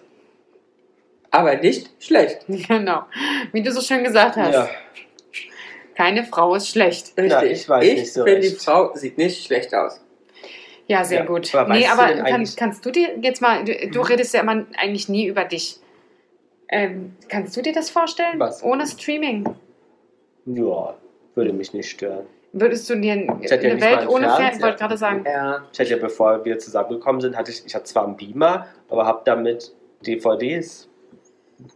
[1.31, 2.45] Aber nicht schlecht.
[2.67, 3.01] Genau.
[3.51, 4.53] Wie du so schön gesagt hast.
[4.53, 4.69] Ja,
[5.95, 7.17] Keine Frau ist schlecht.
[7.17, 7.31] Richtig.
[7.31, 8.49] Ja, ich weiß nicht so finde, die.
[8.55, 9.99] Frau sieht nicht schlecht aus.
[10.89, 11.53] Ja, sehr Ja, gut.
[11.53, 15.07] aber nee, aber kann, kannst du dir jetzt mal, du, du redest ja immer eigentlich
[15.07, 15.79] nie über dich.
[16.67, 18.39] Ähm, kannst du dir das vorstellen?
[18.39, 18.63] Was?
[18.63, 19.45] Ohne Streaming?
[20.45, 20.95] ja,
[21.35, 22.25] würde mich nicht stören.
[22.53, 24.61] Würdest du dir ja eine mal Welt ohne Fernsehen?
[24.63, 25.23] Wollte gerade sagen.
[25.25, 25.63] Ja.
[25.71, 29.05] Ich hatte ja, bevor wir zusammengekommen sind, hatte ich, ich hatte zwar einen Beamer, aber
[29.05, 29.71] habe damit
[30.05, 30.89] DVDs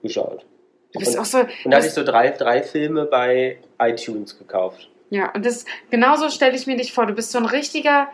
[0.02, 0.46] geschaut.
[0.94, 1.38] Du bist Und- auch so.
[1.40, 4.90] Und da hatte ich so drei, drei Filme bei iTunes gekauft.
[5.12, 7.06] ja, und das genauso stelle ich mir dich vor.
[7.06, 8.08] Du bist so ein richtiger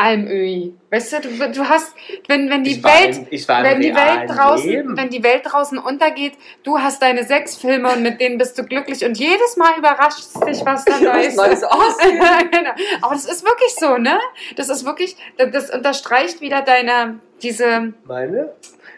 [0.00, 0.74] Almöhi.
[0.90, 1.94] Weißt du, du, du hast,
[2.26, 4.96] wenn, wenn die ich Welt, im, wenn die Welt draußen, Leben.
[4.96, 6.32] wenn die Welt draußen untergeht,
[6.62, 10.24] du hast deine sechs Filme und mit denen bist du glücklich und jedes Mal überrascht
[10.46, 12.18] dich, was da Neues Neues aussehen.
[12.50, 12.70] genau.
[13.02, 14.18] Aber das ist wirklich so, ne?
[14.56, 18.54] Das ist wirklich, das, unterstreicht wieder deine, diese, Meine?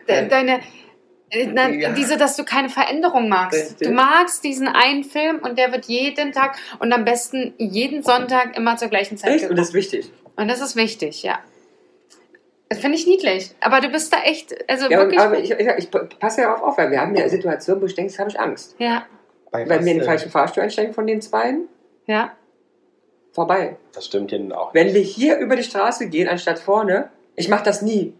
[0.08, 0.60] de, deine,
[1.30, 1.90] äh, na, Ja.
[1.90, 3.84] diese, dass du keine Veränderung magst.
[3.84, 8.56] Du magst diesen einen Film und der wird jeden Tag und am besten jeden Sonntag
[8.56, 9.50] immer zur gleichen Zeit Echt?
[9.50, 10.12] Und das ist wichtig.
[10.42, 11.38] Und das ist wichtig, ja.
[12.68, 13.54] Das finde ich niedlich.
[13.60, 15.20] Aber du bist da echt, also Ja, wirklich.
[15.20, 17.94] aber ich, ich, ich passe ja darauf auf, weil wir haben ja Situationen, wo ich
[17.94, 18.74] denke, habe ich Angst.
[18.78, 19.04] ja,
[19.52, 21.68] Bei Wenn wir in den falschen Fahrstuhl einsteigen von den Zweien,
[22.06, 22.32] ja.
[23.32, 23.76] vorbei.
[23.92, 24.74] Das stimmt ja nun auch.
[24.74, 28.14] Wenn wir hier über die Straße gehen, anstatt vorne, ich mache das nie.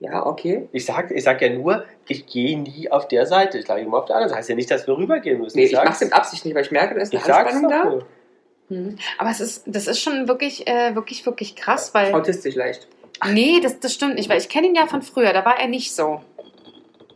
[0.00, 0.68] Ja, okay.
[0.72, 3.56] Ich sag, ich sag ja nur, ich gehe nie auf der Seite.
[3.58, 4.38] Ich lag immer auf der anderen Seite.
[4.40, 5.56] Heißt ja nicht, dass wir rübergehen müssen.
[5.56, 7.32] Nee, ich mache sag's- es mit Absicht nicht, weil ich merke, da ist eine Ich
[7.32, 7.84] Anspannung da.
[7.84, 8.06] nur.
[8.68, 8.96] Mhm.
[9.18, 12.12] Aber es ist, das ist schon wirklich, äh, wirklich, wirklich krass, weil.
[12.12, 12.88] Autistisch leicht.
[13.32, 15.68] Nee, das, das stimmt nicht, weil ich kenne ihn ja von früher, da war er
[15.68, 16.20] nicht so.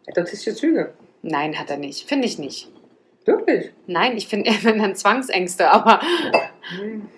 [0.07, 0.93] Er hat autistische Züge.
[1.23, 2.09] Nein, hat er nicht.
[2.09, 2.69] Finde ich nicht.
[3.27, 3.71] Wirklich.
[3.87, 6.01] Nein, ich finde, er dann Zwangsängste, aber,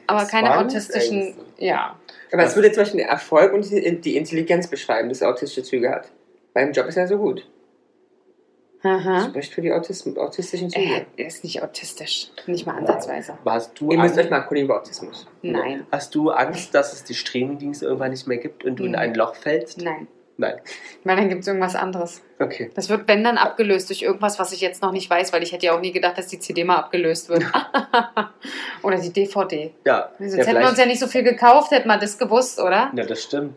[0.06, 1.34] aber keine autistischen.
[1.58, 1.96] Ja.
[2.32, 5.62] Aber es würde zum Beispiel den Erfolg und die die Intelligenz beschreiben, dass er autistische
[5.62, 6.08] Züge hat.
[6.54, 7.46] Beim Job ist er so gut.
[8.84, 9.26] Aha.
[9.28, 11.06] spricht für die Autism autistischen Er, Züge.
[11.16, 12.30] er ist nicht autistisch.
[12.46, 13.38] Nicht mal ansatzweise.
[13.44, 15.26] Warst du Ihr müsst Angst, euch mal erkundigen über Autismus.
[15.42, 15.86] Nein.
[15.92, 18.98] hast du Angst, dass es die Streamingdienste irgendwann nicht mehr gibt und du in Mhm.
[18.98, 19.80] ein Loch fällst?
[19.80, 20.08] Nein.
[20.42, 20.60] Nein.
[21.04, 22.20] Weil dann gibt es irgendwas anderes.
[22.40, 22.70] Okay.
[22.74, 25.52] Das wird, wenn dann, abgelöst durch irgendwas, was ich jetzt noch nicht weiß, weil ich
[25.52, 27.44] hätte ja auch nie gedacht, dass die CD mal abgelöst wird.
[28.82, 29.72] oder die DVD.
[29.86, 30.10] Ja.
[30.18, 32.90] Sonst ja, hätten wir uns ja nicht so viel gekauft, hätten wir das gewusst, oder?
[32.94, 33.54] ja, das stimmt.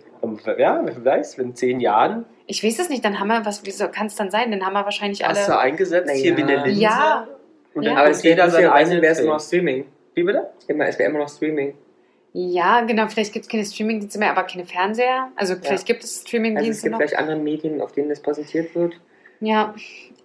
[0.58, 3.88] Ja, wer weiß, in zehn Jahren Ich weiß es nicht, dann haben wir, was, wieso
[3.90, 4.52] kann es dann sein?
[4.52, 5.62] Dann haben wir wahrscheinlich hast du alle.
[5.62, 6.48] eingesetzt, hier Na wie ja.
[6.48, 6.82] eine Linse.
[6.82, 7.28] Ja.
[7.74, 7.90] Und Ja.
[7.90, 9.86] dann Aber guckt es seinen lustigerweise eigenen wäre es noch Streaming.
[10.14, 10.50] Wie bitte?
[10.68, 11.76] Immer, es wäre immer noch Streaming.
[12.38, 15.32] Ja, genau, vielleicht gibt es keine Streamingdienste mehr, aber keine Fernseher.
[15.38, 17.00] Also vielleicht gibt es Also es Streamingdienste gibt noch.
[17.00, 19.00] vielleicht andere Medien, auf denen das präsentiert wird.
[19.40, 19.74] Ja.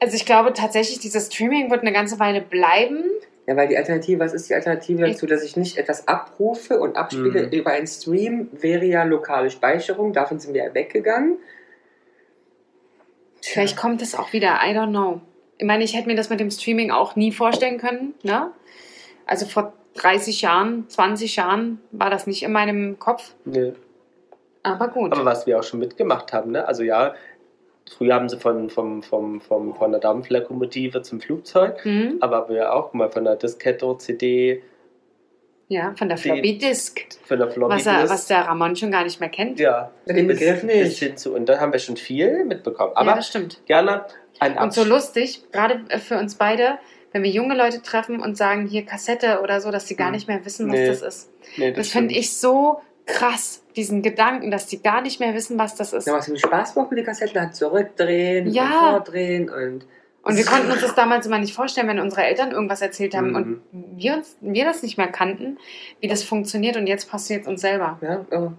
[0.01, 3.05] Also ich glaube tatsächlich, dieses Streaming wird eine ganze Weile bleiben.
[3.47, 6.97] Ja, weil die Alternative, was ist die Alternative dazu, dass ich nicht etwas abrufe und
[6.97, 7.53] abspiele Mhm.
[7.53, 11.37] über einen Stream, wäre ja lokale Speicherung, davon sind wir ja weggegangen.
[13.43, 15.21] Vielleicht kommt es auch wieder, I don't know.
[15.59, 18.15] Ich meine, ich hätte mir das mit dem Streaming auch nie vorstellen können.
[18.23, 18.51] Ne?
[19.27, 23.35] Also vor 30 Jahren, 20 Jahren war das nicht in meinem Kopf.
[23.45, 23.73] Nee.
[24.63, 25.13] Aber gut.
[25.13, 26.67] Aber was wir auch schon mitgemacht haben, ne?
[26.69, 27.15] Also ja,
[27.97, 32.19] früher haben sie von, vom, vom, vom, von der Dampflokomotive zum Flugzeug, hm?
[32.21, 34.63] aber wir auch mal von der Diskette, CD,
[35.69, 37.01] Ja, von der Floppy Disk.
[37.25, 38.13] von der Floppy Was, er, Disk.
[38.13, 39.59] was der Ramon schon gar nicht mehr kennt.
[39.59, 40.99] ja, Den bis, Begriff bis nicht.
[40.99, 41.35] hin zu.
[41.35, 42.93] Und da haben wir schon viel mitbekommen.
[42.95, 43.61] ja, Aber das stimmt.
[43.67, 44.05] gerne
[44.41, 46.79] ein Und so lustig, gerade für uns beide,
[47.13, 50.15] wenn wir junge Leute treffen und sagen, hier Kassette oder so, dass sie gar Hm.
[50.15, 51.31] nicht mehr wissen, was Nee, das ist.
[51.57, 52.25] Nee, Das finde stimmt.
[52.25, 56.07] ich so krass, diesen Gedanken, dass die gar nicht mehr wissen, was das ist.
[56.07, 58.65] Ja, was für Spaß macht mit den Kassetten, halt zurückdrehen Ja.
[58.65, 58.71] und
[59.05, 59.85] vordrehen und
[60.23, 63.31] Und wir konnten uns das damals immer nicht vorstellen, wenn unsere Eltern irgendwas erzählt haben
[63.31, 63.35] Mhm.
[63.37, 63.63] und
[63.97, 65.59] wir, uns, wir das nicht mehr kannten,
[66.01, 67.99] wie das funktioniert und jetzt passiert es uns selber.
[68.03, 68.53] ja, oh.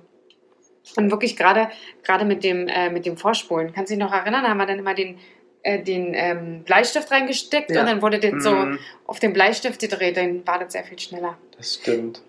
[0.98, 1.70] Und wirklich gerade
[2.04, 3.72] gerade mit dem, äh, mit dem Vorspulen.
[3.72, 4.44] Kannst du dich noch erinnern?
[4.44, 5.20] Da haben wir dann immer den,
[5.64, 7.82] äh, den ähm, Bleistift reingesteckt Ja.
[7.82, 10.98] und dann wurde das so Mhm, auf den Bleistift gedreht, dann war das sehr viel
[11.00, 11.38] schneller.
[11.58, 12.22] Das stimmt.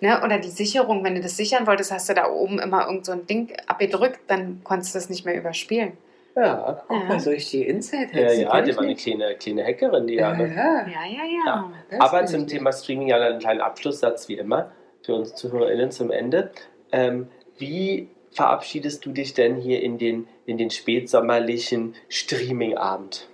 [0.00, 0.22] Ne?
[0.22, 3.12] Oder die Sicherung, wenn du das sichern wolltest, hast du da oben immer irgend so
[3.12, 5.92] ein Ding abgedrückt, dann konntest du das nicht mehr überspielen.
[6.36, 6.82] Ja.
[6.86, 7.04] Guck Ja.
[7.06, 10.36] mal, so richtig Insight Ja, ja, die war eine kleine, kleine Hackerin, die Ja, ja.
[10.36, 10.54] Ne?
[10.54, 10.86] ja.
[10.86, 11.98] Ja, ja, ja.
[11.98, 14.70] Aber zum Thema Streaming ja einen kleinen Abschlusssatz wie immer
[15.02, 16.52] für uns ZuhörerInnen zum Ende.
[16.92, 23.28] Ähm, wie verabschiedest du dich denn hier in den, in den spätsommerlichen Streaming-Abend?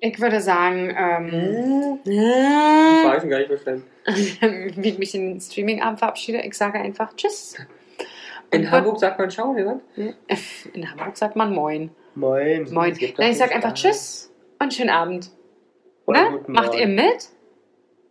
[0.00, 2.12] Ich würde sagen, ähm, Hm?
[2.12, 3.84] Äh, Frage schon gar nicht verstanden.
[4.82, 7.56] wie ich mich in den Streaming-Abend verabschiede, ich sage einfach Tschüss.
[8.52, 9.82] In Und Hamburg sagt man Ciao, jemand?
[9.96, 11.90] In Hamburg sagt man Moin.
[12.14, 12.72] Moin.
[12.72, 12.96] Moin.
[13.18, 13.74] Nein, ich sage einfach.
[13.74, 14.30] Tschüss
[14.60, 15.30] und schönen Abend.
[16.06, 16.38] Oder Ne?
[16.38, 17.28] guten Macht ihr mit?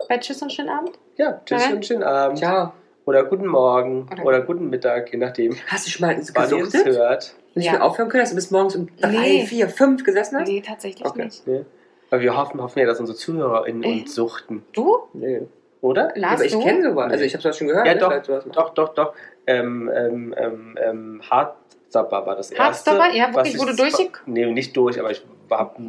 [0.09, 0.99] Bei Tschüss und schönen Abend?
[1.17, 1.73] Ja, tschüss Ja.
[1.73, 2.37] und schönen Abend.
[2.39, 2.73] Ciao.
[3.05, 4.07] Oder guten Morgen.
[4.11, 6.85] Oder- Oder, guten Mittag, je nachdem, Hast du schon mal es gesuchtet?
[6.85, 7.35] hört.
[7.53, 7.73] Nicht Ja.
[7.73, 9.45] mehr aufhören können, dass du bis morgens um drei, Nee.
[9.45, 10.47] vier, fünf gesessen hast?
[10.47, 11.25] Nee, tatsächlich Okay.
[11.25, 11.47] nicht.
[11.47, 11.65] Ne?
[12.09, 14.01] Aber wir hoffen, hoffen ja, dass unsere ZuhörerInnen Äh.
[14.01, 14.63] uns suchten.
[14.73, 14.97] Du?
[15.13, 15.43] Nee.
[15.81, 16.11] Oder?
[16.15, 16.63] Lars, aber ich du?
[16.63, 17.07] kenne sowas.
[17.07, 17.11] Nee.
[17.13, 17.85] Also ich habe sowas schon gehört.
[17.85, 18.43] Ja, dass doch.
[18.51, 19.13] Doch, doch, doch.
[19.45, 22.63] Ähm, ähm, ähm, ähm, Hardstopper war das erste.
[22.91, 23.13] Hardstopper?
[23.15, 25.79] Ja, wirklich, wo ich- du durchgek- Nee, nicht durch, aber ich habe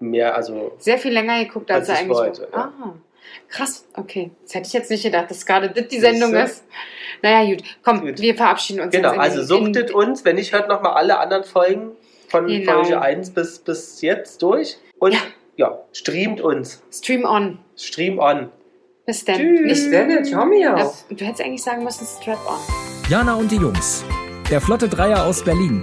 [0.00, 2.58] mehr, also Sehr viel länger geguckt, als, Als er ich eigentlich wollte, ja.
[2.58, 2.94] Ah,
[3.48, 3.86] krass.
[3.94, 4.30] Okay.
[4.44, 6.44] Das hätte ich jetzt nicht gedacht, dass gerade das die Sendung Siehste?
[6.44, 6.64] ist.
[7.22, 7.62] Naja, gut.
[7.82, 8.20] Komm, Gut.
[8.20, 9.08] wir verabschieden uns genau.
[9.08, 9.14] jetzt.
[9.16, 11.92] in Also suchtet uns, wenn nicht, hört nochmal alle anderen Folgen
[12.28, 12.82] von Genau.
[12.82, 14.76] Folge 1 bis, bis jetzt durch.
[14.98, 15.20] Und Ja.
[15.56, 15.78] ja.
[15.92, 16.82] streamt uns.
[16.92, 17.58] Stream on.
[17.76, 18.50] Stream on.
[19.06, 19.64] Bis dann.
[19.64, 20.90] Bis dann, ciao mir.
[21.10, 22.58] Du hättest eigentlich sagen müssen, Strap-on.
[23.10, 24.02] Jana und die Jungs.
[24.50, 25.82] Der Flotte Dreier aus Berlin.